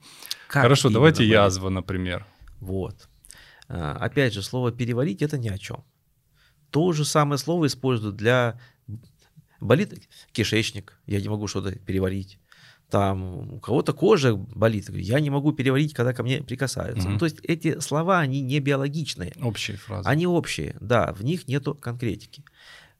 Как 0.49 0.65
Хорошо, 0.65 0.91
давайте 0.91 1.21
болит? 1.21 1.33
язва, 1.33 1.71
например. 1.71 2.27
Вот. 2.61 3.09
А, 3.69 3.93
опять 3.93 4.35
же, 4.35 4.43
слово 4.43 4.71
«переварить»— 4.71 5.23
это 5.23 5.39
ни 5.39 5.49
о 5.49 5.57
чем. 5.57 5.83
То 6.71 6.93
же 6.93 7.07
самое 7.07 7.39
слово 7.39 7.69
используют 7.69 8.17
для... 8.17 8.61
Болит 9.61 10.09
кишечник, 10.33 10.99
я 11.07 11.21
не 11.21 11.29
могу 11.29 11.47
что-то 11.47 11.73
переварить. 11.79 12.39
Там 12.91 13.55
у 13.55 13.61
кого-то 13.61 13.93
кожа 13.93 14.35
болит, 14.37 14.89
я 14.91 15.19
не 15.19 15.31
могу 15.31 15.53
переварить, 15.53 15.93
когда 15.93 16.13
ко 16.13 16.23
мне 16.23 16.43
прикасаются. 16.43 17.09
Угу. 17.09 17.13
Ну, 17.13 17.19
то 17.19 17.25
есть 17.25 17.39
эти 17.43 17.81
слова, 17.81 18.21
они 18.21 18.41
не 18.41 18.61
биологичные. 18.61 19.33
Общие 19.43 19.77
фразы. 19.77 20.09
Они 20.09 20.27
общие, 20.27 20.77
да, 20.81 21.13
в 21.13 21.25
них 21.25 21.49
нету 21.49 21.75
конкретики. 21.75 22.45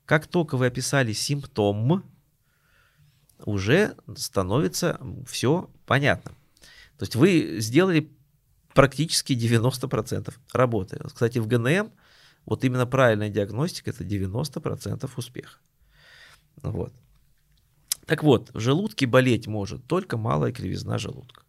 Как 0.05 0.27
только 0.27 0.57
вы 0.57 0.67
описали 0.67 1.13
симптом, 1.13 2.03
уже 3.45 3.95
становится 4.15 4.99
все 5.25 5.69
понятно. 5.85 6.31
То 6.97 7.03
есть 7.03 7.15
вы 7.15 7.57
сделали 7.59 8.11
практически 8.73 9.33
90% 9.33 10.33
работы. 10.53 10.99
Кстати, 11.05 11.39
в 11.39 11.47
ГНМ 11.47 11.91
вот 12.45 12.63
именно 12.63 12.85
правильная 12.85 13.29
диагностика– 13.29 13.89
это 13.91 14.03
90% 14.03 15.09
успеха. 15.15 15.59
Вот. 16.63 16.93
Так 18.05 18.23
вот, 18.23 18.51
в 18.53 18.59
желудке 18.59 19.05
болеть 19.05 19.47
может 19.47 19.85
только 19.85 20.17
малая 20.17 20.51
кривизна 20.51 20.97
желудка. 20.97 21.43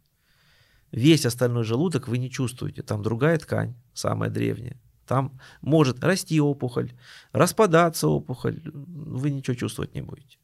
Весь 0.91 1.27
остальной 1.27 1.65
желудок 1.65 2.09
вы 2.09 2.19
не 2.19 2.31
чувствуете. 2.31 2.83
Там 2.83 3.03
другая 3.03 3.39
ткань, 3.39 3.75
самая 3.93 4.31
древняя. 4.31 4.81
Там 5.07 5.39
может 5.61 6.03
расти 6.03 6.41
опухоль, 6.41 6.93
распадаться 7.33 8.09
опухоль. 8.09 8.61
Вы 8.65 9.31
ничего 9.31 9.55
чувствовать 9.55 9.95
не 9.95 10.03
будете. 10.03 10.39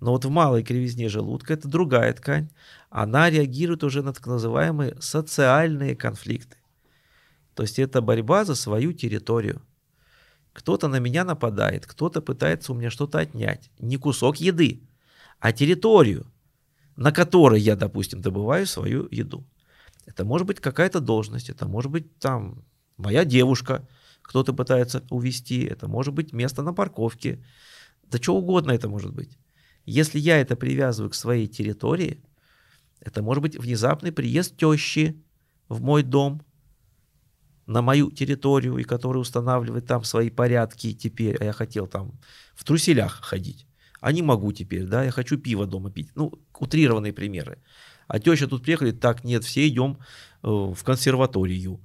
Но 0.00 0.12
вот 0.12 0.24
в 0.24 0.30
малой 0.30 0.64
кривизне 0.64 1.08
желудка 1.08 1.54
это 1.54 1.68
другая 1.68 2.12
ткань. 2.12 2.50
Она 2.90 3.30
реагирует 3.30 3.84
уже 3.84 4.02
на 4.02 4.12
так 4.12 4.26
называемые 4.26 4.96
социальные 5.00 5.94
конфликты. 5.94 6.56
То 7.54 7.62
есть 7.62 7.78
это 7.78 8.02
борьба 8.02 8.44
за 8.44 8.54
свою 8.54 8.92
территорию. 8.92 9.62
Кто-то 10.54 10.86
на 10.86 11.00
меня 11.00 11.24
нападает, 11.24 11.84
кто-то 11.84 12.22
пытается 12.22 12.72
у 12.72 12.76
меня 12.76 12.88
что-то 12.88 13.18
отнять. 13.18 13.70
Не 13.80 13.96
кусок 13.96 14.36
еды, 14.36 14.88
а 15.40 15.52
территорию, 15.52 16.32
на 16.96 17.10
которой 17.10 17.60
я, 17.60 17.74
допустим, 17.74 18.20
добываю 18.20 18.64
свою 18.66 19.08
еду. 19.10 19.44
Это 20.06 20.24
может 20.24 20.46
быть 20.46 20.60
какая-то 20.60 21.00
должность, 21.00 21.50
это 21.50 21.66
может 21.66 21.90
быть 21.90 22.18
там 22.18 22.64
моя 22.96 23.24
девушка, 23.24 23.86
кто-то 24.22 24.52
пытается 24.52 25.04
увести, 25.10 25.64
это 25.64 25.88
может 25.88 26.14
быть 26.14 26.32
место 26.32 26.62
на 26.62 26.72
парковке, 26.72 27.44
да 28.04 28.18
что 28.18 28.36
угодно 28.36 28.70
это 28.70 28.88
может 28.88 29.12
быть. 29.12 29.36
Если 29.86 30.20
я 30.20 30.40
это 30.40 30.54
привязываю 30.54 31.10
к 31.10 31.16
своей 31.16 31.48
территории, 31.48 32.22
это 33.00 33.24
может 33.24 33.42
быть 33.42 33.58
внезапный 33.58 34.12
приезд 34.12 34.56
тещи 34.56 35.20
в 35.68 35.82
мой 35.82 36.04
дом, 36.04 36.42
на 37.66 37.82
мою 37.82 38.10
территорию, 38.10 38.76
и 38.78 38.84
который 38.84 39.18
устанавливает 39.18 39.86
там 39.86 40.04
свои 40.04 40.30
порядки 40.30 40.92
теперь, 40.92 41.36
а 41.40 41.44
я 41.44 41.52
хотел 41.52 41.86
там 41.86 42.12
в 42.54 42.64
труселях 42.64 43.20
ходить. 43.22 43.66
А 44.00 44.12
не 44.12 44.22
могу 44.22 44.52
теперь, 44.52 44.84
да, 44.84 45.02
я 45.02 45.10
хочу 45.10 45.38
пиво 45.38 45.66
дома 45.66 45.90
пить. 45.90 46.10
Ну, 46.14 46.32
утрированные 46.58 47.12
примеры. 47.12 47.58
А 48.06 48.18
теща 48.18 48.46
тут 48.46 48.62
приехали, 48.62 48.90
так, 48.90 49.24
нет, 49.24 49.44
все 49.44 49.66
идем 49.66 49.98
э, 50.42 50.48
в 50.48 50.78
консерваторию. 50.84 51.80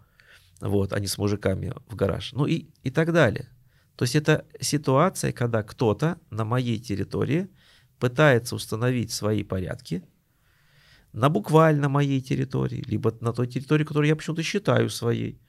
Вот, 0.59 0.91
а 0.91 0.99
не 0.99 1.07
с 1.07 1.17
мужиками 1.17 1.73
в 1.87 1.95
гараж. 1.95 2.33
Ну 2.33 2.45
и, 2.45 2.67
и 2.83 2.91
так 2.91 3.13
далее. 3.13 3.47
То 3.95 4.03
есть 4.03 4.15
это 4.15 4.45
ситуация, 4.59 5.31
когда 5.31 5.63
кто-то 5.63 6.17
на 6.29 6.43
моей 6.43 6.79
территории 6.79 7.49
пытается 7.99 8.55
установить 8.55 9.11
свои 9.11 9.43
порядки 9.43 10.03
на 11.13 11.29
буквально 11.29 11.89
моей 11.89 12.21
территории, 12.21 12.83
либо 12.85 13.15
на 13.21 13.33
той 13.33 13.47
территории, 13.47 13.83
которую 13.83 14.07
я 14.07 14.15
почему-то 14.15 14.43
считаю 14.43 14.89
своей. 14.89 15.41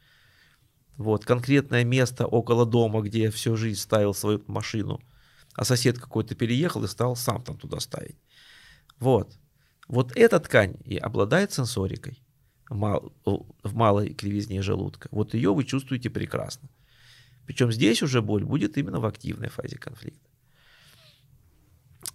Вот, 1.01 1.25
конкретное 1.25 1.83
место 1.83 2.27
около 2.27 2.67
дома, 2.67 3.01
где 3.01 3.23
я 3.23 3.31
всю 3.31 3.57
жизнь 3.57 3.81
ставил 3.81 4.13
свою 4.13 4.45
машину, 4.47 5.01
а 5.55 5.65
сосед 5.65 5.99
какой-то 5.99 6.35
переехал 6.35 6.85
и 6.85 6.89
стал 6.89 7.17
сам 7.17 7.43
там 7.43 7.57
туда 7.57 7.81
ставить. 7.81 8.19
Вот. 8.99 9.33
Вот 9.89 10.15
эта 10.15 10.39
ткань 10.41 10.77
и 10.85 10.99
обладает 10.99 11.53
сенсорикой 11.53 12.23
в 12.69 13.11
малой 13.73 14.13
кривизне 14.13 14.61
желудка. 14.61 15.09
Вот 15.11 15.33
ее 15.33 15.55
вы 15.55 15.65
чувствуете 15.65 16.11
прекрасно. 16.11 16.69
Причем 17.47 17.73
здесь 17.73 18.03
уже 18.03 18.21
боль 18.21 18.45
будет 18.45 18.77
именно 18.77 19.01
в 19.01 19.07
активной 19.07 19.49
фазе 19.49 19.79
конфликта. 19.79 20.29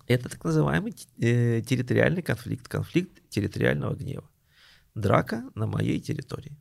Это 0.06 0.30
так 0.30 0.44
называемый 0.44 0.94
э, 1.18 1.64
территориальный 1.64 2.22
конфликт, 2.22 2.68
конфликт 2.68 3.30
территориального 3.30 3.96
гнева. 3.96 4.30
Драка 4.94 5.44
на 5.56 5.66
моей 5.66 6.00
территории. 6.00 6.56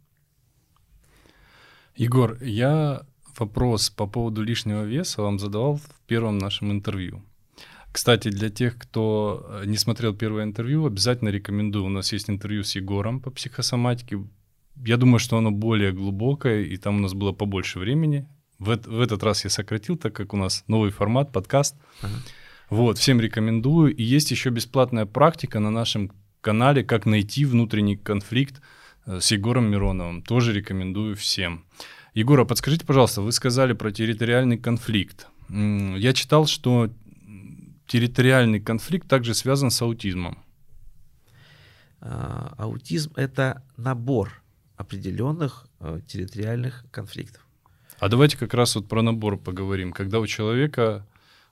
Егор, 1.96 2.36
я 2.42 3.06
вопрос 3.38 3.90
по 3.90 4.06
поводу 4.06 4.42
лишнего 4.42 4.82
веса 4.82 5.22
вам 5.22 5.38
задавал 5.38 5.76
в 5.76 6.00
первом 6.06 6.38
нашем 6.38 6.72
интервью. 6.72 7.22
Кстати, 7.92 8.30
для 8.30 8.50
тех, 8.50 8.76
кто 8.76 9.46
э, 9.62 9.66
не 9.66 9.76
смотрел 9.76 10.12
первое 10.12 10.42
интервью, 10.42 10.86
обязательно 10.86 11.28
рекомендую. 11.28 11.84
У 11.84 11.88
нас 11.88 12.12
есть 12.12 12.28
интервью 12.28 12.64
с 12.64 12.74
Егором 12.74 13.20
по 13.20 13.30
психосоматике. 13.30 14.18
Я 14.84 14.96
думаю, 14.96 15.20
что 15.20 15.38
оно 15.38 15.52
более 15.52 15.92
глубокое, 15.92 16.62
и 16.62 16.76
там 16.76 16.96
у 16.96 17.00
нас 17.00 17.14
было 17.14 17.30
побольше 17.30 17.78
времени. 17.78 18.26
В, 18.58 18.76
в 18.76 19.00
этот 19.00 19.22
раз 19.22 19.44
я 19.44 19.50
сократил, 19.50 19.96
так 19.96 20.12
как 20.12 20.34
у 20.34 20.36
нас 20.36 20.64
новый 20.66 20.90
формат, 20.90 21.30
подкаст. 21.30 21.76
Uh-huh. 22.02 22.08
Вот, 22.70 22.98
всем 22.98 23.20
рекомендую. 23.20 23.94
И 23.94 24.02
есть 24.02 24.32
еще 24.32 24.50
бесплатная 24.50 25.06
практика 25.06 25.60
на 25.60 25.70
нашем 25.70 26.10
канале, 26.40 26.82
как 26.82 27.06
найти 27.06 27.44
внутренний 27.44 27.96
конфликт 27.96 28.60
с 29.06 29.30
Егором 29.32 29.70
Мироновым. 29.70 30.22
Тоже 30.22 30.52
рекомендую 30.52 31.16
всем. 31.16 31.64
Егор, 32.14 32.40
а 32.40 32.44
подскажите, 32.44 32.86
пожалуйста, 32.86 33.22
вы 33.22 33.32
сказали 33.32 33.72
про 33.72 33.90
территориальный 33.90 34.58
конфликт. 34.58 35.26
Я 35.48 36.12
читал, 36.12 36.46
что 36.46 36.90
территориальный 37.86 38.60
конфликт 38.60 39.08
также 39.08 39.34
связан 39.34 39.70
с 39.70 39.82
аутизмом. 39.82 40.38
А, 42.00 42.54
аутизм– 42.58 43.12
это 43.16 43.62
набор 43.76 44.42
определенных 44.76 45.66
э, 45.80 46.00
территориальных 46.06 46.84
конфликтов. 46.90 47.46
А 47.98 48.08
давайте 48.08 48.36
как 48.36 48.54
раз 48.54 48.74
вот 48.74 48.88
про 48.88 49.02
набор 49.02 49.38
поговорим. 49.38 49.92
Когда 49.92 50.20
у 50.20 50.26
человека 50.26 51.06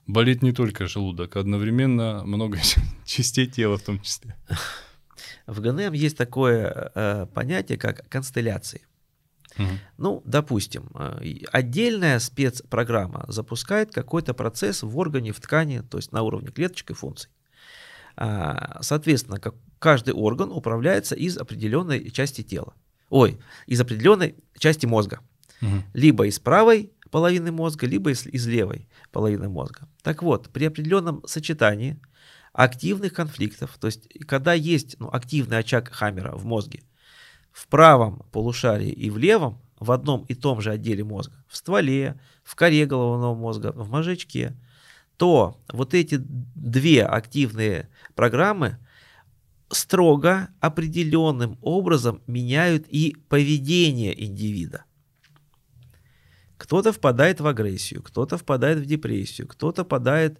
болит 0.05 0.41
не 0.43 0.51
только 0.51 0.87
желудок, 0.87 1.35
а 1.35 1.39
одновременно 1.39 2.23
много 2.25 2.59
частей 3.05 3.47
тела 3.47 3.77
в 3.77 3.83
том 3.83 3.99
числе. 4.01 4.35
В 5.45 5.59
ГНМ 5.59 5.93
есть 5.93 6.17
такое 6.17 6.91
э, 6.95 7.27
понятие, 7.33 7.77
как 7.77 8.07
констелляции. 8.09 8.85
Угу. 9.57 9.67
Ну, 9.97 10.21
допустим, 10.25 10.89
э, 10.95 11.43
отдельная 11.51 12.19
спецпрограмма 12.19 13.25
запускает 13.27 13.91
какой-то 13.91 14.33
процесс 14.33 14.83
в 14.83 14.97
органе, 14.97 15.31
в 15.31 15.39
ткани, 15.39 15.79
то 15.81 15.97
есть 15.97 16.11
на 16.11 16.21
уровне 16.23 16.49
клеточек 16.49 16.91
и 16.91 16.93
функций. 16.93 17.29
А, 18.15 18.79
соответственно, 18.81 19.39
как 19.39 19.55
каждый 19.79 20.13
орган 20.13 20.51
управляется 20.51 21.15
из 21.15 21.37
определенной 21.37 22.09
части 22.11 22.41
тела. 22.41 22.73
Ой, 23.09 23.39
из 23.67 23.81
определенной 23.81 24.35
части 24.57 24.85
мозга. 24.85 25.19
Угу. 25.61 25.83
Либо 25.93 26.27
из 26.27 26.39
правой 26.39 26.91
половины 27.11 27.51
мозга, 27.51 27.85
либо 27.85 28.11
из, 28.11 28.25
из 28.25 28.47
левой 28.47 28.87
половины 29.11 29.49
мозга. 29.49 29.87
Так 30.01 30.23
вот, 30.23 30.49
при 30.49 30.65
определенном 30.65 31.21
сочетании 31.25 31.99
активных 32.53 33.13
конфликтов, 33.13 33.77
то 33.79 33.87
есть 33.87 34.07
когда 34.25 34.53
есть 34.53 34.95
ну, 34.99 35.09
активный 35.11 35.57
очаг 35.57 35.89
Хаммера 35.91 36.35
в 36.35 36.45
мозге, 36.45 36.83
в 37.51 37.67
правом 37.67 38.25
полушарии 38.31 38.91
и 38.91 39.09
в 39.09 39.17
левом, 39.17 39.59
в 39.79 39.91
одном 39.91 40.23
и 40.25 40.35
том 40.35 40.61
же 40.61 40.71
отделе 40.71 41.03
мозга, 41.03 41.43
в 41.47 41.57
стволе, 41.57 42.19
в 42.43 42.55
коре 42.55 42.85
головного 42.85 43.35
мозга, 43.35 43.71
в 43.71 43.89
мозжечке, 43.89 44.55
то 45.17 45.61
вот 45.71 45.93
эти 45.93 46.17
две 46.19 47.03
активные 47.03 47.89
программы 48.15 48.77
строго 49.69 50.49
определенным 50.59 51.57
образом 51.61 52.21
меняют 52.27 52.85
и 52.87 53.17
поведение 53.29 54.23
индивида. 54.23 54.85
Кто-то 56.57 56.93
впадает 56.93 57.41
в 57.41 57.47
агрессию, 57.47 58.01
кто-то 58.03 58.37
впадает 58.37 58.79
в 58.79 58.85
депрессию, 58.85 59.47
кто-то 59.47 59.83
впадает... 59.83 60.39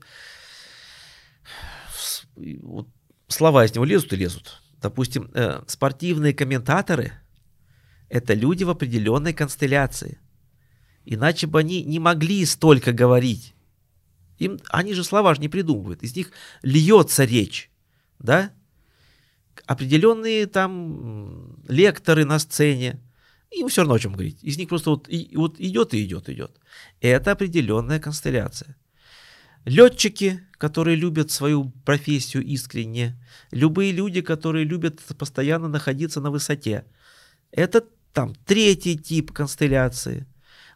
Вот 2.35 2.87
слова 3.27 3.65
из 3.65 3.73
него 3.73 3.85
лезут 3.85 4.13
и 4.13 4.17
лезут. 4.17 4.61
Допустим, 4.81 5.29
э, 5.33 5.63
спортивные 5.67 6.33
комментаторы– 6.33 7.13
это 8.09 8.33
люди 8.33 8.63
в 8.63 8.69
определенной 8.69 9.33
констелляции. 9.33 10.19
Иначе 11.05 11.47
бы 11.47 11.59
они 11.59 11.83
не 11.83 11.99
могли 11.99 12.45
столько 12.45 12.93
говорить. 12.93 13.55
Им, 14.39 14.59
они 14.69 14.93
же 14.93 15.03
слова 15.03 15.33
же 15.35 15.41
не 15.41 15.49
придумывают. 15.49 16.03
Из 16.03 16.15
них 16.15 16.31
льется 16.61 17.23
речь. 17.23 17.71
Да? 18.19 18.51
Определенные 19.65 20.47
там 20.47 21.57
лекторы 21.67 22.25
на 22.25 22.39
сцене, 22.39 22.99
им 23.51 23.67
все 23.67 23.81
равно 23.81 23.95
о 23.95 23.99
чем 23.99 24.13
говорить. 24.13 24.43
Из 24.43 24.57
них 24.57 24.69
просто 24.69 24.89
вот, 24.89 25.07
и, 25.07 25.31
вот 25.35 25.59
идет 25.59 25.93
и 25.93 26.03
идет, 26.03 26.29
идет. 26.29 26.59
Это 27.01 27.31
определенная 27.31 27.99
констелляция. 27.99 28.75
Летчики, 29.65 30.41
которые 30.57 30.95
любят 30.95 31.31
свою 31.31 31.71
профессию 31.85 32.43
искренне, 32.43 33.17
любые 33.51 33.91
люди, 33.91 34.21
которые 34.21 34.65
любят 34.65 35.01
постоянно 35.17 35.67
находиться 35.67 36.21
на 36.21 36.31
высоте. 36.31 36.85
Это 37.51 37.83
там 38.11 38.35
третий 38.45 38.97
тип 38.97 39.31
констелляции. 39.31 40.27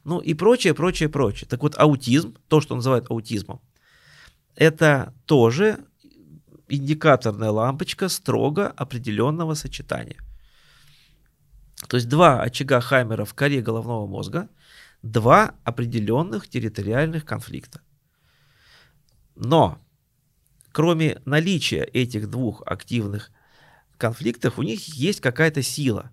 Ну 0.03 0.19
и 0.19 0.33
прочее, 0.33 0.73
прочее, 0.73 1.09
прочее. 1.09 1.47
Так 1.49 1.63
вот, 1.63 1.75
аутизм, 1.77 2.35
то, 2.47 2.61
что 2.61 2.75
называют 2.75 3.11
аутизмом, 3.11 3.61
это 4.55 5.13
тоже 5.25 5.79
индикаторная 6.69 7.51
лампочка 7.51 8.09
строго 8.09 8.67
определенного 8.67 9.53
сочетания. 9.53 10.17
То 11.87 11.97
есть 11.97 12.09
два 12.09 12.41
очага 12.41 12.81
Хаймера 12.81 13.25
в 13.25 13.33
коре 13.33 13.61
головного 13.61 14.07
мозга, 14.07 14.49
два 15.03 15.55
определенных 15.63 16.47
территориальных 16.47 17.25
конфликта. 17.25 17.81
Но 19.37 19.79
кроме 20.71 21.21
наличия 21.25 21.83
этих 21.83 22.29
двух 22.29 22.63
активных 22.65 23.31
конфликтов, 23.97 24.57
у 24.57 24.63
них 24.63 24.87
есть 24.95 25.21
какая-то 25.21 25.61
сила. 25.61 26.11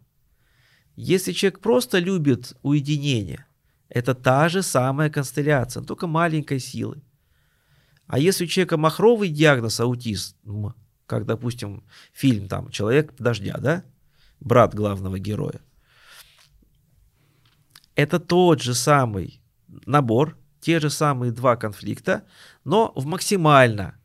Если 0.95 1.33
человек 1.33 1.61
просто 1.61 1.99
любит 1.99 2.53
уединение, 2.63 3.47
это 3.89 4.15
та 4.15 4.49
же 4.49 4.63
самая 4.63 5.11
констелляция, 5.11 5.83
только 5.83 6.07
маленькой 6.07 6.61
силы. 6.61 7.03
А 8.07 8.19
если 8.19 8.45
у 8.45 8.47
человека 8.47 8.77
махровый 8.77 9.31
диагноз 9.31 9.81
аутизм, 9.81 10.75
как, 11.07 11.25
допустим, 11.25 11.83
фильм 12.13 12.49
там 12.49 12.71
«Человек 12.71 13.15
дождя», 13.19 13.57
да, 13.59 13.85
брат 14.41 14.75
главного 14.75 15.19
героя, 15.19 15.61
это 17.95 18.21
тот 18.21 18.61
же 18.61 18.75
самый 18.75 19.41
набор 19.87 20.37
те 20.65 20.81
же 20.81 20.89
самые 20.89 21.31
два 21.31 21.57
конфликта, 21.57 22.25
но 22.65 22.91
в 22.97 23.05
максимально 23.05 24.01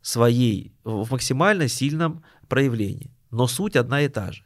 своей, 0.00 0.74
в 0.82 1.12
максимально 1.12 1.68
сильном 1.68 2.24
проявлении. 2.48 3.12
Но 3.30 3.46
суть 3.46 3.76
одна 3.76 4.02
и 4.02 4.08
та 4.08 4.32
же. 4.32 4.44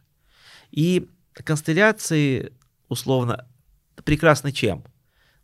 И 0.71 1.09
констелляции, 1.33 2.53
условно, 2.89 3.49
прекрасны 4.05 4.53
чем? 4.53 4.85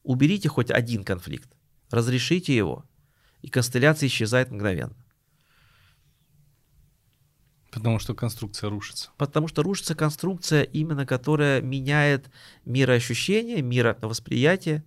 Уберите 0.03 0.51
хоть 0.51 0.71
один 0.71 1.03
конфликт, 1.03 1.51
разрешите 1.91 2.55
его, 2.55 2.85
и 3.41 3.49
констелляция 3.49 4.09
исчезает 4.09 4.51
мгновенно. 4.51 4.97
Потому 7.71 7.99
что 7.99 8.15
конструкция 8.15 8.69
рушится. 8.69 9.09
Потому 9.17 9.49
что 9.49 9.63
рушится 9.63 9.95
конструкция, 9.95 10.65
именно 10.65 11.07
которая 11.07 11.63
меняет 11.63 12.31
мироощущение, 12.67 13.63
мировосприятие, 13.63 14.85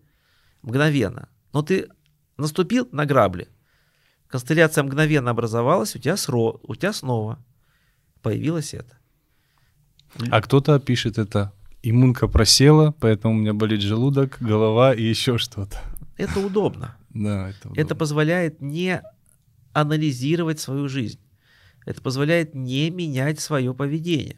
мгновенно. 0.66 1.30
Но 1.54 1.62
ты 1.62 1.88
наступил 2.38 2.90
на 2.92 3.06
грабли, 3.06 3.48
констелляция 4.28 4.84
мгновенно 4.84 5.32
образовалась, 5.32 5.96
у 5.96 6.00
тебя, 6.00 6.18
сро, 6.18 6.60
у 6.64 6.76
тебя 6.76 6.92
снова 6.92 7.40
появилось 8.22 8.74
это. 8.74 8.98
А 10.32 10.42
кто-то 10.42 10.80
пишет 10.80 11.18
это 11.18 11.54
иммунка 11.84 12.28
просела, 12.28 12.92
поэтому 13.00 13.36
у 13.36 13.38
меня 13.38 13.54
болит 13.54 13.82
желудок, 13.82 14.38
голова 14.40 14.94
и 14.94 15.04
еще 15.04 15.38
что-то. 15.38 15.80
Это 16.18 16.40
удобно. 16.40 16.98
Да, 17.10 17.50
это 17.50 17.60
удобно. 17.66 17.82
Это 17.82 17.96
позволяет 17.96 18.62
не 18.62 19.02
анализировать 19.74 20.60
свою 20.60 20.88
жизнь. 20.88 21.20
Это 21.86 22.02
позволяет 22.02 22.56
не 22.56 22.90
менять 22.90 23.40
свое 23.40 23.74
поведение. 23.74 24.38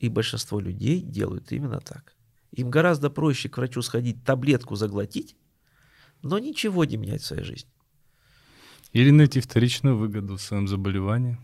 И 0.00 0.08
большинство 0.08 0.60
людей 0.60 1.00
делают 1.00 1.50
именно 1.52 1.80
так. 1.80 2.13
Им 2.56 2.70
гораздо 2.70 3.10
проще 3.10 3.48
к 3.48 3.56
врачу 3.56 3.82
сходить, 3.82 4.24
таблетку 4.24 4.76
заглотить, 4.76 5.36
но 6.22 6.38
ничего 6.38 6.84
не 6.84 6.96
менять 6.96 7.22
в 7.22 7.26
своей 7.26 7.42
жизни. 7.42 7.70
Или 8.92 9.10
найти 9.10 9.40
вторичную 9.40 9.96
выгоду 9.96 10.36
в 10.36 10.40
своем 10.40 10.68
заболевании 10.68 11.36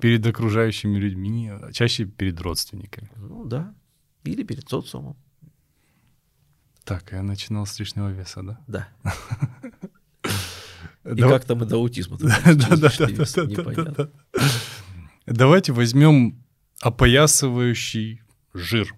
перед 0.00 0.24
окружающими 0.24 0.96
людьми, 0.96 1.48
а 1.48 1.72
чаще 1.72 2.04
перед 2.04 2.40
родственниками. 2.40 3.10
Ну 3.16 3.44
да, 3.44 3.74
или 4.22 4.44
перед 4.44 4.68
социумом. 4.68 5.16
Так, 6.84 7.12
я 7.12 7.22
начинал 7.22 7.66
с 7.66 7.78
лишнего 7.80 8.08
веса, 8.08 8.42
да? 8.42 8.60
Да. 8.68 8.88
И 11.16 11.20
как-то 11.20 11.56
мы 11.56 11.66
до 11.66 11.76
аутизма. 11.76 12.18
Давайте 15.26 15.72
возьмем 15.72 16.44
опоясывающий 16.80 18.22
жир, 18.54 18.94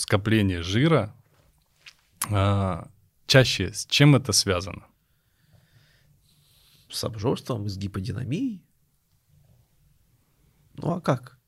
скопление 0.00 0.62
жира. 0.62 1.14
А, 2.30 2.90
чаще 3.26 3.72
с 3.72 3.86
чем 3.86 4.16
это 4.16 4.32
связано? 4.32 4.86
С 6.90 7.04
обжорством, 7.04 7.68
с 7.68 7.76
гиподинамией. 7.76 8.64
Ну 10.74 10.92
а 10.92 11.00
как? 11.00 11.38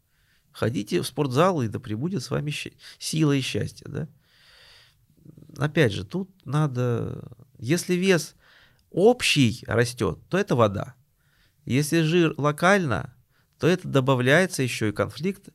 Ходите 0.53 1.00
в 1.00 1.07
спортзал, 1.07 1.62
и 1.62 1.68
да 1.68 1.80
пребудет 1.80 2.22
с 2.22 2.30
вами 2.30 2.53
сила 2.98 3.32
и 3.32 3.40
счастье, 3.40 3.86
да? 3.88 4.09
Опять 5.57 5.92
же, 5.92 6.05
тут 6.05 6.30
надо... 6.44 7.22
Если 7.59 7.94
вес 7.94 8.34
общий 8.90 9.64
растет, 9.66 10.18
то 10.28 10.36
это 10.36 10.57
вода. 10.57 10.94
Если 11.64 12.03
жир 12.03 12.34
локально, 12.36 13.14
то 13.59 13.66
это 13.66 13.88
добавляется 13.88 14.62
еще 14.62 14.88
и 14.88 14.92
конфликт 14.92 15.48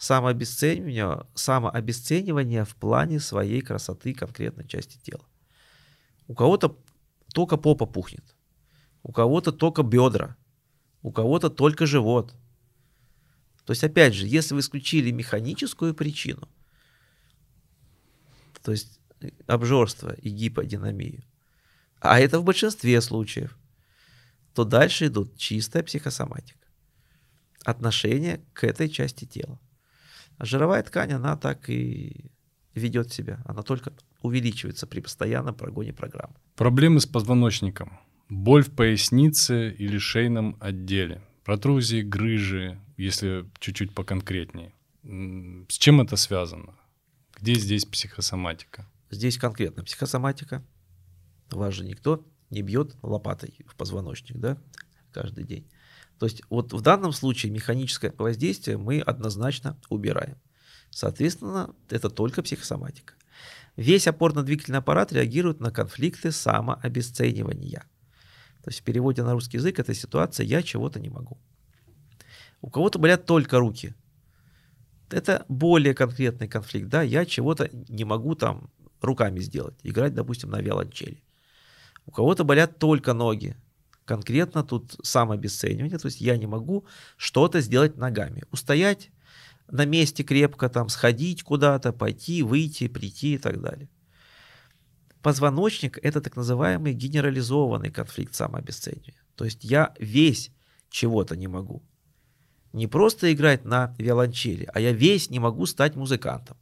самообесценивания, 0.00 1.26
самообесценивания 1.34 2.64
в 2.64 2.74
плане 2.74 3.20
своей 3.20 3.60
красоты 3.60 4.14
конкретной 4.14 4.66
части 4.66 4.96
тела. 4.96 5.24
У 6.26 6.34
кого-то 6.34 6.78
только 7.34 7.58
попа 7.58 7.84
пухнет, 7.84 8.24
у 9.02 9.12
кого-то 9.12 9.52
только 9.52 9.82
бедра, 9.82 10.38
у 11.02 11.12
кого-то 11.12 11.50
только 11.50 11.84
живот. 11.84 12.34
То 13.66 13.72
есть, 13.72 13.84
опять 13.84 14.14
же, 14.14 14.26
если 14.26 14.54
вы 14.54 14.60
исключили 14.60 15.10
механическую 15.10 15.94
причину, 15.94 16.48
то 18.62 18.72
есть 18.72 19.00
обжорство 19.46 20.14
и 20.14 20.30
гиподинамию, 20.30 21.22
а 22.00 22.18
это 22.18 22.40
в 22.40 22.44
большинстве 22.44 23.02
случаев, 23.02 23.58
то 24.54 24.64
дальше 24.64 25.08
идут 25.08 25.36
чистая 25.36 25.82
психосоматика. 25.82 26.66
Отношение 27.66 28.40
к 28.54 28.64
этой 28.64 28.88
части 28.88 29.26
тела. 29.26 29.60
А 30.40 30.46
жировая 30.46 30.82
ткань, 30.82 31.12
она 31.12 31.36
так 31.36 31.68
и 31.68 32.30
ведет 32.74 33.12
себя. 33.12 33.42
Она 33.44 33.62
только 33.62 33.92
увеличивается 34.22 34.86
при 34.86 35.00
постоянном 35.00 35.54
прогоне 35.54 35.92
программы. 35.92 36.34
Проблемы 36.56 37.00
с 37.00 37.06
позвоночником. 37.06 38.00
Боль 38.30 38.62
в 38.62 38.74
пояснице 38.74 39.70
или 39.70 39.98
шейном 39.98 40.56
отделе. 40.58 41.20
Протрузии, 41.44 42.00
грыжи, 42.00 42.80
если 42.96 43.44
чуть-чуть 43.58 43.94
поконкретнее. 43.94 44.72
С 45.68 45.76
чем 45.76 46.00
это 46.00 46.16
связано? 46.16 46.74
Где 47.38 47.52
здесь 47.52 47.84
психосоматика? 47.84 48.88
Здесь 49.10 49.36
конкретно 49.36 49.84
психосоматика. 49.84 50.64
Вас 51.50 51.74
же 51.74 51.84
никто 51.84 52.26
не 52.48 52.62
бьет 52.62 52.96
лопатой 53.02 53.54
в 53.66 53.74
позвоночник, 53.76 54.38
да, 54.38 54.56
каждый 55.12 55.44
день. 55.44 55.66
То 56.20 56.26
есть 56.26 56.42
вот 56.50 56.74
в 56.74 56.82
данном 56.82 57.12
случае 57.12 57.50
механическое 57.50 58.12
воздействие 58.18 58.76
мы 58.76 59.00
однозначно 59.00 59.78
убираем. 59.88 60.36
Соответственно, 60.90 61.74
это 61.88 62.10
только 62.10 62.42
психосоматика. 62.42 63.14
Весь 63.74 64.06
опорно-двигательный 64.06 64.80
аппарат 64.80 65.12
реагирует 65.12 65.60
на 65.60 65.70
конфликты 65.70 66.30
самообесценивания. 66.30 67.86
То 68.62 68.68
есть 68.68 68.80
в 68.80 68.82
переводе 68.82 69.22
на 69.22 69.32
русский 69.32 69.56
язык 69.56 69.78
это 69.78 69.94
ситуация 69.94 70.44
«я 70.44 70.62
чего-то 70.62 71.00
не 71.00 71.08
могу». 71.08 71.38
У 72.60 72.68
кого-то 72.68 72.98
болят 72.98 73.24
только 73.24 73.58
руки. 73.58 73.94
Это 75.08 75.46
более 75.48 75.94
конкретный 75.94 76.48
конфликт. 76.48 76.90
Да, 76.90 77.00
я 77.00 77.24
чего-то 77.24 77.70
не 77.88 78.04
могу 78.04 78.34
там 78.34 78.68
руками 79.00 79.40
сделать. 79.40 79.78
Играть, 79.82 80.12
допустим, 80.12 80.50
на 80.50 80.60
виолончели. 80.60 81.22
У 82.04 82.10
кого-то 82.10 82.44
болят 82.44 82.78
только 82.78 83.14
ноги. 83.14 83.56
Конкретно 84.04 84.62
тут 84.64 84.96
самообесценивание. 85.02 85.98
То 85.98 86.06
есть 86.06 86.20
я 86.20 86.36
не 86.36 86.46
могу 86.46 86.86
что-то 87.16 87.60
сделать 87.60 87.96
ногами. 87.96 88.44
Устоять 88.50 89.10
на 89.70 89.84
месте 89.84 90.24
крепко, 90.24 90.68
там, 90.68 90.88
сходить 90.88 91.42
куда-то, 91.42 91.92
пойти, 91.92 92.42
выйти, 92.42 92.88
прийти 92.88 93.34
и 93.34 93.38
так 93.38 93.60
далее. 93.60 93.88
Позвоночник– 95.22 95.98
это 96.02 96.20
так 96.20 96.36
называемый 96.36 96.94
генерализованный 96.94 97.90
конфликт 97.90 98.34
самообесценивания. 98.34 99.22
То 99.36 99.44
есть 99.44 99.64
я 99.64 99.94
весь 99.98 100.50
чего-то 100.88 101.36
не 101.36 101.46
могу. 101.46 101.82
Не 102.72 102.86
просто 102.86 103.32
играть 103.32 103.64
на 103.64 103.94
виолончели, 103.98 104.68
а 104.72 104.80
я 104.80 104.92
весь 104.92 105.30
не 105.30 105.38
могу 105.38 105.66
стать 105.66 105.96
музыкантом. 105.96 106.56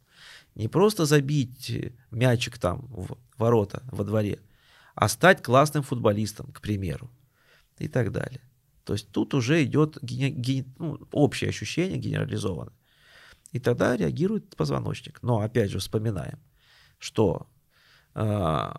Не 0.55 0.67
просто 0.67 1.05
забить 1.05 1.93
мячик 2.11 2.57
там 2.57 2.87
в 2.87 3.17
ворота 3.37 3.81
во 3.91 4.03
дворе, 4.03 4.39
а 4.95 5.07
стать 5.07 5.41
классным 5.41 5.83
футболистом, 5.83 6.51
к 6.51 6.61
примеру, 6.61 7.09
и 7.79 7.87
так 7.87 8.11
далее. 8.11 8.41
То 8.83 8.93
есть 8.93 9.11
тут 9.11 9.33
уже 9.33 9.63
идет 9.63 9.97
ген, 10.01 10.33
ген, 10.41 10.73
ну, 10.79 10.99
общее 11.11 11.49
ощущение 11.49 11.97
генерализованное. 11.97 12.73
И 13.51 13.59
тогда 13.59 13.95
реагирует 13.97 14.55
позвоночник. 14.55 15.21
Но 15.21 15.39
опять 15.39 15.71
же 15.71 15.79
вспоминаем, 15.79 16.39
что 16.97 17.47
э, 18.15 18.71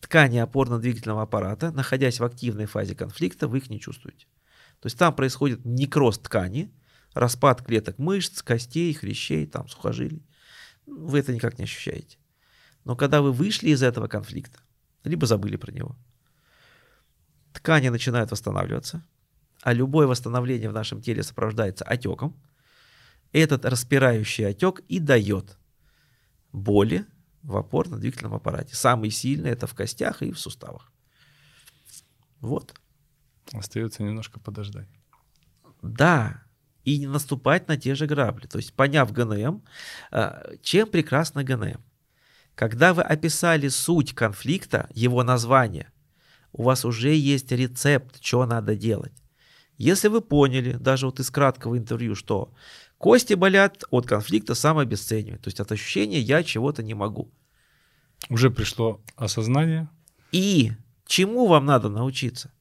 ткани 0.00 0.38
опорно-двигательного 0.38 1.22
аппарата, 1.22 1.70
находясь 1.72 2.20
в 2.20 2.24
активной 2.24 2.66
фазе 2.66 2.94
конфликта, 2.94 3.48
вы 3.48 3.58
их 3.58 3.70
не 3.70 3.80
чувствуете. 3.80 4.26
То 4.80 4.86
есть 4.86 4.98
там 4.98 5.14
происходит 5.14 5.64
некроз 5.64 6.18
ткани, 6.18 6.72
распад 7.14 7.62
клеток 7.62 7.98
мышц, 7.98 8.42
костей, 8.42 8.92
хрящей, 8.94 9.46
там, 9.46 9.68
сухожилий. 9.68 10.26
Вы 10.86 11.20
это 11.20 11.32
никак 11.32 11.58
не 11.58 11.64
ощущаете. 11.64 12.18
Но 12.84 12.96
когда 12.96 13.22
вы 13.22 13.32
вышли 13.32 13.70
из 13.70 13.82
этого 13.82 14.08
конфликта, 14.08 14.58
либо 15.04 15.26
забыли 15.26 15.56
про 15.56 15.70
него, 15.70 15.96
ткани 17.52 17.88
начинают 17.88 18.30
восстанавливаться, 18.30 19.04
а 19.62 19.72
любое 19.72 20.06
восстановление 20.06 20.70
в 20.70 20.74
нашем 20.74 21.00
теле 21.00 21.22
сопровождается 21.22 21.84
отеком– 21.84 22.36
этот 23.32 23.64
распирающий 23.64 24.46
отек 24.46 24.80
и 24.88 24.98
дает 24.98 25.58
боли 26.52 27.06
в 27.42 27.56
опорно-двигательном 27.56 28.34
аппарате. 28.34 28.76
Самый 28.76 29.10
сильный 29.10 29.50
это 29.50 29.66
в 29.66 29.74
костях 29.74 30.22
и 30.22 30.32
в 30.32 30.38
суставах. 30.38 30.92
Вот. 32.40 32.74
Остается 33.52 34.02
немножко 34.02 34.38
подождать. 34.38 34.88
Да, 35.80 36.44
и 36.84 36.98
не 36.98 37.06
наступать 37.06 37.68
на 37.68 37.76
те 37.76 37.94
же 37.94 38.06
грабли. 38.06 38.46
То 38.46 38.58
есть, 38.58 38.74
поняв 38.74 39.12
ГНМ, 39.12 39.64
э, 40.12 40.56
чем 40.62 40.88
прекрасно 40.88 41.42
ГНМ? 41.42 41.82
Когда 42.54 42.92
вы 42.92 43.02
описали 43.02 43.68
суть 43.68 44.14
конфликта, 44.14 44.88
его 44.92 45.22
название, 45.22 45.91
у 46.52 46.62
вас 46.64 46.84
уже 46.84 47.14
есть 47.14 47.50
рецепт, 47.52 48.22
что 48.22 48.46
надо 48.46 48.76
делать. 48.76 49.12
Если 49.78 50.08
вы 50.08 50.20
поняли, 50.20 50.72
даже 50.72 51.06
вот 51.06 51.18
из 51.18 51.30
краткого 51.30 51.76
интервью, 51.76 52.14
что 52.14 52.52
Кости 53.02 53.34
болят 53.34 53.82
от 53.90 54.06
конфликта 54.06 54.54
самообесценивания, 54.54 55.38
то 55.38 55.48
есть 55.48 55.58
от 55.58 55.72
ощущения 55.72 56.20
«я 56.20 56.44
чего-то 56.44 56.84
не 56.84 56.94
могу». 56.94 57.32
Уже 58.28 58.48
пришло 58.48 59.02
осознание. 59.16 59.88
И 60.30 60.70
чему 61.04 61.48
вам 61.48 61.66
надо 61.66 61.88
научиться? 61.88 62.52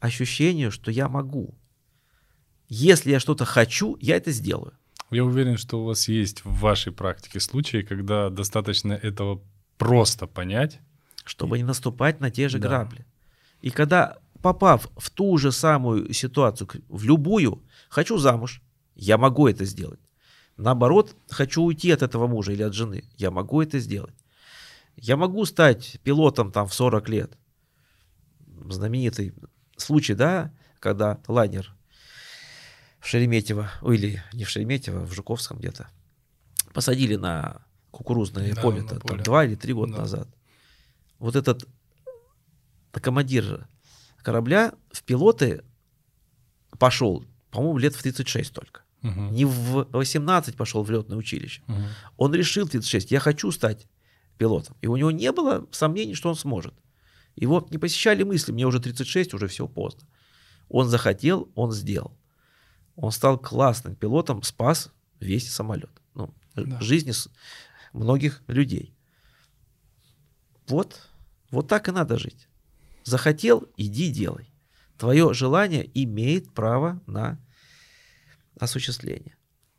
Ощущению, 0.00 0.70
что 0.70 0.90
я 0.90 1.10
могу. 1.10 1.54
Если 2.68 3.10
я 3.10 3.20
что-то 3.20 3.44
хочу, 3.44 3.98
я 4.00 4.16
это 4.16 4.30
сделаю. 4.32 4.72
Я 5.10 5.26
уверен, 5.26 5.58
что 5.58 5.82
у 5.82 5.84
вас 5.84 6.08
есть 6.08 6.42
в 6.42 6.58
вашей 6.58 6.90
практике 6.90 7.38
случаи, 7.38 7.82
когда 7.82 8.30
достаточно 8.30 8.94
этого 8.94 9.42
просто 9.76 10.26
понять. 10.26 10.80
Чтобы 11.24 11.58
не 11.58 11.64
наступать 11.64 12.20
на 12.20 12.30
те 12.30 12.48
же 12.48 12.58
да. 12.58 12.68
грабли. 12.68 13.06
И 13.60 13.70
когда 13.70 14.18
попав 14.42 14.88
в 14.96 15.10
ту 15.10 15.38
же 15.38 15.52
самую 15.52 16.12
ситуацию, 16.12 16.68
в 16.88 17.04
любую, 17.04 17.62
хочу 17.88 18.18
замуж, 18.18 18.60
я 18.94 19.18
могу 19.18 19.46
это 19.48 19.64
сделать. 19.64 20.00
Наоборот, 20.56 21.16
хочу 21.30 21.62
уйти 21.62 21.90
от 21.90 22.02
этого 22.02 22.26
мужа 22.26 22.52
или 22.52 22.62
от 22.62 22.74
жены, 22.74 23.04
я 23.16 23.30
могу 23.30 23.62
это 23.62 23.78
сделать. 23.78 24.14
Я 24.96 25.16
могу 25.16 25.44
стать 25.46 25.98
пилотом 26.02 26.52
там 26.52 26.66
в 26.66 26.74
40 26.74 27.08
лет. 27.08 27.38
Знаменитый 28.68 29.32
случай, 29.76 30.14
да, 30.14 30.52
когда 30.78 31.18
лайнер 31.26 31.74
в 33.00 33.06
Шереметьево, 33.08 33.70
или 33.82 34.22
не 34.32 34.44
в 34.44 34.50
Шереметьево, 34.50 35.04
в 35.04 35.12
Жуковском 35.12 35.58
где-то, 35.58 35.88
посадили 36.72 37.16
на 37.16 37.62
кукурузное 37.90 38.54
да, 38.54 38.60
поле, 38.60 38.82
на 38.82 38.88
поле. 38.88 39.14
Там, 39.16 39.22
два 39.22 39.44
или 39.44 39.54
три 39.54 39.72
года 39.72 39.92
да. 39.92 39.98
назад. 40.00 40.28
Вот 41.22 41.36
этот 41.36 41.68
командир 42.90 43.68
корабля 44.22 44.74
в 44.90 45.04
пилоты 45.04 45.62
пошел, 46.80 47.24
по-моему, 47.52 47.78
лет 47.78 47.94
в 47.94 48.02
36 48.02 48.52
только. 48.52 48.82
Угу. 49.04 49.20
Не 49.30 49.44
в 49.44 49.86
18 49.92 50.56
пошел 50.56 50.82
в 50.82 50.90
летное 50.90 51.16
училище. 51.16 51.62
Угу. 51.68 51.82
Он 52.16 52.34
решил 52.34 52.66
в 52.66 52.70
36, 52.70 53.12
я 53.12 53.20
хочу 53.20 53.52
стать 53.52 53.86
пилотом. 54.36 54.76
И 54.80 54.88
у 54.88 54.96
него 54.96 55.12
не 55.12 55.30
было 55.30 55.64
сомнений, 55.70 56.16
что 56.16 56.28
он 56.28 56.34
сможет. 56.34 56.74
Его 57.36 57.64
не 57.70 57.78
посещали 57.78 58.24
мысли, 58.24 58.50
мне 58.50 58.66
уже 58.66 58.80
36, 58.80 59.32
уже 59.34 59.46
все 59.46 59.68
поздно. 59.68 60.08
Он 60.68 60.88
захотел, 60.88 61.48
он 61.54 61.70
сделал. 61.70 62.18
Он 62.96 63.12
стал 63.12 63.38
классным 63.38 63.94
пилотом, 63.94 64.42
спас 64.42 64.90
весь 65.20 65.48
самолет. 65.52 66.02
Ну, 66.14 66.34
да. 66.56 66.80
жизни 66.80 67.12
многих 67.92 68.42
людей. 68.48 68.92
Вот, 70.66 71.11
вот 71.52 71.68
так 71.68 71.88
и 71.88 71.92
надо 71.92 72.18
жить. 72.18 72.48
Захотел, 73.04 73.68
иди 73.76 74.10
делай. 74.10 74.52
Твое 74.98 75.32
желание 75.34 75.88
имеет 75.94 76.52
право 76.52 77.00
на 77.06 77.38
осуществление. 78.58 79.36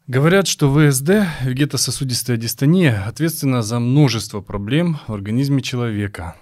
Говорят, 0.08 0.48
что 0.48 0.70
ВСД, 0.70 1.28
вегетососудистая 1.44 2.38
дистония, 2.38 3.04
ответственна 3.08 3.62
за 3.62 3.80
множество 3.80 4.42
проблем 4.42 5.00
в 5.08 5.14
организме 5.14 5.62
человека. 5.62 6.36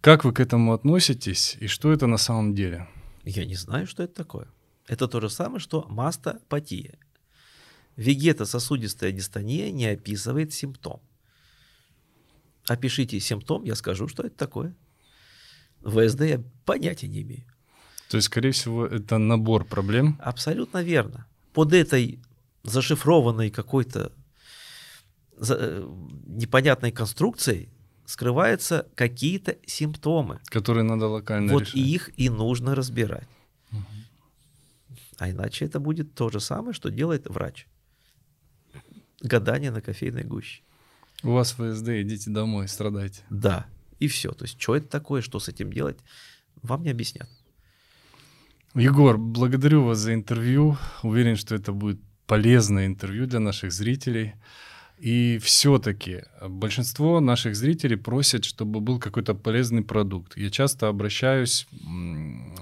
Как 0.00 0.24
вы 0.24 0.32
к 0.32 0.40
этому 0.40 0.72
относитесь 0.72 1.56
и 1.60 1.66
что 1.66 1.92
это 1.92 2.06
на 2.06 2.18
самом 2.18 2.54
деле? 2.54 2.88
Я 3.24 3.44
не 3.44 3.54
знаю, 3.54 3.86
что 3.86 4.02
это 4.02 4.14
такое. 4.14 4.48
Это 4.86 5.08
то 5.08 5.20
же 5.20 5.30
самое, 5.30 5.60
что 5.60 5.86
мастопатия. 5.88 6.98
Вегетососудистая 7.96 9.12
дистония 9.12 9.72
не 9.72 9.86
описывает 9.86 10.52
симптом. 10.52 11.00
Опишите 12.68 13.20
симптом, 13.20 13.64
я 13.64 13.74
скажу, 13.74 14.08
что 14.08 14.22
это 14.22 14.36
такое. 14.36 14.74
ВСД 15.82 16.22
я 16.22 16.42
понятия 16.64 17.08
не 17.08 17.22
имею. 17.22 17.44
То 18.08 18.16
есть, 18.16 18.26
скорее 18.26 18.52
всего, 18.52 18.86
это 18.86 19.18
набор 19.18 19.64
проблем? 19.64 20.18
Абсолютно 20.20 20.82
верно. 20.82 21.26
Под 21.52 21.72
этой 21.72 22.20
зашифрованной 22.62 23.50
какой-то 23.50 24.12
э, 25.38 25.88
непонятной 26.26 26.92
конструкцией 26.92 27.68
скрываются 28.04 28.86
какие-то 28.94 29.56
симптомы. 29.66 30.40
Которые 30.46 30.84
надо 30.84 31.06
локально 31.06 31.52
вот 31.52 31.62
решать. 31.62 31.74
Вот 31.74 31.80
их 31.80 32.10
и 32.16 32.28
нужно 32.28 32.74
разбирать. 32.74 33.28
Угу. 33.72 33.80
А 35.18 35.30
иначе 35.30 35.64
это 35.64 35.80
будет 35.80 36.14
то 36.14 36.30
же 36.30 36.40
самое, 36.40 36.72
что 36.74 36.90
делает 36.90 37.28
врач. 37.28 37.66
Гадание 39.20 39.70
на 39.70 39.80
кофейной 39.80 40.24
гуще. 40.24 40.62
У 41.22 41.30
вас 41.32 41.52
ВСД, 41.52 41.88
идите 41.88 42.30
домой, 42.30 42.68
страдайте. 42.68 43.22
Да, 43.30 43.66
и 43.98 44.08
все. 44.08 44.32
То 44.32 44.44
есть, 44.44 44.60
что 44.60 44.76
это 44.76 44.88
такое, 44.88 45.22
что 45.22 45.40
с 45.40 45.48
этим 45.48 45.72
делать, 45.72 45.98
вам 46.62 46.82
не 46.82 46.90
объяснят. 46.90 47.28
Егор, 48.74 49.16
благодарю 49.16 49.84
вас 49.84 49.98
за 49.98 50.12
интервью. 50.12 50.76
Уверен, 51.02 51.36
что 51.36 51.54
это 51.54 51.72
будет 51.72 51.98
полезное 52.26 52.86
интервью 52.86 53.26
для 53.26 53.40
наших 53.40 53.72
зрителей. 53.72 54.34
И 54.98 55.38
все-таки 55.42 56.22
большинство 56.46 57.20
наших 57.20 57.54
зрителей 57.54 57.96
просят, 57.96 58.44
чтобы 58.44 58.80
был 58.80 58.98
какой-то 58.98 59.34
полезный 59.34 59.82
продукт. 59.82 60.36
Я 60.38 60.50
часто 60.50 60.88
обращаюсь 60.88 61.66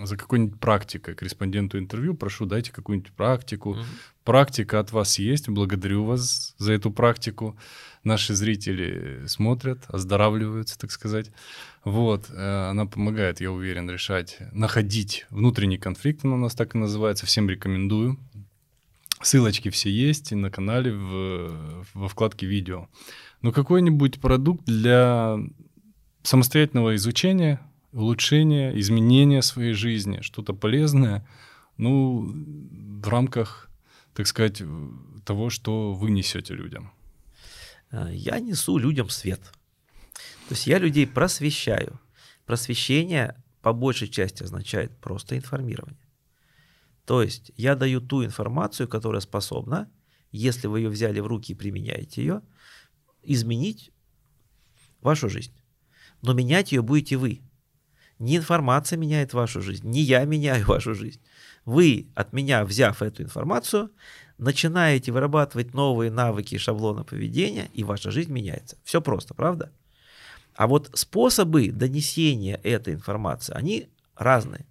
за 0.02 0.16
какой-нибудь 0.16 0.59
практикой 0.59 1.14
к 1.14 1.22
респонденту 1.22 1.78
интервью, 1.78 2.14
прошу, 2.14 2.44
дайте 2.46 2.72
какую-нибудь 2.72 3.12
практику. 3.12 3.74
Mm-hmm. 3.74 3.84
Практика 4.24 4.80
от 4.80 4.90
вас 4.90 5.18
есть, 5.20 5.48
благодарю 5.48 6.05
вас 6.05 6.55
за 6.59 6.72
эту 6.72 6.90
практику. 6.90 7.57
Наши 8.05 8.34
зрители 8.34 9.26
смотрят, 9.26 9.84
оздоравливаются, 9.88 10.78
так 10.78 10.90
сказать. 10.90 11.30
Вот, 11.84 12.30
э, 12.30 12.70
она 12.70 12.84
помогает, 12.84 13.40
я 13.40 13.50
уверен, 13.50 13.90
решать, 13.90 14.38
находить 14.52 15.26
внутренний 15.30 15.78
конфликт, 15.78 16.24
она 16.24 16.34
у 16.34 16.38
нас 16.38 16.55
так 16.55 16.74
и 16.74 16.78
называется, 16.78 17.24
всем 17.24 17.48
рекомендую. 17.48 18.18
Ссылочки 19.22 19.70
все 19.70 19.90
есть 19.90 20.32
на 20.32 20.50
канале 20.50 20.92
в, 20.92 21.86
во 21.94 22.09
вкладке 22.09 22.46
видео. 22.46 22.88
Но 23.40 23.52
какой-нибудь 23.52 24.20
продукт 24.20 24.64
для 24.66 25.38
самостоятельного 26.22 26.96
изучения, 26.96 27.61
улучшения, 27.92 28.78
изменения 28.78 29.40
своей 29.40 29.72
жизни, 29.72 30.20
что-то 30.20 30.52
полезное, 30.52 31.26
ну, 31.78 32.34
в 33.02 33.09
рамках, 33.09 33.70
так 34.14 34.26
сказать, 34.26 34.62
того, 35.24 35.48
что 35.48 35.92
вы 35.92 36.11
несете 36.11 36.55
людям. 36.55 36.92
А, 37.95 38.11
я 38.11 38.40
несу 38.40 38.76
людям 38.76 39.09
свет. 39.09 39.40
То 40.49 40.55
есть 40.55 40.66
я 40.66 40.78
людей 40.78 41.07
просвещаю. 41.07 42.01
Просвещение 42.45 43.40
по 43.62 43.72
большей 43.72 44.09
части 44.09 44.42
означает 44.42 44.97
просто 44.99 45.36
информирование. 45.36 46.05
То 47.07 47.22
есть 47.22 47.53
я 47.57 47.76
даю 47.76 48.01
ту 48.01 48.24
информацию, 48.24 48.88
которая 48.88 49.20
способна, 49.20 49.90
если 50.32 50.66
вы 50.66 50.80
ее 50.80 50.88
взяли 50.88 51.20
в 51.20 51.26
руки 51.26 51.53
и 51.53 51.55
применяете 51.55 52.22
ее, 52.22 52.42
изменить 53.22 53.92
вашу 55.01 55.28
жизнь. 55.28 55.55
Но 56.20 56.32
менять 56.32 56.72
ее 56.72 56.82
будете 56.82 57.16
вы. 57.16 57.42
Не 58.19 58.37
информация 58.37 58.97
меняет 58.97 59.33
вашу 59.33 59.61
жизнь, 59.61 59.89
не 59.89 60.01
я 60.01 60.25
меняю 60.25 60.67
вашу 60.69 60.95
жизнь. 60.95 61.21
Вы, 61.65 62.09
от 62.15 62.33
меня 62.33 62.65
взяв 62.65 63.03
эту 63.03 63.23
информацию, 63.23 63.91
начинаете 64.39 65.12
вырабатывать 65.12 65.75
новые 65.75 66.11
навыки 66.11 66.55
и 66.55 66.59
шаблоны 66.59 67.05
поведения, 67.05 67.69
и 67.73 67.85
ваша 67.85 68.11
жизнь 68.11 68.33
меняется. 68.33 68.77
Все 68.85 69.01
просто, 69.01 69.35
правда? 69.35 69.73
А 70.55 70.67
вот 70.67 70.91
способы 70.95 71.71
донесения 71.71 72.61
этой 72.62 72.95
информации, 72.95 73.55
они 73.55 73.89
разные. 74.17 74.67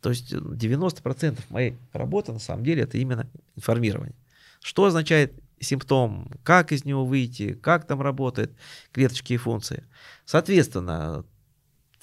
То 0.00 0.10
есть 0.10 0.32
90% 0.34 1.38
моей 1.48 1.78
работы 1.92 2.32
на 2.32 2.38
самом 2.38 2.64
деле 2.64 2.82
это 2.82 2.98
именно 2.98 3.26
информирование. 3.56 4.14
Что 4.60 4.84
означает 4.84 5.32
симптом, 5.60 6.30
как 6.42 6.72
из 6.72 6.84
него 6.84 7.06
выйти, 7.06 7.54
как 7.54 7.86
там 7.86 8.02
работают 8.02 8.52
клеточки 8.92 9.32
и 9.32 9.38
функции. 9.38 9.84
Соответственно, 10.26 11.24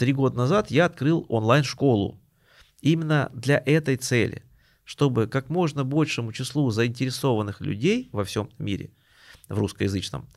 три 0.01 0.13
года 0.13 0.35
назад 0.35 0.71
я 0.71 0.85
открыл 0.85 1.27
онлайн-школу 1.29 2.19
именно 2.81 3.29
для 3.35 3.61
этой 3.63 3.97
цели, 3.97 4.43
чтобы 4.83 5.27
как 5.27 5.49
можно 5.49 5.83
большему 5.83 6.33
числу 6.33 6.71
заинтересованных 6.71 7.61
людей 7.61 8.09
во 8.11 8.23
всем 8.23 8.49
мире, 8.57 8.89
в 9.47 9.59
русскоязычном 9.59 10.27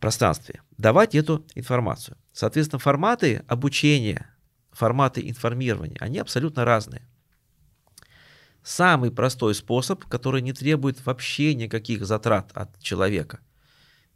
пространстве, 0.00 0.60
давать 0.76 1.14
эту 1.14 1.46
информацию. 1.54 2.16
Соответственно, 2.32 2.80
форматы 2.80 3.44
обучения 3.46 4.28
форматы 4.72 5.28
информирования, 5.28 5.96
они 6.00 6.18
абсолютно 6.18 6.64
разные. 6.64 7.06
Самый 8.64 9.12
простой 9.12 9.54
способ, 9.54 10.04
который 10.04 10.42
не 10.42 10.52
требует 10.52 11.06
вообще 11.06 11.54
никаких 11.54 12.04
затрат 12.04 12.50
от 12.54 12.76
человека, 12.80 13.38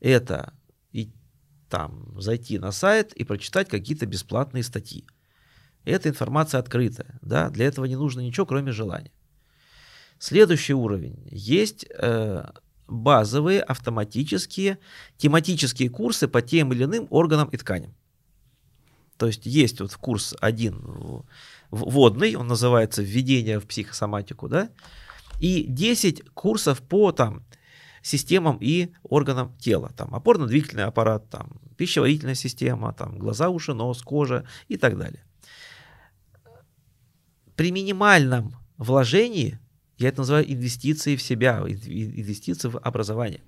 это 0.01 0.53
там 1.71 2.21
зайти 2.21 2.59
на 2.59 2.73
сайт 2.73 3.13
и 3.15 3.25
прочитать 3.25 3.69
какие-то 3.69 4.05
бесплатные 4.05 4.63
статьи. 4.63 5.05
Эта 5.85 6.11
информация 6.11 6.59
открытая, 6.59 7.19
да, 7.23 7.49
для 7.49 7.67
этого 7.67 7.87
не 7.87 7.97
нужно 7.97 8.21
ничего, 8.21 8.45
кроме 8.45 8.73
желания. 8.73 9.13
Следующий 10.19 10.75
уровень. 10.75 11.27
Есть 11.31 11.87
э, 11.89 12.45
базовые 12.87 13.63
автоматические 13.63 14.79
тематические 15.17 15.89
курсы 15.89 16.29
по 16.29 16.43
тем 16.43 16.73
или 16.73 16.85
иным 16.85 17.07
органам 17.09 17.49
и 17.49 17.57
тканям. 17.57 17.95
То 19.17 19.27
есть 19.27 19.47
есть 19.47 19.81
вот 19.81 19.95
курс 19.95 20.35
один 20.41 21.25
вводный, 21.71 22.35
он 22.35 22.49
называется 22.49 23.03
«Введение 23.03 23.61
в 23.61 23.67
психосоматику», 23.67 24.49
да, 24.49 24.71
и 25.41 25.65
10 25.69 26.31
курсов 26.31 26.83
по 26.83 27.13
там 27.13 27.45
системам 28.03 28.59
и 28.61 28.93
органам 29.03 29.57
тела. 29.59 29.93
Там 29.97 30.15
опорно-двигательный 30.15 30.85
аппарат, 30.85 31.29
там 31.31 31.61
пищеварительная 31.77 32.35
система, 32.35 32.93
там 32.93 33.19
глаза, 33.19 33.49
уши, 33.49 33.75
нос, 33.75 34.03
кожа 34.03 34.47
и 34.69 34.77
так 34.77 34.99
далее. 34.99 35.25
При 37.57 37.73
минимальном 37.73 38.57
вложении, 38.77 39.59
я 39.99 40.09
это 40.09 40.21
называю 40.21 40.51
инвестицией 40.51 41.17
в 41.17 41.23
себя, 41.23 41.59
инвестиции 41.61 42.69
в 42.69 42.79
образование, 42.79 43.43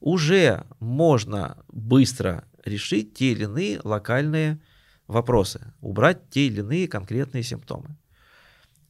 уже 0.00 0.66
можно 0.78 1.58
быстро 1.68 2.44
решить 2.64 3.14
те 3.14 3.32
или 3.32 3.44
иные 3.44 3.80
локальные 3.82 4.60
вопросы, 5.06 5.72
убрать 5.80 6.30
те 6.30 6.46
или 6.46 6.60
иные 6.60 6.88
конкретные 6.88 7.42
симптомы. 7.42 7.96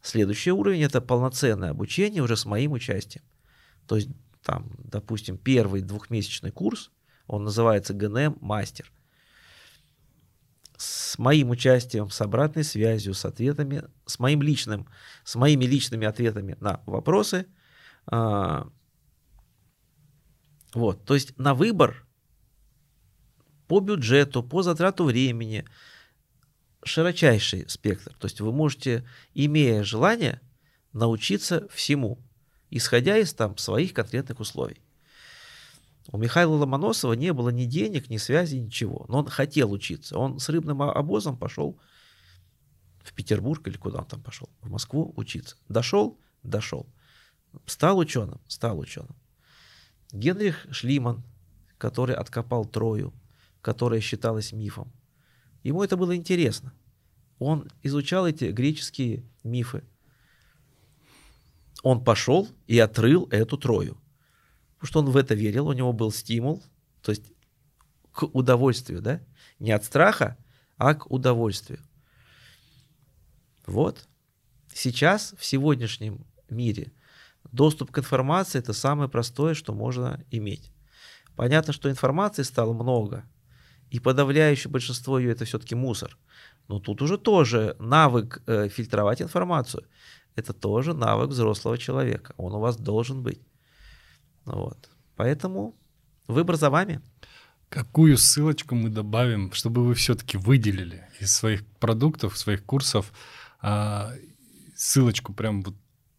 Следующий 0.02 0.52
уровень 0.52 0.82
это 0.82 1.00
полноценное 1.00 1.70
обучение 1.70 2.22
уже 2.22 2.36
с 2.36 2.44
моим 2.44 2.72
участием. 2.72 3.24
То 3.86 3.96
есть 3.96 4.08
там, 4.46 4.70
допустим, 4.78 5.38
первый 5.38 5.82
двухмесячный 5.82 6.52
курс, 6.52 6.92
он 7.26 7.42
называется 7.42 7.94
ГНМ 7.94 8.38
Мастер. 8.40 8.92
С 10.76 11.18
моим 11.18 11.50
участием, 11.50 12.10
с 12.10 12.20
обратной 12.20 12.62
связью, 12.62 13.12
с 13.14 13.24
ответами, 13.24 13.82
с 14.04 14.20
моим 14.20 14.42
личным, 14.42 14.86
с 15.24 15.34
моими 15.34 15.64
личными 15.64 16.06
ответами 16.06 16.56
на 16.60 16.80
вопросы. 16.86 17.48
А, 18.06 18.68
вот, 20.74 21.04
то 21.04 21.14
есть 21.14 21.36
на 21.38 21.54
выбор 21.54 22.06
по 23.66 23.80
бюджету, 23.80 24.44
по 24.44 24.62
затрату 24.62 25.02
времени, 25.06 25.64
широчайший 26.84 27.68
спектр. 27.68 28.14
То 28.14 28.26
есть 28.28 28.40
вы 28.40 28.52
можете, 28.52 29.08
имея 29.34 29.82
желание, 29.82 30.40
научиться 30.92 31.66
всему, 31.68 32.24
исходя 32.70 33.18
из 33.18 33.32
там 33.34 33.56
своих 33.58 33.92
конкретных 33.92 34.40
условий. 34.40 34.80
У 36.12 36.18
Михаила 36.18 36.54
Ломоносова 36.54 37.14
не 37.14 37.32
было 37.32 37.48
ни 37.48 37.64
денег, 37.64 38.08
ни 38.08 38.16
связи, 38.16 38.56
ничего. 38.56 39.06
Но 39.08 39.18
он 39.18 39.26
хотел 39.26 39.72
учиться. 39.72 40.16
Он 40.16 40.38
с 40.38 40.48
рыбным 40.48 40.82
обозом 40.82 41.36
пошел 41.36 41.78
в 43.02 43.12
Петербург 43.12 43.66
или 43.66 43.76
куда 43.76 44.00
он 44.00 44.04
там 44.04 44.22
пошел, 44.22 44.48
в 44.60 44.70
Москву 44.70 45.12
учиться. 45.16 45.56
Дошел, 45.68 46.18
дошел. 46.42 46.86
Стал 47.66 47.98
ученым, 47.98 48.40
стал 48.46 48.78
ученым. 48.78 49.16
Генрих 50.12 50.66
Шлиман, 50.70 51.24
который 51.78 52.14
откопал 52.14 52.64
Трою, 52.64 53.12
которая 53.60 54.00
считалась 54.00 54.52
мифом, 54.52 54.92
ему 55.62 55.82
это 55.82 55.96
было 55.96 56.14
интересно. 56.14 56.72
Он 57.38 57.70
изучал 57.82 58.26
эти 58.26 58.46
греческие 58.46 59.24
мифы. 59.42 59.84
Он 61.88 62.02
пошел 62.02 62.48
и 62.66 62.80
отрыл 62.80 63.28
эту 63.30 63.56
Трою. 63.56 63.96
Потому 64.74 64.88
что 64.88 64.98
он 64.98 65.10
в 65.10 65.16
это 65.16 65.36
верил, 65.36 65.68
у 65.68 65.72
него 65.72 65.92
был 65.92 66.10
стимул, 66.10 66.60
то 67.00 67.12
есть 67.12 67.30
к 68.10 68.24
удовольствию, 68.24 69.00
да? 69.00 69.20
Не 69.60 69.70
от 69.70 69.84
страха, 69.84 70.36
а 70.78 70.94
к 70.94 71.08
удовольствию. 71.12 71.78
Вот. 73.66 74.08
Сейчас, 74.74 75.32
в 75.38 75.44
сегодняшнем 75.44 76.26
мире, 76.50 76.90
доступ 77.52 77.92
к 77.92 77.98
информации– 77.98 78.58
это 78.64 78.72
самое 78.72 79.08
простое, 79.08 79.54
что 79.54 79.72
можно 79.72 80.24
иметь. 80.32 80.72
Понятно, 81.36 81.72
что 81.72 81.88
информации 81.88 82.42
стало 82.42 82.72
много, 82.72 83.22
и 83.90 84.00
подавляющее 84.00 84.72
большинство 84.72 85.20
ее– 85.20 85.30
это 85.30 85.44
все-таки 85.44 85.76
мусор. 85.76 86.18
Но 86.66 86.80
тут 86.80 87.00
уже 87.00 87.16
тоже 87.16 87.76
навык 87.78 88.42
э, 88.48 88.68
фильтровать 88.70 89.22
информацию– 89.22 89.86
это 90.36 90.52
тоже 90.52 90.94
навык 90.94 91.30
взрослого 91.30 91.78
человека. 91.78 92.34
Он 92.36 92.54
у 92.54 92.60
вас 92.60 92.76
должен 92.76 93.22
быть. 93.22 93.40
Вот. 94.44 94.90
Поэтому 95.16 95.74
выбор 96.28 96.56
за 96.56 96.70
вами. 96.70 97.00
Какую 97.68 98.16
ссылочку 98.16 98.74
мы 98.74 98.90
добавим, 98.90 99.52
чтобы 99.52 99.84
вы 99.84 99.94
все-таки 99.94 100.36
выделили 100.36 101.08
из 101.20 101.34
своих 101.34 101.66
продуктов, 101.80 102.38
своих 102.38 102.64
курсов 102.64 103.12
а, 103.60 104.12
ссылочку 104.76 105.32
прямо 105.32 105.62
вот 105.62 105.74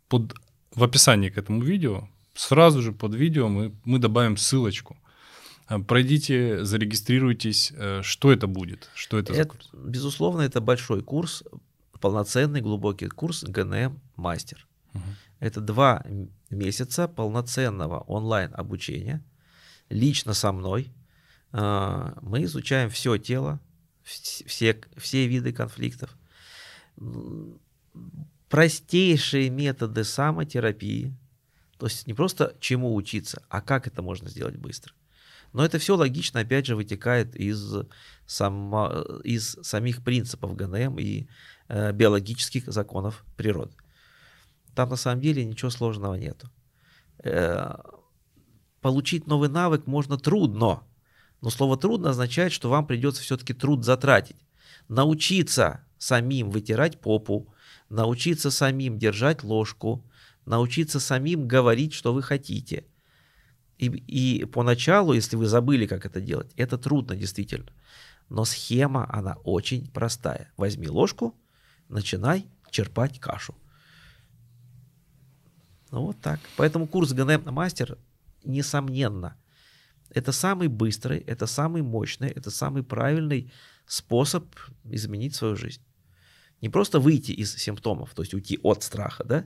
под, 0.09 0.33
в 0.75 0.83
описании 0.83 1.29
к 1.29 1.37
этому 1.37 1.61
видео, 1.61 2.09
сразу 2.33 2.81
же 2.81 2.91
под 2.91 3.13
видео 3.15 3.47
мы, 3.47 3.73
мы 3.85 3.99
добавим 3.99 4.35
ссылочку. 4.35 4.97
А, 5.67 5.79
пройдите, 5.79 6.65
зарегистрируйтесь. 6.65 7.71
Э, 7.75 8.01
что 8.03 8.31
это 8.31 8.47
будет? 8.47 8.89
Что 8.95 9.19
это, 9.19 9.33
это 9.33 9.43
за 9.43 9.49
курс? 9.49 9.69
Безусловно, 9.73 10.41
это 10.41 10.59
большой 10.59 11.01
курс, 11.01 11.43
полноценный 11.99 12.61
глубокий 12.61 13.07
курс 13.07 13.43
ГНМ 13.43 13.99
Мастер. 14.15 14.67
Угу. 14.93 15.03
Это 15.39 15.61
два 15.61 16.03
месяца 16.49 17.07
полноценного 17.07 17.99
онлайн 18.01 18.51
обучения 18.53 19.23
лично 19.89 20.33
со 20.33 20.51
мной. 20.51 20.91
А, 21.51 22.17
мы 22.21 22.43
изучаем 22.43 22.89
все 22.89 23.17
тело, 23.17 23.59
все, 24.03 24.79
все 24.97 25.27
виды 25.27 25.53
конфликтов, 25.53 26.17
простейшие 28.49 29.49
методы 29.49 30.03
самотерапии, 30.03 31.13
то 31.77 31.85
есть 31.85 32.07
не 32.07 32.13
просто 32.13 32.55
чему 32.59 32.95
учиться, 32.95 33.43
а 33.49 33.61
как 33.61 33.87
это 33.87 34.01
можно 34.01 34.29
сделать 34.29 34.55
быстро. 34.55 34.93
Но 35.53 35.63
это 35.63 35.79
все 35.79 35.95
логично, 35.95 36.41
опять 36.41 36.65
же, 36.65 36.75
вытекает 36.75 37.35
из, 37.35 37.73
само, 38.25 38.89
из 39.23 39.57
самих 39.61 40.03
принципов 40.03 40.55
ГНМ 40.55 40.99
и 40.99 41.27
биологических 41.69 42.65
законов 42.67 43.25
природы. 43.35 43.73
Там 44.75 44.89
на 44.89 44.95
самом 44.95 45.21
деле 45.21 45.43
ничего 45.43 45.71
сложного 45.71 46.13
нету. 46.15 46.49
Э, 47.23 47.75
получить 48.81 49.25
новый 49.27 49.49
навык 49.49 49.87
можно 49.87 50.17
трудно, 50.17 50.83
но 51.41 51.49
слово 51.49 51.77
трудно 51.77 52.11
означает, 52.11 52.51
что 52.51 52.69
вам 52.69 52.85
придется 52.85 53.21
все-таки 53.21 53.53
труд 53.53 53.83
затратить. 53.83 54.37
Научиться 54.87 55.83
самим 55.97 56.51
вытирать 56.51 56.99
попу, 56.99 57.51
научиться 57.89 58.51
самим 58.51 58.99
держать 58.99 59.43
ложку, 59.43 60.05
научиться 60.45 60.99
самим 60.99 61.47
говорить, 61.47 61.93
что 61.93 62.13
вы 62.13 62.21
хотите. 62.21 62.85
И, 63.77 63.87
и 63.87 64.45
поначалу, 64.45 65.13
если 65.13 65.35
вы 65.35 65.47
забыли, 65.47 65.85
как 65.85 66.05
это 66.05 66.21
делать, 66.21 66.51
это 66.55 66.77
трудно 66.77 67.15
действительно. 67.15 67.71
Но 68.29 68.45
схема, 68.45 69.07
она 69.11 69.37
очень 69.43 69.89
простая. 69.91 70.51
Возьми 70.57 70.87
ложку, 70.87 71.35
начинай 71.89 72.47
черпать 72.71 73.19
кашу. 73.19 73.55
Ну 75.91 76.07
вот 76.07 76.19
так. 76.19 76.39
Поэтому 76.57 76.87
курс 76.87 77.13
ГНМ 77.13 77.45
на 77.45 77.51
мастер, 77.51 77.97
несомненно, 78.43 79.37
это 80.09 80.31
самый 80.31 80.67
быстрый, 80.67 81.19
это 81.19 81.47
самый 81.47 81.81
мощный, 81.81 82.29
это 82.29 82.51
самый 82.51 82.83
правильный 82.83 83.51
способ 83.85 84.45
изменить 84.85 85.35
свою 85.35 85.55
жизнь. 85.55 85.81
Не 86.61 86.69
просто 86.69 86.99
выйти 86.99 87.31
из 87.31 87.55
симптомов, 87.55 88.13
то 88.13 88.21
есть 88.21 88.33
уйти 88.33 88.59
от 88.63 88.83
страха, 88.83 89.23
да, 89.23 89.45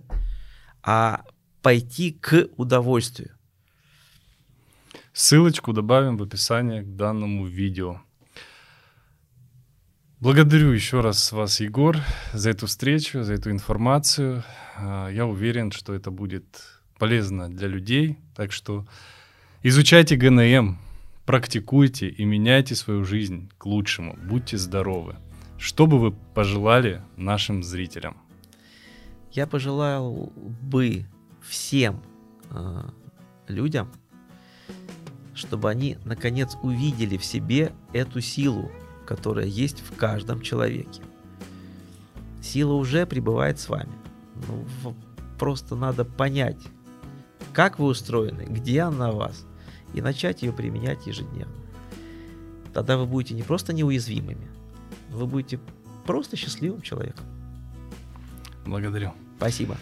а 0.82 1.26
пойти 1.62 2.12
к 2.12 2.48
удовольствию. 2.58 3.38
Ссылочку 5.14 5.74
добавим 5.74 6.18
в 6.18 6.24
описании 6.24 6.82
к 6.82 6.96
данному 6.96 7.46
видео. 7.46 8.02
Благодарю 10.22 10.70
еще 10.70 11.02
раз 11.02 11.32
вас, 11.32 11.60
Егор, 11.62 11.98
за 12.32 12.52
эту 12.52 12.68
встречу, 12.68 13.24
за 13.24 13.34
эту 13.34 13.50
информацию. 13.50 14.44
А, 14.78 15.10
я 15.10 15.26
уверен, 15.26 15.72
что 15.72 15.96
это 15.96 16.12
будет 16.12 16.62
полезно 17.00 17.50
для 17.50 17.68
людей. 17.68 18.20
Так 18.36 18.52
что 18.52 18.86
изучайте 19.64 20.16
ГНМ, 20.18 20.78
практикуйте 21.26 22.08
и 22.08 22.24
меняйте 22.24 22.76
свою 22.76 23.04
жизнь 23.04 23.50
к 23.58 23.66
лучшему. 23.66 24.16
Будьте 24.30 24.60
здоровы. 24.60 25.16
Что 25.58 25.88
бы 25.88 25.98
вы 25.98 26.12
пожелали 26.12 27.02
нашим 27.18 27.64
зрителям? 27.64 28.16
Я 29.32 29.48
пожелал 29.48 30.32
бы 30.62 31.08
всем 31.42 32.04
э, 32.52 32.84
людям, 33.48 33.92
чтобы 35.34 35.72
они 35.72 35.98
наконец 36.06 36.56
увидели 36.62 37.18
в 37.18 37.26
себе 37.26 37.74
эту 37.92 38.22
силу, 38.22 38.72
которая 39.12 39.46
есть 39.46 39.82
в 39.82 39.94
каждом 39.98 40.40
человеке. 40.40 41.02
Сила 42.42 42.72
уже 42.76 43.06
пребывает 43.06 43.60
с 43.60 43.68
вами. 43.68 43.92
Ну, 44.48 44.96
просто 45.38 45.76
надо 45.76 46.06
понять, 46.06 46.62
как 47.52 47.78
вы 47.78 47.88
устроены, 47.88 48.44
где 48.44 48.84
она 48.84 49.12
у 49.12 49.18
вас, 49.18 49.46
и 49.94 50.02
начать 50.02 50.44
ее 50.44 50.54
применять 50.54 51.06
ежедневно. 51.08 51.54
Тогда 52.74 52.98
вы 52.98 53.06
будете 53.06 53.34
не 53.34 53.44
просто 53.44 53.74
неуязвимыми, 53.74 54.48
вы 55.10 55.26
будете 55.26 55.60
просто 56.06 56.38
счастливым 56.38 56.82
человеком. 56.82 57.26
Благодарю. 58.66 59.12
Спасибо. 59.36 59.76